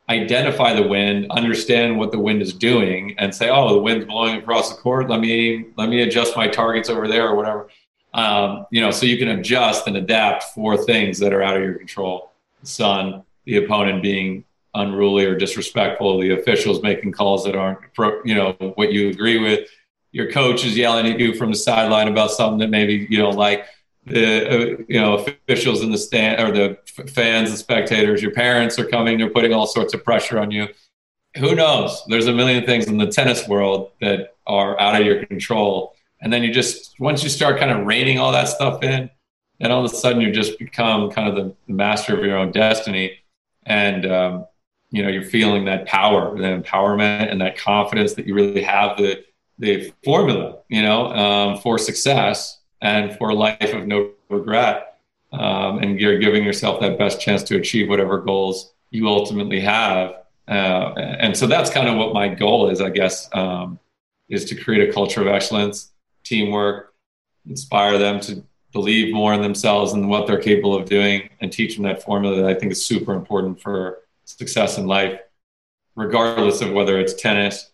identify 0.09 0.73
the 0.73 0.87
wind, 0.87 1.31
understand 1.31 1.99
what 1.99 2.13
the 2.13 2.19
wind 2.19 2.41
is 2.43 2.53
doing, 2.53 3.15
and 3.19 3.35
say, 3.35 3.49
"Oh, 3.49 3.75
the 3.75 3.81
wind's 3.81 4.07
blowing 4.07 4.37
across 4.37 4.71
the 4.71 4.81
court. 4.81 5.09
Let 5.09 5.21
me 5.21 5.67
let 5.77 5.89
me 5.89 6.03
adjust 6.03 6.37
my 6.37 6.47
targets 6.47 6.89
over 6.89 7.09
there 7.09 7.29
or 7.29 7.35
whatever." 7.35 7.69
Um, 8.15 8.67
you 8.71 8.81
know, 8.81 8.91
so 8.91 9.05
you 9.07 9.19
can 9.19 9.29
adjust 9.29 9.87
and 9.87 9.97
adapt 9.97 10.45
for 10.55 10.77
things 10.77 11.19
that 11.19 11.33
are 11.33 11.43
out 11.43 11.57
of 11.57 11.63
your 11.63 11.75
control. 11.75 12.31
The 12.61 12.67
sun, 12.67 13.25
the 13.45 13.57
opponent 13.59 14.03
being 14.03 14.45
unruly 14.75 15.25
or 15.25 15.37
disrespectful, 15.37 16.21
the 16.21 16.31
officials 16.31 16.83
making 16.83 17.13
calls 17.13 17.45
that 17.45 17.57
aren't, 17.57 17.81
you 18.25 18.35
know, 18.35 18.53
what 18.77 18.93
you 18.93 19.09
agree 19.09 19.39
with. 19.39 19.69
Your 20.13 20.31
coach 20.31 20.65
is 20.65 20.77
yelling 20.77 21.07
at 21.07 21.19
you 21.19 21.35
from 21.35 21.51
the 21.51 21.57
sideline 21.57 22.09
about 22.09 22.31
something 22.31 22.59
that 22.59 22.71
maybe 22.71 23.07
you 23.11 23.19
don't 23.19 23.37
like 23.37 23.67
the 24.07 24.49
uh, 24.49 24.85
you 24.89 25.01
know 25.01 25.15
officials 25.15 25.83
in 25.83 25.91
the 25.91 25.99
stand 25.99 26.41
or 26.41 26.53
the 26.53 26.79
f- 26.99 27.11
fans 27.11 27.51
and 27.51 27.59
spectators 27.59 28.23
your 28.23 28.31
parents 28.31 28.79
are 28.79 28.87
coming 28.87 29.19
they're 29.19 29.31
putting 29.31 29.53
all 29.53 29.67
sorts 29.67 29.95
of 29.95 30.05
pressure 30.05 30.39
on 30.39 30.51
you. 30.51 30.69
Who 31.39 31.55
knows? 31.55 32.03
There's 32.09 32.27
a 32.27 32.33
million 32.33 32.65
things 32.65 32.87
in 32.87 32.97
the 32.97 33.09
tennis 33.09 33.47
world 33.47 33.91
that 34.01 34.37
are 34.47 34.81
out 34.81 34.99
of 34.99 35.07
your 35.07 35.27
control. 35.27 35.95
And 36.21 36.33
then 36.33 36.43
you 36.43 36.53
just 36.53 36.99
once 36.99 37.23
you 37.23 37.29
start 37.29 37.59
kind 37.59 37.71
of 37.71 37.87
reining 37.87 38.19
all 38.19 38.33
that 38.33 38.49
stuff 38.49 38.83
in 38.83 39.11
then 39.59 39.73
all 39.73 39.85
of 39.85 39.91
a 39.91 39.95
sudden 39.95 40.21
you 40.21 40.31
just 40.31 40.59
become 40.59 41.11
kind 41.11 41.29
of 41.29 41.35
the, 41.35 41.55
the 41.67 41.73
master 41.73 42.17
of 42.17 42.25
your 42.25 42.37
own 42.37 42.53
destiny. 42.53 43.19
And 43.65 44.07
um, 44.07 44.47
you 44.91 45.03
know 45.03 45.09
you're 45.09 45.23
feeling 45.23 45.65
that 45.65 45.87
power 45.87 46.37
the 46.37 46.45
empowerment 46.45 47.31
and 47.31 47.41
that 47.41 47.59
confidence 47.59 48.15
that 48.15 48.27
you 48.27 48.35
really 48.35 48.63
have 48.63 48.97
the 48.97 49.23
the 49.59 49.93
formula 50.05 50.59
you 50.69 50.83
know 50.83 51.07
um, 51.09 51.59
for 51.59 51.79
success 51.79 52.61
and 52.81 53.17
for 53.17 53.31
a 53.31 53.35
life 53.35 53.73
of 53.73 53.87
no 53.87 54.11
regret. 54.29 54.99
Um, 55.33 55.79
and 55.79 56.01
you're 56.01 56.19
giving 56.19 56.45
yourself 56.45 56.81
that 56.81 56.99
best 56.99 57.21
chance 57.21 57.43
to 57.45 57.57
achieve 57.57 57.89
whatever 57.89 58.19
goals 58.19 58.73
you 58.91 59.09
ultimately 59.09 59.61
have. 59.61 60.15
Uh, 60.49 60.95
and 60.97 61.37
so 61.37 61.47
that's 61.47 61.71
kind 61.71 61.89
of 61.89 61.97
what 61.97 62.15
my 62.15 62.29
goal 62.29 62.71
is, 62.71 62.81
I 62.81 62.91
guess, 62.91 63.29
um, 63.35 63.79
is 64.29 64.45
to 64.47 64.55
create 64.55 64.89
a 64.89 64.93
culture 64.93 65.21
of 65.21 65.27
excellence, 65.27 65.93
teamwork, 66.25 66.95
inspire 67.49 67.99
them 67.99 68.21
to 68.21 68.43
believe 68.73 69.13
more 69.13 69.33
in 69.35 69.43
themselves 69.43 69.93
and 69.93 70.09
what 70.09 70.27
they're 70.27 70.41
capable 70.41 70.77
of 70.77 70.89
doing, 70.89 71.29
and 71.41 71.53
teach 71.53 71.75
them 71.75 71.85
that 71.85 72.03
formula 72.03 72.37
that 72.37 72.47
I 72.47 72.55
think 72.55 72.73
is 72.73 72.85
super 72.85 73.15
important 73.15 73.61
for 73.61 73.99
success 74.25 74.79
in 74.79 74.87
life, 74.87 75.19
regardless 75.95 76.61
of 76.61 76.73
whether 76.73 76.99
it's 76.99 77.15
tennis, 77.15 77.71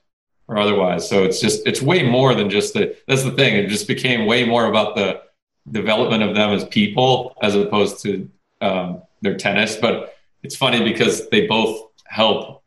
or 0.53 0.59
otherwise. 0.59 1.09
So 1.09 1.25
it's 1.25 1.41
just 1.41 1.67
it's 1.67 1.81
way 1.81 2.03
more 2.03 2.35
than 2.35 2.51
just 2.51 2.75
the 2.75 2.95
that's 3.09 3.25
the 3.25 3.31
thing. 3.33 3.57
It 3.57 3.69
just 3.69 3.89
became 3.89 4.27
way 4.27 4.45
more 4.45 4.67
about 4.67 4.95
the 4.95 5.23
development 5.71 6.23
of 6.23 6.35
them 6.35 6.51
as 6.51 6.65
people 6.67 7.35
as 7.43 7.57
opposed 7.57 8.03
to 8.03 8.29
um, 8.61 9.03
their 9.23 9.37
tennis. 9.37 9.77
But 9.77 10.15
it's 10.43 10.55
funny 10.55 10.85
because 10.85 11.29
they 11.31 11.47
both 11.47 11.89
help. 12.05 12.63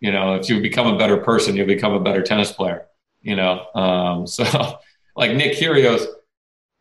You 0.00 0.12
know, 0.12 0.34
if 0.34 0.48
you 0.48 0.60
become 0.60 0.86
a 0.86 0.98
better 0.98 1.16
person, 1.16 1.56
you'll 1.56 1.66
become 1.66 1.94
a 1.94 2.00
better 2.00 2.22
tennis 2.22 2.52
player. 2.52 2.86
You 3.22 3.36
know, 3.36 3.66
um, 3.74 4.26
so 4.26 4.78
like 5.16 5.34
Nick 5.34 5.56
Kyrgios, 5.56 6.04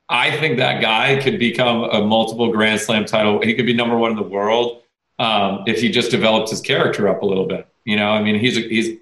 I 0.10 0.36
think 0.38 0.58
that 0.58 0.82
guy 0.82 1.22
could 1.22 1.40
become 1.40 1.84
a 1.84 2.06
multiple 2.06 2.52
Grand 2.52 2.82
Slam 2.82 3.06
title. 3.06 3.42
He 3.42 3.54
could 3.54 3.66
be 3.66 3.74
number 3.74 3.98
one 3.98 4.12
in 4.12 4.18
the 4.18 4.24
world 4.24 4.82
um, 5.20 5.64
if 5.68 5.80
he 5.80 5.90
just 5.90 6.12
developed 6.12 6.50
his 6.50 6.60
character 6.60 7.08
up 7.08 7.22
a 7.22 7.26
little 7.26 7.46
bit. 7.46 7.66
You 7.86 7.96
know, 7.96 8.12
I 8.12 8.22
mean, 8.22 8.40
he's 8.40 8.58
he's 8.58 8.98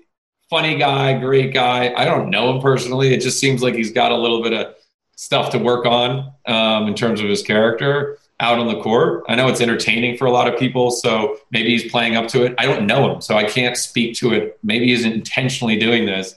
funny 0.49 0.77
guy, 0.77 1.17
great 1.19 1.53
guy. 1.53 1.93
I 1.95 2.05
don't 2.05 2.29
know 2.29 2.53
him 2.53 2.61
personally. 2.61 3.13
It 3.13 3.21
just 3.21 3.39
seems 3.39 3.61
like 3.61 3.75
he's 3.75 3.91
got 3.91 4.11
a 4.11 4.17
little 4.17 4.41
bit 4.41 4.53
of 4.53 4.75
stuff 5.15 5.51
to 5.51 5.57
work 5.57 5.85
on 5.85 6.31
um, 6.45 6.87
in 6.87 6.93
terms 6.93 7.19
of 7.19 7.27
his 7.27 7.41
character 7.41 8.17
out 8.39 8.59
on 8.59 8.67
the 8.67 8.79
court. 8.81 9.23
I 9.27 9.35
know 9.35 9.47
it's 9.47 9.61
entertaining 9.61 10.17
for 10.17 10.25
a 10.25 10.31
lot 10.31 10.51
of 10.51 10.59
people, 10.59 10.91
so 10.91 11.37
maybe 11.51 11.69
he's 11.69 11.91
playing 11.91 12.15
up 12.15 12.27
to 12.29 12.43
it. 12.43 12.55
I 12.57 12.65
don't 12.65 12.85
know 12.85 13.11
him, 13.11 13.21
so 13.21 13.35
I 13.35 13.43
can't 13.43 13.75
speak 13.75 14.15
to 14.17 14.33
it. 14.33 14.59
Maybe 14.63 14.87
he's 14.87 15.05
intentionally 15.05 15.77
doing 15.77 16.05
this 16.05 16.35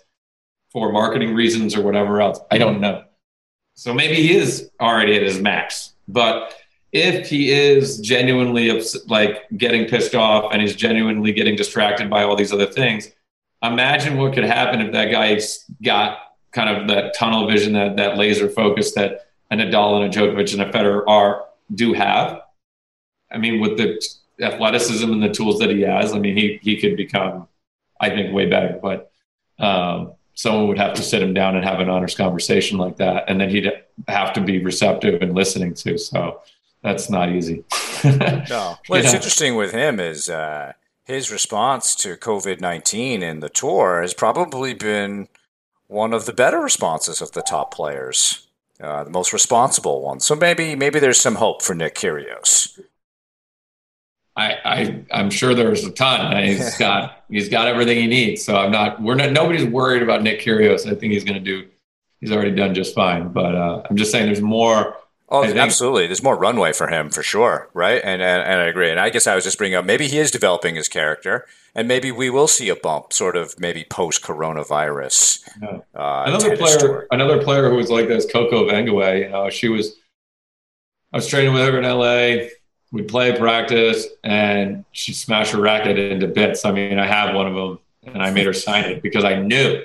for 0.73 0.93
marketing 0.93 1.35
reasons 1.35 1.77
or 1.77 1.83
whatever 1.83 2.21
else. 2.21 2.41
I 2.51 2.59
don't 2.59 2.81
know. 2.81 3.05
So 3.75 3.93
maybe 3.93 4.15
he 4.15 4.35
is 4.35 4.71
already 4.81 5.15
at 5.17 5.23
his 5.23 5.41
max. 5.41 5.93
But 6.09 6.55
if 6.93 7.29
he 7.29 7.53
is 7.53 7.99
genuinely 7.99 8.83
like 9.07 9.49
getting 9.57 9.87
pissed 9.87 10.15
off 10.15 10.53
and 10.53 10.61
he's 10.61 10.75
genuinely 10.75 11.33
getting 11.33 11.55
distracted 11.55 12.09
by 12.09 12.25
all 12.25 12.35
these 12.35 12.53
other 12.53 12.67
things, 12.67 13.11
imagine 13.63 14.17
what 14.17 14.33
could 14.33 14.45
happen 14.45 14.81
if 14.81 14.93
that 14.93 15.11
guy's 15.11 15.65
got 15.83 16.19
kind 16.53 16.69
of 16.69 16.89
that 16.89 17.15
tunnel 17.15 17.47
vision, 17.47 17.73
that 17.75 17.97
that 17.97 18.17
laser 18.17 18.49
focus 18.49 18.93
that 18.95 19.27
a 19.51 19.57
Nadal 19.57 20.03
and 20.03 20.15
a 20.15 20.19
Djokovic 20.19 20.53
and 20.53 20.63
a 20.63 20.71
Federer 20.73 21.05
are 21.07 21.47
do 21.75 21.93
have. 21.93 22.43
I 23.31 23.39
mean, 23.39 23.61
with 23.61 23.77
the 23.77 24.01
athleticism 24.41 25.11
and 25.11 25.23
the 25.23 25.29
tools 25.29 25.59
that 25.59 25.71
he 25.71 25.83
has, 25.83 26.13
I 26.13 26.19
mean, 26.19 26.37
he 26.37 26.59
he 26.63 26.77
could 26.77 26.97
become, 26.97 27.49
I 28.01 28.11
think, 28.11 28.35
way 28.35 28.47
better. 28.47 28.79
But 28.81 29.13
um, 29.59 30.13
someone 30.35 30.69
would 30.69 30.79
have 30.79 30.95
to 30.95 31.03
sit 31.03 31.23
him 31.23 31.35
down 31.35 31.57
and 31.57 31.65
have 31.65 31.81
an 31.81 31.89
honest 31.89 32.17
conversation 32.17 32.79
like 32.79 32.97
that, 32.97 33.25
and 33.29 33.41
then 33.41 33.51
he'd 33.51 33.71
have 34.09 34.33
to 34.35 34.41
be 34.41 34.63
receptive 34.63 35.23
and 35.23 35.35
listening 35.35 35.75
to. 35.75 35.99
So 35.99 36.41
that's 36.83 37.11
not 37.11 37.31
easy. 37.31 37.65
no, 38.05 38.79
what's 38.87 39.13
interesting 39.13 39.55
with 39.55 39.73
him 39.73 40.01
is. 40.01 40.31
Uh, 40.31 40.73
his 41.11 41.31
response 41.31 41.95
to 41.97 42.17
COVID 42.17 42.61
19 42.61 43.23
in 43.23 43.41
the 43.41 43.49
tour 43.49 44.01
has 44.01 44.15
probably 44.15 44.73
been 44.73 45.29
one 45.89 46.15
of 46.15 46.25
the 46.25 46.33
better 46.33 46.61
responses 46.61 47.21
of 47.21 47.33
the 47.33 47.43
top 47.43 47.75
players, 47.75 48.47
uh, 48.81 49.03
the 49.05 49.11
most 49.11 49.33
responsible 49.33 50.01
one. 50.03 50.21
So 50.21 50.37
maybe 50.37 50.77
maybe 50.77 51.01
there's 51.01 51.21
some 51.21 51.35
hope 51.35 51.63
for 51.63 51.75
Nick 51.75 51.97
Kyrgios. 51.97 52.81
I, 54.37 54.57
I 54.65 55.05
I'm 55.11 55.31
sure 55.31 55.55
there's 55.55 55.85
a 55.85 55.91
ton. 55.91 56.45
He's 56.45 56.79
got 56.79 57.25
he's 57.29 57.49
got 57.49 57.67
everything 57.67 57.99
he 57.99 58.07
needs. 58.07 58.45
So 58.45 58.57
I'm 58.57 58.71
not 58.71 59.03
we're 59.03 59.17
not 59.17 59.33
nobody's 59.33 59.67
worried 59.67 60.03
about 60.03 60.23
Nick 60.23 60.41
Kyrgios. 60.41 60.87
I 60.87 60.95
think 60.95 61.13
he's 61.13 61.25
going 61.25 61.43
to 61.43 61.45
do. 61.45 61.69
He's 62.21 62.31
already 62.31 62.53
done 62.53 62.75
just 62.75 62.95
fine. 62.95 63.33
But 63.33 63.55
uh, 63.55 63.83
I'm 63.91 63.97
just 63.97 64.13
saying 64.13 64.27
there's 64.27 64.41
more 64.41 64.97
Oh, 65.31 65.45
think, 65.45 65.57
absolutely. 65.57 66.07
There's 66.07 66.22
more 66.22 66.37
runway 66.37 66.72
for 66.72 66.89
him 66.89 67.09
for 67.09 67.22
sure, 67.22 67.68
right? 67.72 68.01
And, 68.03 68.20
and 68.20 68.43
and 68.43 68.61
I 68.61 68.64
agree. 68.64 68.91
And 68.91 68.99
I 68.99 69.11
guess 69.11 69.26
I 69.26 69.37
was 69.37 69.45
just 69.45 69.59
bringing 69.59 69.76
up 69.76 69.85
maybe 69.85 70.09
he 70.09 70.18
is 70.18 70.31
developing 70.31 70.74
his 70.74 70.89
character, 70.89 71.47
and 71.74 71.87
maybe 71.87 72.11
we 72.11 72.31
will 72.31 72.49
see 72.49 72.68
a 72.68 72.74
bump, 72.74 73.12
sort 73.12 73.37
of 73.37 73.59
maybe 73.59 73.85
post 73.85 74.22
coronavirus. 74.22 75.49
Yeah. 75.62 75.78
Uh, 75.95 76.24
another 76.26 76.57
player, 76.57 76.78
tour. 76.78 77.07
another 77.12 77.43
player 77.43 77.70
who 77.70 77.76
was 77.76 77.91
like 77.91 78.09
this, 78.09 78.31
Coco 78.31 78.68
Vandeweghe. 78.68 79.20
You 79.20 79.28
know, 79.28 79.51
she 79.51 79.68
was. 79.68 79.97
I 81.12 81.18
was 81.18 81.28
training 81.28 81.55
with 81.55 81.62
her 81.62 81.78
in 81.78 81.85
LA. 81.85 82.49
We 82.93 83.03
play 83.03 83.37
practice, 83.39 84.09
and 84.24 84.85
she 84.91 85.12
smashed 85.12 85.53
her 85.53 85.61
racket 85.61 85.97
into 85.97 86.26
bits. 86.26 86.64
I 86.64 86.72
mean, 86.72 86.99
I 86.99 87.07
have 87.07 87.37
one 87.37 87.47
of 87.47 87.55
them, 87.55 87.78
and 88.03 88.20
I 88.20 88.33
made 88.33 88.47
her 88.47 88.53
sign 88.53 88.85
it 88.85 89.01
because 89.01 89.22
I 89.22 89.39
knew 89.41 89.85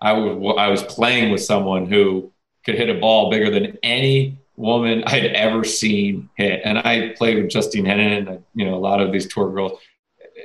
I 0.00 0.12
was 0.12 0.56
I 0.56 0.68
was 0.68 0.84
playing 0.84 1.32
with 1.32 1.42
someone 1.42 1.86
who 1.86 2.30
could 2.64 2.76
hit 2.76 2.88
a 2.88 3.00
ball 3.00 3.28
bigger 3.30 3.50
than 3.50 3.76
any 3.82 4.37
woman 4.58 5.04
I 5.06 5.10
had 5.10 5.32
ever 5.32 5.62
seen 5.62 6.28
hit. 6.36 6.60
And 6.64 6.78
I 6.78 7.14
played 7.16 7.36
with 7.36 7.48
Justine 7.50 7.84
Henin 7.84 8.28
and 8.28 8.44
you 8.54 8.66
know 8.66 8.74
a 8.74 8.80
lot 8.80 9.00
of 9.00 9.12
these 9.12 9.32
tour 9.32 9.50
girls 9.50 9.78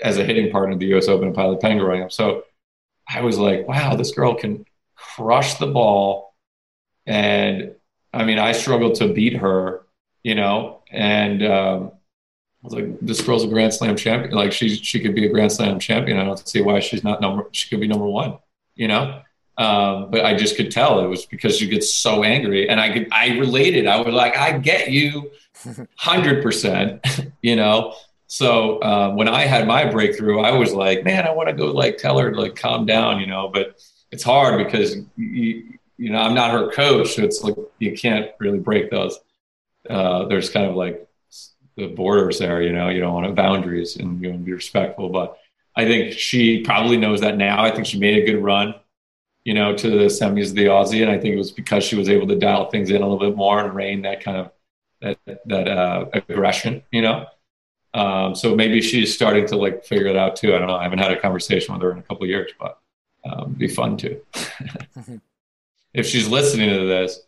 as 0.01 0.17
a 0.17 0.23
hitting 0.23 0.51
partner 0.51 0.73
of 0.73 0.79
the 0.79 0.85
U.S. 0.87 1.07
Open 1.07 1.27
and 1.27 1.35
Pilot 1.35 1.59
Pen 1.59 1.77
growing 1.79 2.03
up. 2.03 2.11
So 2.11 2.43
I 3.09 3.21
was 3.21 3.37
like, 3.37 3.67
wow, 3.67 3.95
this 3.95 4.11
girl 4.11 4.35
can 4.35 4.65
crush 4.95 5.55
the 5.55 5.67
ball. 5.67 6.35
And 7.05 7.75
I 8.13 8.23
mean, 8.23 8.37
I 8.37 8.51
struggled 8.51 8.95
to 8.95 9.11
beat 9.11 9.37
her, 9.37 9.81
you 10.21 10.35
know, 10.35 10.83
and 10.91 11.43
um, 11.43 11.91
I 12.63 12.65
was 12.67 12.73
like, 12.73 12.99
this 13.01 13.21
girl's 13.21 13.43
a 13.43 13.47
Grand 13.47 13.73
Slam 13.73 13.95
champion. 13.95 14.33
Like 14.33 14.51
she 14.51 14.69
she 14.75 14.99
could 14.99 15.15
be 15.15 15.25
a 15.25 15.29
Grand 15.29 15.51
Slam 15.51 15.79
champion. 15.79 16.19
I 16.19 16.23
don't 16.23 16.47
see 16.47 16.61
why 16.61 16.79
she's 16.79 17.03
not 17.03 17.19
number. 17.19 17.49
She 17.51 17.67
could 17.67 17.81
be 17.81 17.87
number 17.87 18.05
one, 18.05 18.37
you 18.75 18.87
know. 18.87 19.22
Um, 19.57 20.09
but 20.09 20.25
I 20.25 20.35
just 20.35 20.55
could 20.55 20.71
tell 20.71 21.03
it 21.03 21.07
was 21.07 21.25
because 21.25 21.61
you 21.61 21.67
get 21.67 21.83
so 21.83 22.23
angry, 22.23 22.69
and 22.69 22.79
I 22.79 22.91
could 22.91 23.07
I 23.11 23.37
related. 23.37 23.85
I 23.85 24.01
was 24.01 24.13
like, 24.13 24.35
I 24.35 24.57
get 24.57 24.89
you, 24.89 25.31
hundred 25.95 26.41
percent, 26.41 27.05
you 27.41 27.55
know. 27.55 27.93
So 28.27 28.81
um, 28.81 29.15
when 29.15 29.27
I 29.27 29.41
had 29.41 29.67
my 29.67 29.85
breakthrough, 29.85 30.39
I 30.39 30.51
was 30.51 30.73
like, 30.73 31.03
man, 31.03 31.27
I 31.27 31.31
want 31.31 31.49
to 31.49 31.55
go 31.55 31.67
like 31.67 31.97
tell 31.97 32.17
her 32.17 32.31
to 32.31 32.41
like 32.41 32.55
calm 32.55 32.87
down, 32.87 33.19
you 33.19 33.27
know. 33.27 33.49
But 33.53 33.79
it's 34.11 34.23
hard 34.23 34.57
because 34.65 34.95
you, 35.17 35.77
you 35.97 36.09
know 36.09 36.17
I'm 36.17 36.33
not 36.33 36.51
her 36.51 36.71
coach, 36.71 37.15
so 37.15 37.23
it's 37.23 37.43
like 37.43 37.55
you 37.77 37.95
can't 37.95 38.31
really 38.39 38.59
break 38.59 38.89
those. 38.89 39.19
Uh, 39.87 40.25
there's 40.25 40.49
kind 40.49 40.65
of 40.65 40.75
like 40.75 41.07
the 41.77 41.87
borders 41.87 42.39
there, 42.39 42.63
you 42.63 42.73
know. 42.73 42.89
You 42.89 43.01
don't 43.01 43.13
want 43.13 43.27
to 43.27 43.33
boundaries, 43.33 43.97
and 43.97 44.19
you 44.19 44.29
want 44.29 44.41
to 44.41 44.45
be 44.45 44.53
respectful. 44.53 45.09
But 45.09 45.37
I 45.75 45.85
think 45.85 46.13
she 46.13 46.61
probably 46.61 46.97
knows 46.97 47.21
that 47.21 47.37
now. 47.37 47.63
I 47.63 47.69
think 47.69 47.85
she 47.85 47.99
made 47.99 48.17
a 48.17 48.25
good 48.25 48.41
run, 48.41 48.75
you 49.45 49.53
know, 49.53 49.75
to 49.75 49.89
the 49.89 50.05
semis 50.05 50.49
of 50.49 50.55
the 50.55 50.65
Aussie, 50.65 51.01
and 51.01 51.11
I 51.11 51.19
think 51.19 51.33
it 51.33 51.37
was 51.37 51.51
because 51.51 51.83
she 51.83 51.95
was 51.95 52.09
able 52.09 52.27
to 52.27 52.35
dial 52.35 52.69
things 52.69 52.89
in 52.89 53.01
a 53.01 53.07
little 53.07 53.19
bit 53.19 53.35
more 53.35 53.59
and 53.59 53.73
rein 53.73 54.01
that 54.03 54.23
kind 54.23 54.37
of 54.37 54.51
that 55.01 55.17
that 55.45 55.67
uh, 55.67 56.05
aggression, 56.13 56.83
you 56.91 57.01
know. 57.01 57.25
Um, 57.93 58.33
so 58.35 58.55
maybe 58.55 58.81
she's 58.81 59.13
starting 59.13 59.45
to 59.47 59.55
like 59.55 59.85
figure 59.85 60.07
it 60.07 60.15
out 60.15 60.35
too. 60.35 60.55
I 60.55 60.59
don't 60.59 60.67
know. 60.67 60.75
I 60.75 60.83
haven't 60.83 60.99
had 60.99 61.11
a 61.11 61.19
conversation 61.19 61.73
with 61.73 61.83
her 61.83 61.91
in 61.91 61.99
a 61.99 62.03
couple 62.03 62.25
years, 62.25 62.51
but 62.59 62.79
um, 63.25 63.53
be 63.53 63.67
fun 63.67 63.97
too. 63.97 64.21
if 65.93 66.07
she's 66.07 66.27
listening 66.27 66.69
to 66.69 66.87
this, 66.87 67.21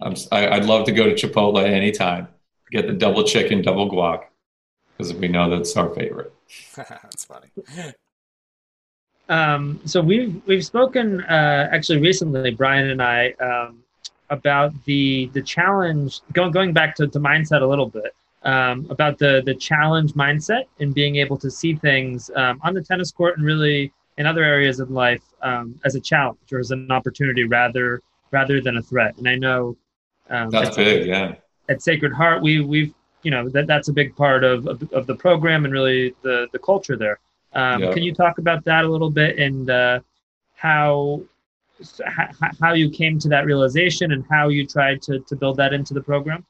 I'm, 0.00 0.14
I, 0.32 0.58
would 0.58 0.66
love 0.66 0.86
to 0.86 0.92
go 0.92 1.12
to 1.12 1.14
Chipotle 1.14 1.62
anytime, 1.62 2.28
get 2.70 2.86
the 2.86 2.92
double 2.92 3.24
chicken, 3.24 3.62
double 3.62 3.90
guac, 3.90 4.24
because 4.96 5.12
we 5.14 5.28
know 5.28 5.50
that's 5.50 5.76
our 5.76 5.90
favorite. 5.94 6.32
that's 6.76 7.24
funny. 7.24 7.50
Um, 9.28 9.80
so 9.84 10.00
we've 10.00 10.40
we've 10.46 10.64
spoken 10.64 11.22
uh, 11.22 11.68
actually 11.72 12.00
recently, 12.00 12.50
Brian 12.50 12.90
and 12.90 13.02
I, 13.02 13.30
um, 13.40 13.82
about 14.30 14.72
the 14.84 15.30
the 15.32 15.42
challenge 15.42 16.20
going 16.32 16.52
going 16.52 16.72
back 16.72 16.94
to, 16.96 17.06
to 17.06 17.20
mindset 17.20 17.62
a 17.62 17.66
little 17.66 17.88
bit 17.88 18.14
um, 18.44 18.86
about 18.90 19.18
the 19.18 19.42
the 19.44 19.54
challenge 19.54 20.12
mindset 20.14 20.64
and 20.80 20.94
being 20.94 21.16
able 21.16 21.36
to 21.38 21.50
see 21.50 21.74
things 21.76 22.30
um, 22.34 22.60
on 22.64 22.74
the 22.74 22.82
tennis 22.82 23.12
court 23.12 23.36
and 23.36 23.46
really 23.46 23.92
in 24.18 24.26
other 24.26 24.42
areas 24.42 24.80
of 24.80 24.90
life 24.90 25.22
um, 25.42 25.78
as 25.84 25.94
a 25.94 26.00
challenge 26.00 26.52
or 26.52 26.58
as 26.58 26.70
an 26.70 26.90
opportunity 26.90 27.44
rather 27.44 28.02
rather 28.30 28.60
than 28.60 28.76
a 28.78 28.82
threat. 28.82 29.16
And 29.18 29.28
I 29.28 29.36
know 29.36 29.76
um, 30.30 30.50
that's 30.50 30.76
big, 30.76 31.06
yeah. 31.06 31.34
At 31.68 31.82
Sacred 31.82 32.12
Heart, 32.12 32.42
we 32.42 32.60
we've 32.60 32.94
you 33.22 33.30
know 33.30 33.48
that 33.50 33.66
that's 33.66 33.88
a 33.88 33.92
big 33.92 34.16
part 34.16 34.44
of 34.44 34.66
of, 34.66 34.92
of 34.92 35.06
the 35.06 35.14
program 35.14 35.64
and 35.64 35.72
really 35.72 36.14
the 36.22 36.48
the 36.52 36.58
culture 36.58 36.96
there. 36.96 37.18
Um, 37.54 37.82
yeah. 37.82 37.92
Can 37.92 38.02
you 38.02 38.14
talk 38.14 38.38
about 38.38 38.64
that 38.64 38.84
a 38.84 38.88
little 38.88 39.10
bit 39.10 39.38
and 39.38 39.68
uh, 39.68 40.00
how 40.54 41.22
how 42.60 42.72
you 42.74 42.88
came 42.90 43.18
to 43.18 43.28
that 43.28 43.44
realization 43.44 44.12
and 44.12 44.24
how 44.30 44.48
you 44.48 44.66
tried 44.66 45.02
to, 45.02 45.18
to 45.20 45.36
build 45.36 45.56
that 45.56 45.72
into 45.72 45.94
the 45.94 46.00
program? 46.00 46.44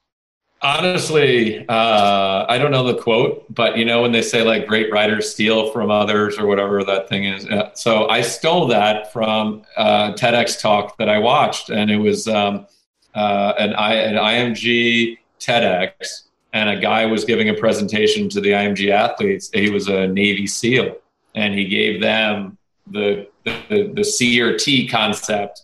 Honestly, 0.61 1.67
uh, 1.69 2.47
I 2.49 2.57
don't 2.57 2.71
know 2.71 2.87
the 2.87 2.95
quote, 3.03 3.53
but 3.53 3.77
you 3.77 3.85
know 3.85 4.03
when 4.03 4.13
they 4.13 4.23
say 4.23 4.43
like 4.43 4.69
great 4.69 4.93
writers 4.93 5.29
steal 5.29 5.73
from 5.73 5.91
others 5.91 6.39
or 6.39 6.47
whatever 6.47 6.85
that 6.85 7.09
thing 7.09 7.25
is. 7.25 7.47
Uh, 7.49 7.75
so 7.75 8.09
I 8.09 8.21
stole 8.21 8.69
that 8.69 9.13
from 9.13 9.63
uh, 9.77 10.13
TEDx 10.13 10.61
talk 10.61 10.97
that 10.99 11.09
I 11.09 11.19
watched, 11.19 11.71
and 11.71 11.91
it 11.91 11.97
was 11.97 12.29
um, 12.29 12.67
uh, 13.13 13.55
an, 13.59 13.75
I, 13.75 13.95
an 13.95 14.15
IMG 14.15 15.19
TEDx, 15.41 16.29
and 16.53 16.69
a 16.69 16.79
guy 16.79 17.07
was 17.07 17.25
giving 17.25 17.49
a 17.49 17.55
presentation 17.55 18.29
to 18.31 18.41
the 18.41 18.51
IMG 18.51 18.91
athletes. 18.91 19.51
He 19.53 19.71
was 19.71 19.89
a 19.89 20.07
Navy 20.07 20.47
SEAL, 20.47 20.97
and 21.35 21.55
he 21.55 21.65
gave 21.67 22.01
them 22.01 22.59
the 22.87 23.29
the, 23.45 23.93
the 23.95 24.05
C 24.05 24.41
or 24.41 24.57
T 24.57 24.87
concept, 24.89 25.63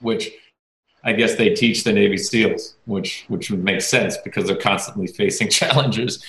which 0.00 0.30
I 1.04 1.12
guess 1.12 1.36
they 1.36 1.54
teach 1.54 1.84
the 1.84 1.92
Navy 1.92 2.16
SEALs, 2.16 2.74
which 2.86 3.24
which 3.28 3.50
would 3.50 3.62
make 3.62 3.82
sense 3.82 4.16
because 4.18 4.46
they're 4.46 4.56
constantly 4.56 5.06
facing 5.06 5.48
challenges. 5.60 6.24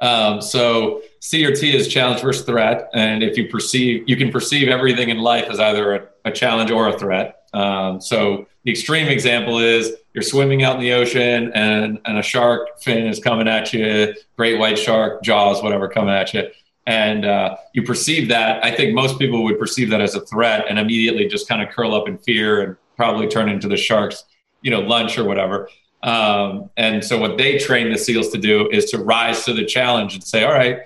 Um, 0.00 0.40
so 0.42 1.02
C 1.20 1.44
or 1.44 1.54
T 1.54 1.74
is 1.74 1.88
challenge 1.88 2.20
versus 2.22 2.44
threat, 2.44 2.90
and 2.92 3.22
if 3.22 3.36
you 3.36 3.48
perceive, 3.48 4.08
you 4.08 4.16
can 4.16 4.30
perceive 4.30 4.68
everything 4.68 5.10
in 5.10 5.18
life 5.18 5.48
as 5.48 5.60
either 5.60 5.94
a, 5.94 6.08
a 6.26 6.32
challenge 6.32 6.70
or 6.70 6.88
a 6.88 6.98
threat. 6.98 7.44
Um, 7.54 8.00
so 8.00 8.46
the 8.64 8.70
extreme 8.70 9.08
example 9.08 9.58
is 9.58 9.92
you're 10.14 10.22
swimming 10.22 10.62
out 10.62 10.76
in 10.76 10.82
the 10.82 10.92
ocean 10.92 11.50
and, 11.54 11.98
and 12.04 12.18
a 12.18 12.22
shark 12.22 12.80
fin 12.80 13.06
is 13.06 13.18
coming 13.18 13.48
at 13.48 13.72
you, 13.72 14.14
great 14.36 14.58
white 14.58 14.78
shark, 14.78 15.22
jaws, 15.22 15.62
whatever, 15.62 15.88
coming 15.88 16.14
at 16.14 16.32
you. 16.32 16.48
And 16.86 17.24
uh, 17.24 17.56
you 17.72 17.82
perceive 17.82 18.28
that. 18.28 18.64
I 18.64 18.74
think 18.74 18.94
most 18.94 19.18
people 19.18 19.42
would 19.44 19.58
perceive 19.58 19.90
that 19.90 20.00
as 20.00 20.14
a 20.14 20.20
threat 20.20 20.66
and 20.68 20.78
immediately 20.78 21.26
just 21.26 21.48
kind 21.48 21.62
of 21.62 21.70
curl 21.70 21.94
up 21.94 22.08
in 22.08 22.18
fear 22.18 22.62
and 22.62 22.76
probably 22.96 23.26
turn 23.26 23.48
into 23.48 23.68
the 23.68 23.76
sharks, 23.76 24.24
you 24.62 24.70
know, 24.70 24.80
lunch 24.80 25.18
or 25.18 25.24
whatever. 25.24 25.68
Um, 26.02 26.70
and 26.76 27.04
so 27.04 27.18
what 27.18 27.38
they 27.38 27.58
train 27.58 27.90
the 27.90 27.98
SEALs 27.98 28.30
to 28.30 28.38
do 28.38 28.68
is 28.70 28.86
to 28.86 28.98
rise 28.98 29.44
to 29.44 29.54
the 29.54 29.64
challenge 29.64 30.14
and 30.14 30.24
say, 30.24 30.44
all 30.44 30.52
right, 30.52 30.80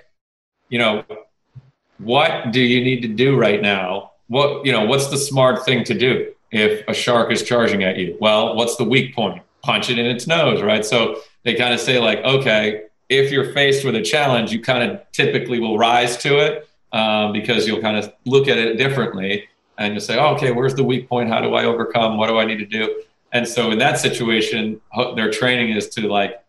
you 0.69 0.77
know, 0.77 1.03
what 1.97 2.51
do 2.51 2.61
you 2.61 2.83
need 2.83 3.01
to 3.01 3.07
do 3.07 3.35
right 3.35 3.61
now? 3.61 4.11
What, 4.27 4.65
you 4.65 4.71
know, 4.71 4.85
what's 4.85 5.07
the 5.07 5.17
smart 5.17 5.65
thing 5.65 5.83
to 5.85 5.97
do 5.97 6.33
if 6.51 6.87
a 6.87 6.93
shark 6.93 7.31
is 7.31 7.43
charging 7.43 7.83
at 7.83 7.97
you? 7.97 8.17
Well, 8.19 8.55
what's 8.55 8.75
the 8.75 8.83
weak 8.83 9.15
point? 9.15 9.41
Punch 9.61 9.89
it 9.89 9.99
in 9.99 10.05
its 10.05 10.27
nose, 10.27 10.61
right? 10.61 10.85
So 10.85 11.21
they 11.43 11.55
kind 11.55 11.73
of 11.73 11.79
say 11.79 11.99
like, 11.99 12.19
okay, 12.19 12.83
if 13.09 13.31
you're 13.31 13.53
faced 13.53 13.85
with 13.85 13.95
a 13.95 14.01
challenge, 14.01 14.51
you 14.51 14.61
kind 14.61 14.89
of 14.89 15.01
typically 15.11 15.59
will 15.59 15.77
rise 15.77 16.17
to 16.17 16.37
it 16.37 16.67
um, 16.91 17.33
because 17.33 17.67
you'll 17.67 17.81
kind 17.81 17.97
of 17.97 18.11
look 18.25 18.47
at 18.47 18.57
it 18.57 18.77
differently 18.77 19.47
and 19.77 19.93
you 19.93 19.99
say, 19.99 20.17
oh, 20.17 20.35
okay, 20.35 20.51
where's 20.51 20.75
the 20.75 20.83
weak 20.83 21.07
point? 21.07 21.29
How 21.29 21.39
do 21.41 21.53
I 21.53 21.65
overcome? 21.65 22.17
What 22.17 22.27
do 22.27 22.37
I 22.37 22.45
need 22.45 22.57
to 22.57 22.65
do? 22.65 23.03
And 23.31 23.47
so 23.47 23.71
in 23.71 23.79
that 23.79 23.99
situation, 23.99 24.81
their 25.15 25.31
training 25.31 25.75
is 25.75 25.89
to 25.89 26.07
like 26.07 26.41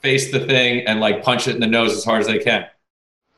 face 0.00 0.30
the 0.30 0.40
thing 0.40 0.86
and 0.86 1.00
like 1.00 1.22
punch 1.22 1.48
it 1.48 1.54
in 1.54 1.60
the 1.60 1.66
nose 1.66 1.92
as 1.92 2.04
hard 2.04 2.20
as 2.20 2.26
they 2.26 2.38
can. 2.38 2.66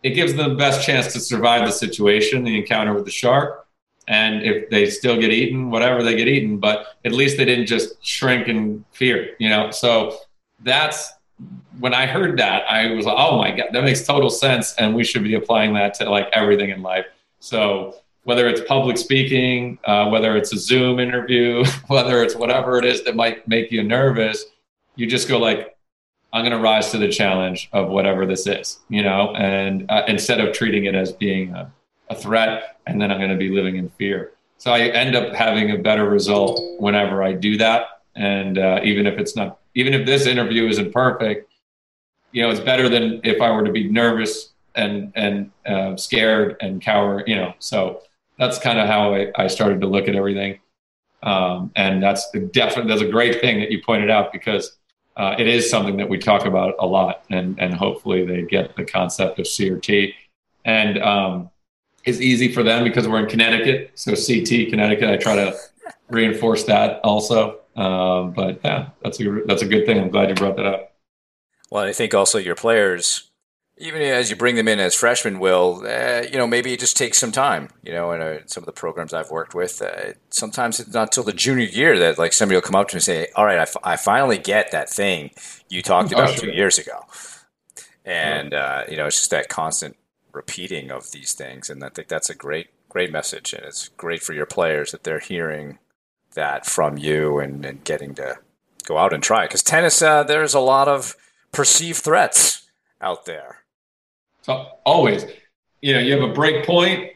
It 0.02 0.10
gives 0.10 0.34
them 0.34 0.50
the 0.50 0.56
best 0.56 0.84
chance 0.84 1.12
to 1.12 1.20
survive 1.20 1.66
the 1.66 1.72
situation, 1.72 2.44
the 2.44 2.58
encounter 2.58 2.92
with 2.94 3.04
the 3.04 3.10
shark. 3.10 3.66
And 4.08 4.42
if 4.42 4.70
they 4.70 4.88
still 4.88 5.20
get 5.20 5.30
eaten, 5.30 5.70
whatever 5.70 6.02
they 6.02 6.16
get 6.16 6.28
eaten, 6.28 6.58
but 6.58 6.96
at 7.04 7.12
least 7.12 7.36
they 7.36 7.44
didn't 7.44 7.66
just 7.66 8.04
shrink 8.04 8.48
in 8.48 8.84
fear, 8.90 9.34
you 9.38 9.50
know? 9.50 9.70
So 9.70 10.16
that's 10.60 11.12
when 11.78 11.94
I 11.94 12.06
heard 12.06 12.38
that, 12.38 12.64
I 12.68 12.90
was 12.92 13.04
like, 13.06 13.16
oh 13.18 13.36
my 13.36 13.50
God, 13.50 13.66
that 13.72 13.84
makes 13.84 14.04
total 14.04 14.30
sense. 14.30 14.74
And 14.76 14.94
we 14.94 15.04
should 15.04 15.22
be 15.22 15.34
applying 15.34 15.74
that 15.74 15.94
to 15.94 16.10
like 16.10 16.28
everything 16.32 16.70
in 16.70 16.82
life. 16.82 17.04
So 17.38 17.96
whether 18.24 18.48
it's 18.48 18.62
public 18.62 18.96
speaking, 18.96 19.78
uh, 19.84 20.08
whether 20.08 20.36
it's 20.36 20.52
a 20.52 20.58
Zoom 20.58 20.98
interview, 20.98 21.64
whether 21.88 22.22
it's 22.22 22.34
whatever 22.34 22.78
it 22.78 22.86
is 22.86 23.04
that 23.04 23.14
might 23.14 23.46
make 23.46 23.70
you 23.70 23.82
nervous, 23.82 24.44
you 24.96 25.06
just 25.06 25.28
go 25.28 25.38
like, 25.38 25.76
I'm 26.32 26.42
going 26.42 26.52
to 26.52 26.62
rise 26.62 26.90
to 26.90 26.98
the 26.98 27.08
challenge 27.08 27.68
of 27.72 27.88
whatever 27.88 28.26
this 28.26 28.46
is, 28.46 28.80
you 28.88 29.02
know, 29.02 29.34
and 29.34 29.90
uh, 29.90 30.02
instead 30.08 30.40
of 30.40 30.52
treating 30.54 30.84
it 30.84 30.94
as 30.94 31.12
being 31.12 31.54
a, 31.54 31.72
a 32.10 32.14
threat, 32.14 32.76
and 32.86 33.00
then 33.00 33.10
I'm 33.10 33.18
going 33.18 33.30
to 33.30 33.36
be 33.36 33.50
living 33.50 33.76
in 33.76 33.88
fear. 33.90 34.32
So 34.58 34.72
I 34.72 34.80
end 34.88 35.14
up 35.14 35.32
having 35.34 35.70
a 35.70 35.78
better 35.78 36.08
result 36.08 36.80
whenever 36.80 37.22
I 37.22 37.32
do 37.32 37.56
that. 37.58 38.02
And 38.16 38.58
uh, 38.58 38.80
even 38.82 39.06
if 39.06 39.18
it's 39.18 39.36
not, 39.36 39.60
even 39.74 39.94
if 39.94 40.04
this 40.04 40.26
interview 40.26 40.66
isn't 40.68 40.92
perfect, 40.92 41.50
you 42.32 42.42
know, 42.42 42.50
it's 42.50 42.60
better 42.60 42.88
than 42.88 43.20
if 43.22 43.40
I 43.40 43.50
were 43.50 43.64
to 43.64 43.72
be 43.72 43.88
nervous 43.88 44.50
and 44.74 45.12
and 45.14 45.50
uh, 45.66 45.96
scared 45.96 46.56
and 46.60 46.82
cower, 46.82 47.22
you 47.26 47.36
know. 47.36 47.54
So 47.60 48.02
that's 48.38 48.58
kind 48.58 48.78
of 48.78 48.86
how 48.86 49.14
I, 49.14 49.32
I, 49.36 49.46
started 49.46 49.80
to 49.80 49.86
look 49.86 50.08
at 50.08 50.14
everything. 50.14 50.60
Um, 51.22 51.72
and 51.74 52.00
that's 52.02 52.30
definitely 52.52 52.88
that's 52.88 53.02
a 53.02 53.10
great 53.10 53.40
thing 53.40 53.60
that 53.60 53.70
you 53.70 53.82
pointed 53.82 54.10
out 54.10 54.32
because 54.32 54.76
uh, 55.16 55.34
it 55.36 55.48
is 55.48 55.68
something 55.68 55.96
that 55.96 56.08
we 56.08 56.18
talk 56.18 56.46
about 56.46 56.74
a 56.78 56.86
lot, 56.86 57.24
and 57.30 57.58
and 57.60 57.74
hopefully 57.74 58.24
they 58.24 58.42
get 58.42 58.76
the 58.76 58.84
concept 58.84 59.38
of 59.38 59.46
CRT, 59.46 60.14
and 60.64 61.02
um, 61.02 61.50
it's 62.08 62.20
easy 62.20 62.52
for 62.52 62.62
them 62.62 62.84
because 62.84 63.06
we're 63.06 63.20
in 63.20 63.28
Connecticut, 63.28 63.92
so 63.94 64.12
CT 64.14 64.70
Connecticut. 64.70 65.08
I 65.10 65.16
try 65.16 65.36
to 65.36 65.56
reinforce 66.08 66.64
that 66.64 67.00
also, 67.04 67.60
um, 67.76 68.32
but 68.32 68.60
yeah, 68.64 68.90
that's 69.02 69.20
a 69.20 69.42
that's 69.46 69.62
a 69.62 69.66
good 69.66 69.86
thing. 69.86 69.98
I'm 69.98 70.10
glad 70.10 70.28
you 70.28 70.34
brought 70.34 70.56
that 70.56 70.66
up. 70.66 70.94
Well, 71.70 71.84
I 71.84 71.92
think 71.92 72.14
also 72.14 72.38
your 72.38 72.54
players 72.54 73.28
even 73.80 74.02
as 74.02 74.28
you 74.28 74.36
bring 74.36 74.56
them 74.56 74.68
in 74.68 74.80
as 74.80 74.94
freshmen, 74.94 75.38
will 75.38 75.84
uh, 75.86 76.22
you 76.30 76.36
know 76.36 76.46
maybe 76.46 76.72
it 76.72 76.80
just 76.80 76.96
takes 76.96 77.18
some 77.18 77.32
time. 77.32 77.68
You 77.82 77.92
know, 77.92 78.12
in 78.12 78.20
uh, 78.20 78.40
some 78.46 78.62
of 78.62 78.66
the 78.66 78.72
programs 78.72 79.14
I've 79.14 79.30
worked 79.30 79.54
with, 79.54 79.80
uh, 79.80 80.14
sometimes 80.30 80.80
it's 80.80 80.92
not 80.92 81.12
till 81.12 81.22
the 81.22 81.32
junior 81.32 81.66
year 81.66 81.98
that 81.98 82.18
like 82.18 82.32
somebody 82.32 82.56
will 82.56 82.62
come 82.62 82.74
up 82.74 82.88
to 82.88 82.96
me 82.96 82.98
and 82.98 83.04
say, 83.04 83.28
"All 83.36 83.44
right, 83.44 83.58
I, 83.58 83.62
f- 83.62 83.76
I 83.84 83.96
finally 83.96 84.38
get 84.38 84.72
that 84.72 84.90
thing 84.90 85.30
you 85.68 85.82
talked 85.82 86.12
oh, 86.12 86.18
about 86.18 86.30
sure. 86.30 86.50
two 86.50 86.56
years 86.56 86.78
ago," 86.78 87.04
and 88.04 88.52
uh, 88.52 88.84
you 88.88 88.96
know 88.96 89.06
it's 89.06 89.16
just 89.16 89.30
that 89.30 89.48
constant 89.48 89.96
repeating 90.38 90.90
of 90.90 91.12
these 91.12 91.32
things, 91.32 91.68
and 91.70 91.84
I 91.84 91.90
think 91.90 92.08
that's 92.08 92.30
a 92.30 92.34
great 92.34 92.68
great 92.88 93.12
message, 93.12 93.52
and 93.52 93.64
it's 93.64 93.88
great 93.88 94.22
for 94.22 94.32
your 94.32 94.46
players 94.46 94.92
that 94.92 95.04
they're 95.04 95.18
hearing 95.18 95.78
that 96.34 96.64
from 96.64 96.96
you 96.96 97.38
and, 97.38 97.64
and 97.64 97.84
getting 97.84 98.14
to 98.14 98.38
go 98.84 98.96
out 98.96 99.12
and 99.12 99.22
try 99.22 99.44
it. 99.44 99.48
because 99.48 99.62
tennis 99.62 100.00
uh, 100.00 100.22
there's 100.22 100.54
a 100.54 100.60
lot 100.60 100.88
of 100.88 101.14
perceived 101.52 102.00
threats 102.00 102.70
out 103.00 103.26
there 103.26 103.58
so 104.48 104.66
always, 104.86 105.26
you 105.82 105.92
know, 105.92 106.00
you 106.00 106.18
have 106.18 106.28
a 106.28 106.32
break 106.32 106.64
point, 106.64 107.12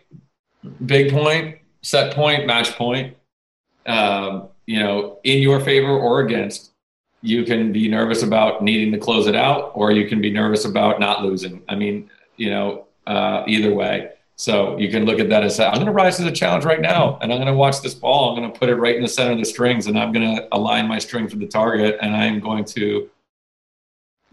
big 0.84 1.10
point, 1.10 1.56
set 1.80 2.14
point, 2.14 2.46
match 2.46 2.72
point. 2.76 3.16
Um, 3.86 4.48
you 4.66 4.78
know, 4.78 5.18
in 5.24 5.42
your 5.42 5.58
favor 5.60 5.90
or 5.90 6.20
against. 6.20 6.70
You 7.24 7.44
can 7.44 7.72
be 7.72 7.88
nervous 7.88 8.24
about 8.24 8.64
needing 8.64 8.92
to 8.92 8.98
close 8.98 9.28
it 9.28 9.36
out, 9.36 9.70
or 9.74 9.92
you 9.92 10.08
can 10.08 10.20
be 10.20 10.30
nervous 10.30 10.64
about 10.64 10.98
not 10.98 11.22
losing. 11.22 11.62
I 11.68 11.76
mean, 11.76 12.10
you 12.36 12.50
know, 12.50 12.86
uh, 13.06 13.44
either 13.46 13.74
way. 13.74 14.10
So 14.36 14.76
you 14.78 14.90
can 14.90 15.04
look 15.04 15.20
at 15.20 15.28
that 15.28 15.44
as 15.44 15.60
I'm 15.60 15.74
going 15.74 15.86
to 15.86 15.92
rise 15.92 16.16
to 16.16 16.24
the 16.24 16.32
challenge 16.32 16.64
right 16.64 16.80
now, 16.80 17.18
and 17.20 17.32
I'm 17.32 17.38
going 17.38 17.46
to 17.46 17.54
watch 17.54 17.80
this 17.80 17.94
ball. 17.94 18.30
I'm 18.30 18.40
going 18.40 18.52
to 18.52 18.58
put 18.58 18.68
it 18.68 18.76
right 18.76 18.96
in 18.96 19.02
the 19.02 19.08
center 19.08 19.32
of 19.32 19.38
the 19.38 19.44
strings, 19.44 19.86
and 19.86 19.98
I'm 19.98 20.12
going 20.12 20.36
to 20.36 20.48
align 20.52 20.88
my 20.88 20.98
string 20.98 21.28
to 21.28 21.36
the 21.36 21.46
target, 21.46 21.98
and 22.00 22.16
I'm 22.16 22.40
going 22.40 22.64
to 22.64 23.08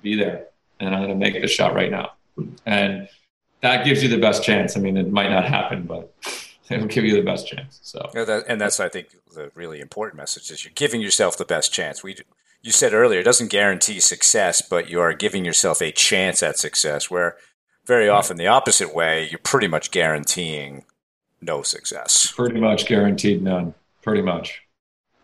be 0.02 0.16
there, 0.16 0.48
and 0.80 0.96
I'm 0.96 1.02
going 1.02 1.10
to 1.10 1.16
make 1.16 1.40
the 1.40 1.48
shot 1.48 1.76
right 1.76 1.92
now 1.92 2.14
and 2.66 3.08
that 3.62 3.86
gives 3.86 4.02
you 4.02 4.10
the 4.10 4.18
best 4.18 4.44
chance. 4.44 4.78
I 4.78 4.80
mean, 4.80 4.98
it 4.98 5.12
might 5.12 5.30
not 5.30 5.46
happen, 5.46 5.84
but 5.84 6.14
it'll 6.70 6.88
give 6.88 7.04
you 7.04 7.16
the 7.16 7.22
best 7.22 7.48
chance. 7.48 7.80
So, 7.84 8.10
yeah, 8.14 8.24
that, 8.26 8.46
and 8.48 8.60
that's 8.60 8.80
I 8.80 8.90
think 8.90 9.16
the 9.34 9.52
really 9.56 9.80
important 9.80 10.18
message 10.18 10.50
is 10.52 10.64
you're 10.64 10.72
giving 10.76 11.02
yourself 11.02 11.38
the 11.38 11.46
best 11.46 11.74
chance. 11.74 12.04
We 12.04 12.18
you 12.62 12.72
said 12.72 12.94
earlier 12.94 13.22
it 13.22 13.24
doesn't 13.24 13.52
guarantee 13.52 14.00
success, 14.00 14.62
but 14.62 14.90
you 14.90 15.00
are 15.00 15.14
giving 15.14 15.46
yourself 15.46 15.82
a 15.82 15.92
chance 15.92 16.44
at 16.44 16.58
success. 16.58 17.10
Where 17.10 17.38
very 17.90 18.08
often 18.08 18.38
the 18.38 18.46
opposite 18.46 18.94
way, 18.94 19.28
you're 19.32 19.40
pretty 19.40 19.68
much 19.68 19.90
guaranteeing 19.90 20.86
no 21.42 21.64
success. 21.64 22.32
Pretty 22.36 22.60
much 22.60 22.86
guaranteed 22.86 23.42
none. 23.42 23.74
Pretty 24.04 24.22
much. 24.22 24.62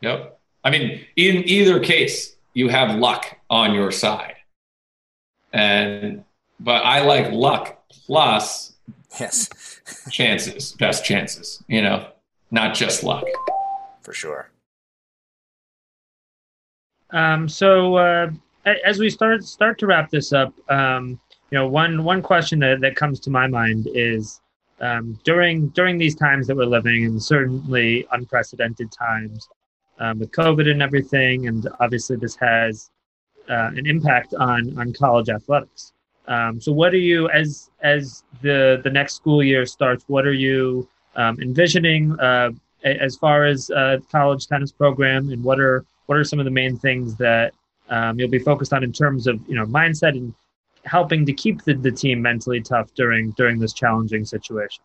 Yep. 0.02 0.40
I 0.64 0.72
mean, 0.72 1.06
in 1.16 1.48
either 1.48 1.80
case, 1.80 2.36
you 2.56 2.68
have 2.70 2.98
luck 2.98 3.38
on 3.52 3.76
your 3.76 3.92
side. 3.92 4.34
And 5.54 6.24
but 6.60 6.84
I 6.84 7.02
like 7.06 7.32
luck 7.32 7.84
plus 7.88 8.74
yes 9.20 9.48
chances, 10.10 10.72
best 10.72 11.06
chances. 11.06 11.64
You 11.68 11.84
know, 11.84 12.08
not 12.50 12.74
just 12.74 13.04
luck. 13.04 13.26
For 14.02 14.14
sure. 14.14 14.50
Um, 17.12 17.48
so 17.48 17.96
uh, 17.96 18.32
as 18.84 18.98
we 18.98 19.12
start 19.12 19.44
start 19.44 19.78
to 19.80 19.86
wrap 19.86 20.10
this 20.10 20.34
up, 20.34 20.52
um, 20.72 21.20
you 21.52 21.58
know, 21.58 21.68
one 21.68 22.04
one 22.04 22.22
question 22.22 22.60
that, 22.60 22.82
that 22.82 22.96
comes 22.96 23.20
to 23.22 23.30
my 23.30 23.48
mind 23.48 23.88
is 23.94 24.42
um, 24.82 25.18
during 25.24 25.70
during 25.70 25.98
these 25.98 26.16
times 26.16 26.48
that 26.48 26.56
we're 26.56 26.66
living, 26.66 27.06
and 27.06 27.22
certainly 27.22 28.06
unprecedented 28.12 28.92
times 28.92 29.48
um, 30.00 30.20
with 30.20 30.32
COVID 30.32 30.70
and 30.70 30.82
everything, 30.82 31.48
and 31.48 31.68
obviously 31.80 32.18
this 32.18 32.36
has 32.36 32.90
uh, 33.50 33.72
an 33.76 33.86
impact 33.86 34.34
on 34.34 34.78
on 34.80 34.94
college 34.94 35.30
athletics. 35.30 35.94
Um, 36.28 36.60
so, 36.60 36.72
what 36.72 36.94
are 36.94 36.98
you 36.98 37.30
as 37.30 37.70
as 37.82 38.24
the 38.42 38.82
the 38.84 38.90
next 38.90 39.16
school 39.16 39.44
year 39.44 39.66
starts? 39.66 40.04
What 40.08 40.26
are 40.26 40.34
you 40.34 40.90
um, 41.16 41.40
envisioning 41.40 42.20
uh, 42.20 42.52
as 42.84 43.16
far 43.16 43.46
as 43.46 43.70
uh, 43.70 43.98
college 44.12 44.48
tennis 44.48 44.72
program, 44.72 45.30
and 45.30 45.44
what 45.44 45.60
are 45.60 45.86
what 46.08 46.18
are 46.18 46.24
some 46.24 46.40
of 46.40 46.46
the 46.46 46.52
main 46.52 46.78
things 46.78 47.16
that 47.18 47.54
um, 47.90 48.20
you'll 48.20 48.30
be 48.30 48.40
focused 48.40 48.74
on 48.74 48.84
in 48.84 48.92
terms 48.92 49.28
of 49.28 49.40
you 49.48 49.56
know 49.56 49.66
mindset 49.66 50.18
and 50.18 50.34
helping 50.86 51.26
to 51.26 51.34
keep 51.34 51.64
the, 51.64 51.74
the 51.74 51.92
team 51.92 52.22
mentally 52.22 52.62
tough 52.62 52.94
during 52.94 53.32
during 53.32 53.60
this 53.60 53.74
challenging 53.74 54.26
situation? 54.26 54.84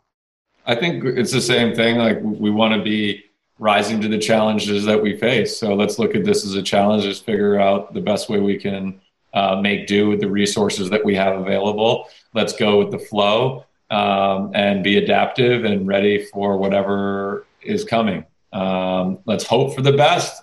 I 0.67 0.75
think 0.75 1.05
it's 1.05 1.33
the 1.33 1.41
same 1.41 1.75
thing. 1.75 1.97
Like 1.97 2.19
we 2.23 2.51
want 2.51 2.75
to 2.75 2.83
be 2.83 3.25
rising 3.59 4.01
to 4.01 4.09
the 4.09 4.19
challenges 4.19 4.85
that 4.87 5.01
we 5.01 5.17
face. 5.17 5.59
So 5.59 5.75
let's 5.75 5.99
look 5.99 6.15
at 6.15 6.25
this 6.25 6.45
as 6.45 6.55
a 6.55 6.63
challenge. 6.63 7.05
Just 7.05 7.25
figure 7.25 7.61
out 7.61 7.93
the 7.93 8.01
best 8.01 8.29
way 8.29 8.41
we 8.41 8.57
can 8.57 9.01
uh, 9.35 9.61
make 9.61 9.87
do 9.87 10.09
with 10.09 10.21
the 10.21 10.31
resources 10.31 10.91
that 10.91 11.05
we 11.05 11.15
have 11.15 11.39
available. 11.39 12.09
Let's 12.35 12.55
go 12.55 12.79
with 12.79 12.91
the 12.91 12.99
flow 12.99 13.67
um, 13.91 14.53
and 14.55 14.83
be 14.83 14.97
adaptive 14.97 15.65
and 15.65 15.87
ready 15.87 16.25
for 16.25 16.57
whatever 16.57 17.47
is 17.63 17.85
coming. 17.85 18.25
Um, 18.53 19.19
let's 19.27 19.45
hope 19.45 19.75
for 19.75 19.83
the 19.83 19.93
best 19.93 20.43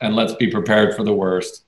and 0.00 0.14
let's 0.14 0.34
be 0.34 0.50
prepared 0.50 0.94
for 0.94 1.02
the 1.02 1.14
worst. 1.14 1.64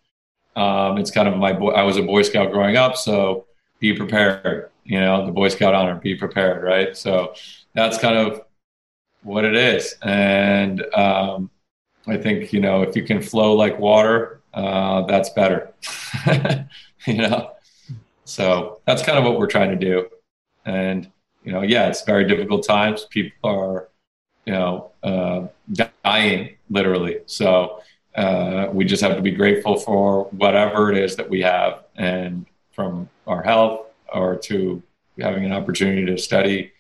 Um, 0.61 0.99
it's 0.99 1.11
kind 1.11 1.29
of 1.29 1.37
my 1.37 1.53
boy. 1.53 1.71
I 1.71 1.83
was 1.83 1.97
a 1.97 2.03
Boy 2.03 2.23
Scout 2.23 2.53
growing 2.53 2.77
up, 2.77 2.97
so 2.97 3.47
be 3.79 3.95
prepared. 3.95 4.71
You 4.85 5.01
know, 5.01 5.25
the 5.25 5.33
Boy 5.33 5.49
Scout 5.49 5.75
honor, 5.75 5.95
be 5.95 6.15
prepared, 6.15 6.63
right? 6.63 6.97
So 6.97 7.35
that's 7.75 7.99
kind 7.99 8.17
of 8.17 8.43
what 9.23 9.45
it 9.45 9.55
is. 9.55 9.95
And 10.03 10.83
um, 10.95 11.51
I 12.07 12.17
think 12.17 12.53
you 12.53 12.61
know 12.61 12.83
if 12.83 12.97
you 12.97 13.05
can 13.05 13.23
flow 13.23 13.55
like 13.55 13.79
water 13.79 14.41
uh, 14.53 15.03
that's 15.03 15.31
better. 15.31 15.73
you 17.07 17.15
know, 17.15 17.53
so 18.25 18.81
that's 18.87 19.03
kind 19.03 19.19
of 19.19 19.25
what 19.25 19.39
we're 19.39 19.47
trying 19.47 19.71
to 19.71 19.77
do. 19.77 20.09
And 20.65 21.11
you 21.45 21.53
know, 21.53 21.63
yeah, 21.63 21.89
it's 21.89 22.03
very 22.03 22.27
difficult 22.27 22.67
times. 22.67 23.07
People 23.11 23.51
are, 23.51 23.89
you 24.45 24.53
know, 24.53 24.91
uh, 25.03 25.47
dying 26.05 26.57
literally. 26.69 27.21
So 27.27 27.81
uh, 28.15 28.69
we 28.73 28.85
just 28.85 29.03
have 29.03 29.17
to 29.17 29.23
be 29.23 29.31
grateful 29.31 29.79
for 29.79 30.25
whatever 30.27 30.91
it 30.91 30.99
is 30.99 31.17
that 31.17 31.29
we 31.29 31.41
have, 31.43 31.85
and 31.97 32.47
from 32.73 33.09
our 33.27 33.43
health 33.43 33.87
or 34.13 34.37
to 34.37 34.83
having 35.19 35.45
an 35.45 35.53
opportunity 35.53 36.05
to 36.07 36.19
study 36.19 36.73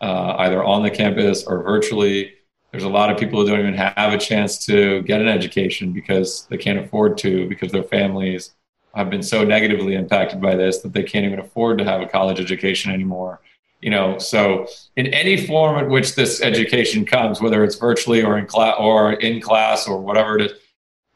uh, 0.00 0.36
either 0.38 0.62
on 0.62 0.82
the 0.82 0.90
campus 0.90 1.44
or 1.44 1.62
virtually 1.62 2.32
there's 2.70 2.84
a 2.84 2.88
lot 2.88 3.10
of 3.10 3.18
people 3.18 3.40
who 3.40 3.48
don't 3.48 3.60
even 3.60 3.74
have 3.74 4.12
a 4.12 4.18
chance 4.18 4.64
to 4.66 5.02
get 5.02 5.20
an 5.20 5.28
education 5.28 5.92
because 5.92 6.46
they 6.50 6.56
can't 6.56 6.78
afford 6.78 7.16
to 7.18 7.48
because 7.48 7.72
their 7.72 7.82
families 7.82 8.52
have 8.94 9.10
been 9.10 9.22
so 9.22 9.42
negatively 9.42 9.94
impacted 9.94 10.40
by 10.40 10.54
this 10.54 10.78
that 10.78 10.92
they 10.92 11.02
can't 11.02 11.24
even 11.24 11.38
afford 11.38 11.78
to 11.78 11.84
have 11.84 12.00
a 12.00 12.06
college 12.06 12.40
education 12.40 12.92
anymore 12.92 13.40
you 13.80 13.90
know? 13.90 14.18
So 14.18 14.66
in 14.96 15.06
any 15.08 15.46
form 15.46 15.78
in 15.78 15.90
which 15.90 16.14
this 16.14 16.40
education 16.42 17.04
comes 17.04 17.40
whether 17.40 17.62
it's 17.64 17.76
virtually 17.76 18.22
or 18.22 18.38
in 18.38 18.46
class 18.46 18.76
or 18.78 19.12
in 19.14 19.40
class 19.40 19.86
or 19.86 20.00
whatever 20.00 20.38
it 20.38 20.50
is 20.50 20.52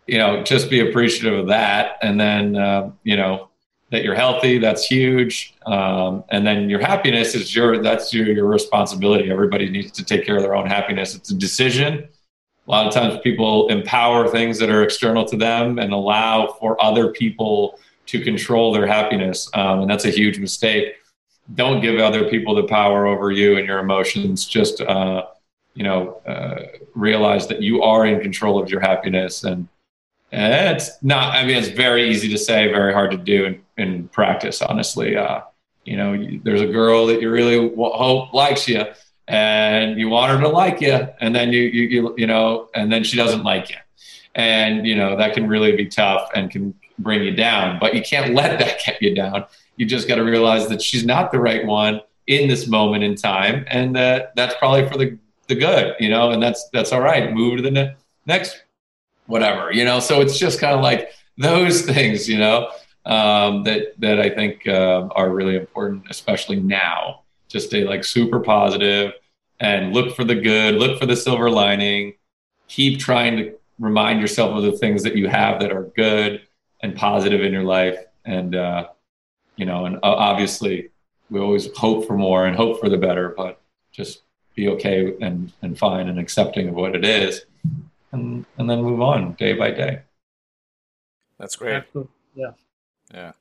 you 0.07 0.19
know 0.19 0.43
just 0.43 0.71
be 0.71 0.81
appreciative 0.81 1.39
of 1.39 1.49
that. 1.49 1.99
And 2.03 2.21
then 2.21 2.57
uh, 2.57 2.91
you 3.05 3.17
know 3.17 3.49
that 3.91 4.03
you're 4.03 4.15
healthy 4.15 4.59
that's 4.59 4.87
huge. 4.87 5.55
Um, 5.67 6.25
and 6.31 6.47
then 6.47 6.71
your 6.71 6.81
happiness 6.81 7.35
is 7.35 7.55
your 7.55 7.83
that's 7.83 8.13
your, 8.13 8.27
your 8.27 8.47
responsibility. 8.47 9.31
Everybody 9.31 9.69
needs 9.69 9.93
to 9.93 10.05
take 10.05 10.25
care 10.25 10.37
of 10.37 10.43
their 10.43 10.57
own 10.57 10.67
happiness. 10.67 11.15
It's 11.15 11.31
a 11.31 11.35
decision. 11.35 12.09
A 12.67 12.71
lot 12.71 12.87
of 12.87 12.95
times 12.95 13.21
people 13.23 13.69
empower 13.69 14.29
things 14.29 14.59
that 14.61 14.71
are 14.71 14.83
external 14.83 15.25
to 15.27 15.37
them 15.37 15.79
and 15.79 15.93
allow 15.93 16.57
for 16.59 16.83
other 16.83 17.11
people 17.11 17.79
to 18.07 18.21
control 18.23 18.73
their 18.73 18.87
happiness. 18.87 19.51
Um, 19.53 19.81
and 19.81 19.91
that's 19.91 20.05
a 20.05 20.11
huge 20.11 20.39
mistake. 20.39 20.95
Don't 21.55 21.81
give 21.81 21.99
other 21.99 22.31
people 22.31 22.55
the 22.55 22.63
power 22.65 23.07
over 23.07 23.31
you 23.31 23.59
and 23.59 23.67
your 23.67 23.81
emotions. 23.81 24.47
Just 24.47 24.81
uh, 24.81 25.27
you 25.75 25.85
know 25.85 26.21
uh, 26.27 26.67
realize 26.95 27.47
that 27.49 27.61
you 27.61 27.83
are 27.83 28.07
in 28.07 28.21
control 28.21 28.63
of 28.63 28.71
your 28.71 28.81
happiness 28.81 29.45
and 29.45 29.69
it's 30.33 31.03
not, 31.03 31.35
I 31.35 31.45
mean, 31.45 31.57
it's 31.57 31.69
very 31.69 32.11
easy 32.11 32.29
to 32.31 32.39
say, 32.39 32.69
very 32.69 32.93
hard 32.93 33.11
to 33.11 33.19
do 33.19 33.45
in, 33.45 33.63
in 33.77 34.09
practice, 34.09 34.63
honestly. 34.63 35.17
Uh, 35.17 35.43
you 35.85 35.97
know, 35.97 36.15
you, 36.15 36.41
there's 36.43 36.63
a 36.63 36.67
girl 36.67 37.07
that 37.07 37.21
you 37.21 37.31
really 37.31 37.75
hope 37.77 38.33
likes 38.33 38.67
you 38.67 38.85
and 39.29 39.99
you 39.99 40.09
want 40.09 40.33
her 40.33 40.41
to 40.41 40.49
like 40.49 40.81
you. 40.81 41.07
And 41.21 41.35
then 41.35 41.53
you, 41.53 41.63
you, 41.63 41.89
you, 41.89 42.15
you 42.17 42.27
know, 42.27 42.71
and 42.75 42.91
then 42.91 43.05
she 43.05 43.17
doesn't 43.17 43.45
like 43.45 43.71
you. 43.71 43.77
And, 44.35 44.87
you 44.87 44.95
know, 44.95 45.17
that 45.17 45.35
can 45.35 45.49
really 45.49 45.77
be 45.77 45.87
tough 45.87 46.31
and 46.35 46.51
can 46.51 46.75
bring 46.99 47.23
you 47.23 47.33
down, 47.33 47.79
but 47.79 47.95
you 47.95 48.01
can't 48.03 48.35
let 48.35 48.59
that 48.59 48.81
get 48.85 49.03
you 49.03 49.15
down. 49.15 49.45
You 49.77 49.85
just 49.85 50.09
got 50.09 50.17
to 50.17 50.25
realize 50.25 50.69
that 50.69 50.81
she's 50.81 51.05
not 51.05 51.31
the 51.31 51.41
right 51.41 51.67
one 51.67 52.01
in 52.27 52.49
this 52.49 52.67
moment 52.67 53.05
in 53.05 53.17
time. 53.17 53.67
And 53.69 53.95
that 53.97 54.33
that's 54.35 54.55
probably 54.55 54.89
for 54.89 54.97
the, 54.97 55.19
the 55.49 55.57
good, 55.57 55.95
you 56.01 56.09
know, 56.09 56.31
and 56.31 56.43
that's, 56.43 56.69
that's 56.73 56.93
all 56.93 57.01
right. 57.03 57.33
Move 57.33 57.59
to 57.59 57.63
the 57.63 57.71
ne- 57.71 57.95
next 58.25 58.63
whatever, 59.27 59.73
you 59.73 59.85
know. 59.85 60.01
So 60.01 60.21
it's 60.21 60.39
just 60.39 60.61
kind 60.61 60.75
of 60.75 60.83
like 60.83 61.11
those 61.37 61.83
things, 61.93 62.29
you 62.29 62.39
know, 62.39 62.71
um, 63.05 63.65
that 63.65 63.99
that 63.99 64.21
I 64.21 64.31
think 64.31 64.67
uh, 64.67 65.09
are 65.13 65.31
really 65.31 65.57
important, 65.57 66.05
especially 66.11 66.61
now. 66.61 67.23
Just 67.49 67.69
stay 67.69 67.85
like 67.85 68.05
super 68.05 68.41
positive 68.41 69.13
and 69.61 69.93
look 69.93 70.17
for 70.17 70.25
the 70.25 70.35
good, 70.35 70.77
look 70.77 70.99
for 70.99 71.07
the 71.07 71.17
silver 71.17 71.51
lining. 71.51 72.15
Keep 72.69 72.99
trying 72.99 73.37
to 73.37 73.55
remind 73.79 74.21
yourself 74.21 74.57
of 74.57 74.63
the 74.63 74.73
things 74.73 75.03
that 75.03 75.17
you 75.17 75.29
have 75.29 75.61
that 75.61 75.73
are 75.73 75.85
good 75.95 76.43
and 76.83 76.97
positive 76.97 77.43
in 77.43 77.53
your 77.53 77.65
life, 77.65 77.99
and 78.25 78.55
uh, 78.55 78.89
you 79.57 79.67
know, 79.67 79.87
and 79.87 79.99
obviously 80.03 80.91
we 81.31 81.41
always 81.41 81.75
hope 81.77 82.07
for 82.07 82.17
more 82.17 82.47
and 82.47 82.57
hope 82.57 82.81
for 82.81 82.89
the 82.89 82.99
better, 82.99 83.31
but 83.37 83.61
just 83.91 84.23
be 84.55 84.69
okay 84.69 85.15
and, 85.21 85.53
and 85.63 85.79
fine 85.79 86.09
and 86.09 86.19
accepting 86.19 86.69
of 86.69 86.75
what 86.75 86.95
it 86.95 87.05
is 87.05 87.47
and, 88.13 88.45
and 88.59 88.71
then 88.71 88.83
move 88.83 89.01
on 89.01 89.33
day 89.35 89.55
by 89.55 89.71
day. 89.71 90.03
That's 91.39 91.57
great. 91.57 91.85
Yeah. 92.35 92.53
Yeah. 93.13 93.33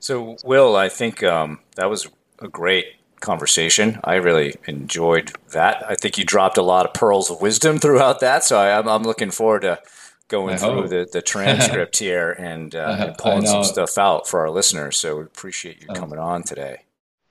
So, 0.00 0.36
Will, 0.44 0.74
I 0.74 0.88
think 0.88 1.22
um, 1.22 1.60
that 1.76 1.88
was 1.88 2.08
a 2.40 2.48
great 2.48 2.86
conversation. 3.20 4.00
I 4.04 4.16
really 4.16 4.56
enjoyed 4.66 5.32
that. 5.52 5.84
I 5.88 5.94
think 5.94 6.18
you 6.18 6.24
dropped 6.24 6.58
a 6.58 6.62
lot 6.62 6.86
of 6.86 6.94
pearls 6.94 7.30
of 7.30 7.40
wisdom 7.40 7.78
throughout 7.78 8.20
that. 8.20 8.44
So 8.44 8.58
I, 8.58 8.78
am 8.78 8.88
I'm 8.88 9.02
looking 9.02 9.30
forward 9.30 9.62
to 9.62 9.80
going 10.28 10.54
I 10.54 10.58
through 10.58 10.88
the, 10.88 11.08
the 11.10 11.22
transcript 11.22 11.98
here 12.00 12.32
and, 12.32 12.74
uh, 12.74 12.96
and 12.98 13.18
pulling 13.18 13.46
some 13.46 13.64
stuff 13.64 13.96
out 13.96 14.28
for 14.28 14.40
our 14.40 14.50
listeners. 14.50 14.96
So 14.96 15.18
we 15.18 15.22
appreciate 15.22 15.80
you 15.80 15.88
coming 15.88 16.18
on 16.18 16.42
today. 16.42 16.82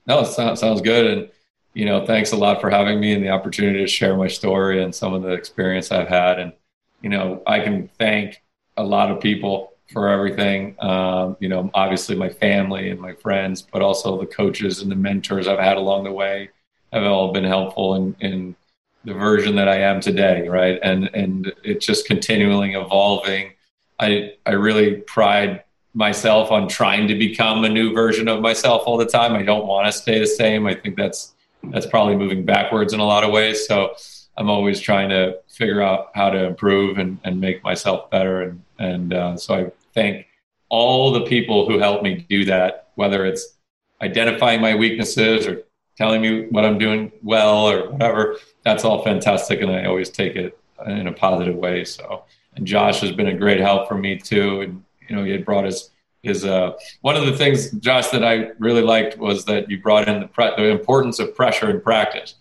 No, 0.06 0.20
it 0.20 0.26
sounds, 0.26 0.60
sounds 0.60 0.80
good. 0.80 1.06
And, 1.06 1.30
you 1.76 1.84
know, 1.84 2.06
thanks 2.06 2.32
a 2.32 2.36
lot 2.38 2.62
for 2.62 2.70
having 2.70 2.98
me 2.98 3.12
and 3.12 3.22
the 3.22 3.28
opportunity 3.28 3.80
to 3.80 3.86
share 3.86 4.16
my 4.16 4.28
story 4.28 4.82
and 4.82 4.94
some 4.94 5.12
of 5.12 5.20
the 5.20 5.32
experience 5.32 5.92
I've 5.92 6.08
had. 6.08 6.38
And, 6.38 6.54
you 7.02 7.10
know, 7.10 7.42
I 7.46 7.60
can 7.60 7.88
thank 7.98 8.42
a 8.78 8.82
lot 8.82 9.10
of 9.10 9.20
people 9.20 9.74
for 9.92 10.08
everything. 10.08 10.74
Um, 10.82 11.36
you 11.38 11.50
know, 11.50 11.70
obviously 11.74 12.16
my 12.16 12.30
family 12.30 12.88
and 12.88 12.98
my 12.98 13.12
friends, 13.12 13.60
but 13.60 13.82
also 13.82 14.18
the 14.18 14.24
coaches 14.24 14.80
and 14.80 14.90
the 14.90 14.96
mentors 14.96 15.46
I've 15.46 15.58
had 15.58 15.76
along 15.76 16.04
the 16.04 16.12
way 16.12 16.48
have 16.94 17.02
all 17.02 17.30
been 17.30 17.44
helpful 17.44 17.94
in, 17.96 18.16
in 18.20 18.56
the 19.04 19.12
version 19.12 19.54
that 19.56 19.68
I 19.68 19.76
am 19.80 20.00
today, 20.00 20.48
right? 20.48 20.78
And 20.82 21.10
and 21.12 21.52
it's 21.62 21.84
just 21.84 22.06
continually 22.06 22.72
evolving. 22.72 23.52
I 24.00 24.32
I 24.46 24.52
really 24.52 25.02
pride 25.02 25.62
myself 25.92 26.50
on 26.50 26.68
trying 26.68 27.06
to 27.08 27.14
become 27.14 27.64
a 27.64 27.68
new 27.68 27.92
version 27.92 28.28
of 28.28 28.40
myself 28.40 28.84
all 28.86 28.96
the 28.96 29.04
time. 29.04 29.34
I 29.34 29.42
don't 29.42 29.66
want 29.66 29.86
to 29.86 29.92
stay 29.92 30.18
the 30.18 30.26
same. 30.26 30.66
I 30.66 30.74
think 30.74 30.96
that's 30.96 31.34
that's 31.72 31.86
probably 31.86 32.16
moving 32.16 32.44
backwards 32.44 32.92
in 32.92 33.00
a 33.00 33.04
lot 33.04 33.24
of 33.24 33.32
ways. 33.32 33.66
So 33.66 33.94
I'm 34.36 34.50
always 34.50 34.80
trying 34.80 35.08
to 35.10 35.38
figure 35.48 35.82
out 35.82 36.10
how 36.14 36.30
to 36.30 36.44
improve 36.44 36.98
and, 36.98 37.18
and 37.24 37.40
make 37.40 37.62
myself 37.64 38.10
better. 38.10 38.42
And, 38.42 38.62
and 38.78 39.14
uh, 39.14 39.36
so 39.36 39.54
I 39.54 39.72
thank 39.94 40.26
all 40.68 41.12
the 41.12 41.22
people 41.22 41.68
who 41.68 41.78
helped 41.78 42.02
me 42.02 42.26
do 42.28 42.44
that, 42.46 42.88
whether 42.96 43.24
it's 43.24 43.56
identifying 44.02 44.60
my 44.60 44.74
weaknesses 44.74 45.46
or 45.46 45.62
telling 45.96 46.20
me 46.20 46.48
what 46.48 46.64
I'm 46.64 46.78
doing 46.78 47.10
well 47.22 47.70
or 47.70 47.90
whatever. 47.90 48.36
That's 48.64 48.84
all 48.84 49.02
fantastic. 49.02 49.62
And 49.62 49.70
I 49.70 49.86
always 49.86 50.10
take 50.10 50.36
it 50.36 50.58
in 50.86 51.06
a 51.06 51.12
positive 51.12 51.54
way. 51.54 51.84
So, 51.84 52.24
and 52.54 52.66
Josh 52.66 53.00
has 53.00 53.12
been 53.12 53.28
a 53.28 53.36
great 53.36 53.60
help 53.60 53.88
for 53.88 53.96
me 53.96 54.18
too. 54.18 54.60
And, 54.60 54.84
you 55.08 55.16
know, 55.16 55.24
he 55.24 55.30
had 55.30 55.44
brought 55.44 55.64
his, 55.64 55.90
his, 56.26 56.44
uh, 56.44 56.72
one 57.00 57.16
of 57.16 57.24
the 57.24 57.36
things, 57.36 57.70
Josh, 57.72 58.08
that 58.08 58.24
I 58.24 58.50
really 58.58 58.82
liked 58.82 59.16
was 59.18 59.44
that 59.46 59.70
you 59.70 59.80
brought 59.80 60.08
in 60.08 60.20
the, 60.20 60.26
pre- 60.26 60.54
the 60.56 60.68
importance 60.68 61.18
of 61.18 61.34
pressure 61.34 61.70
in 61.70 61.80
practice 61.80 62.34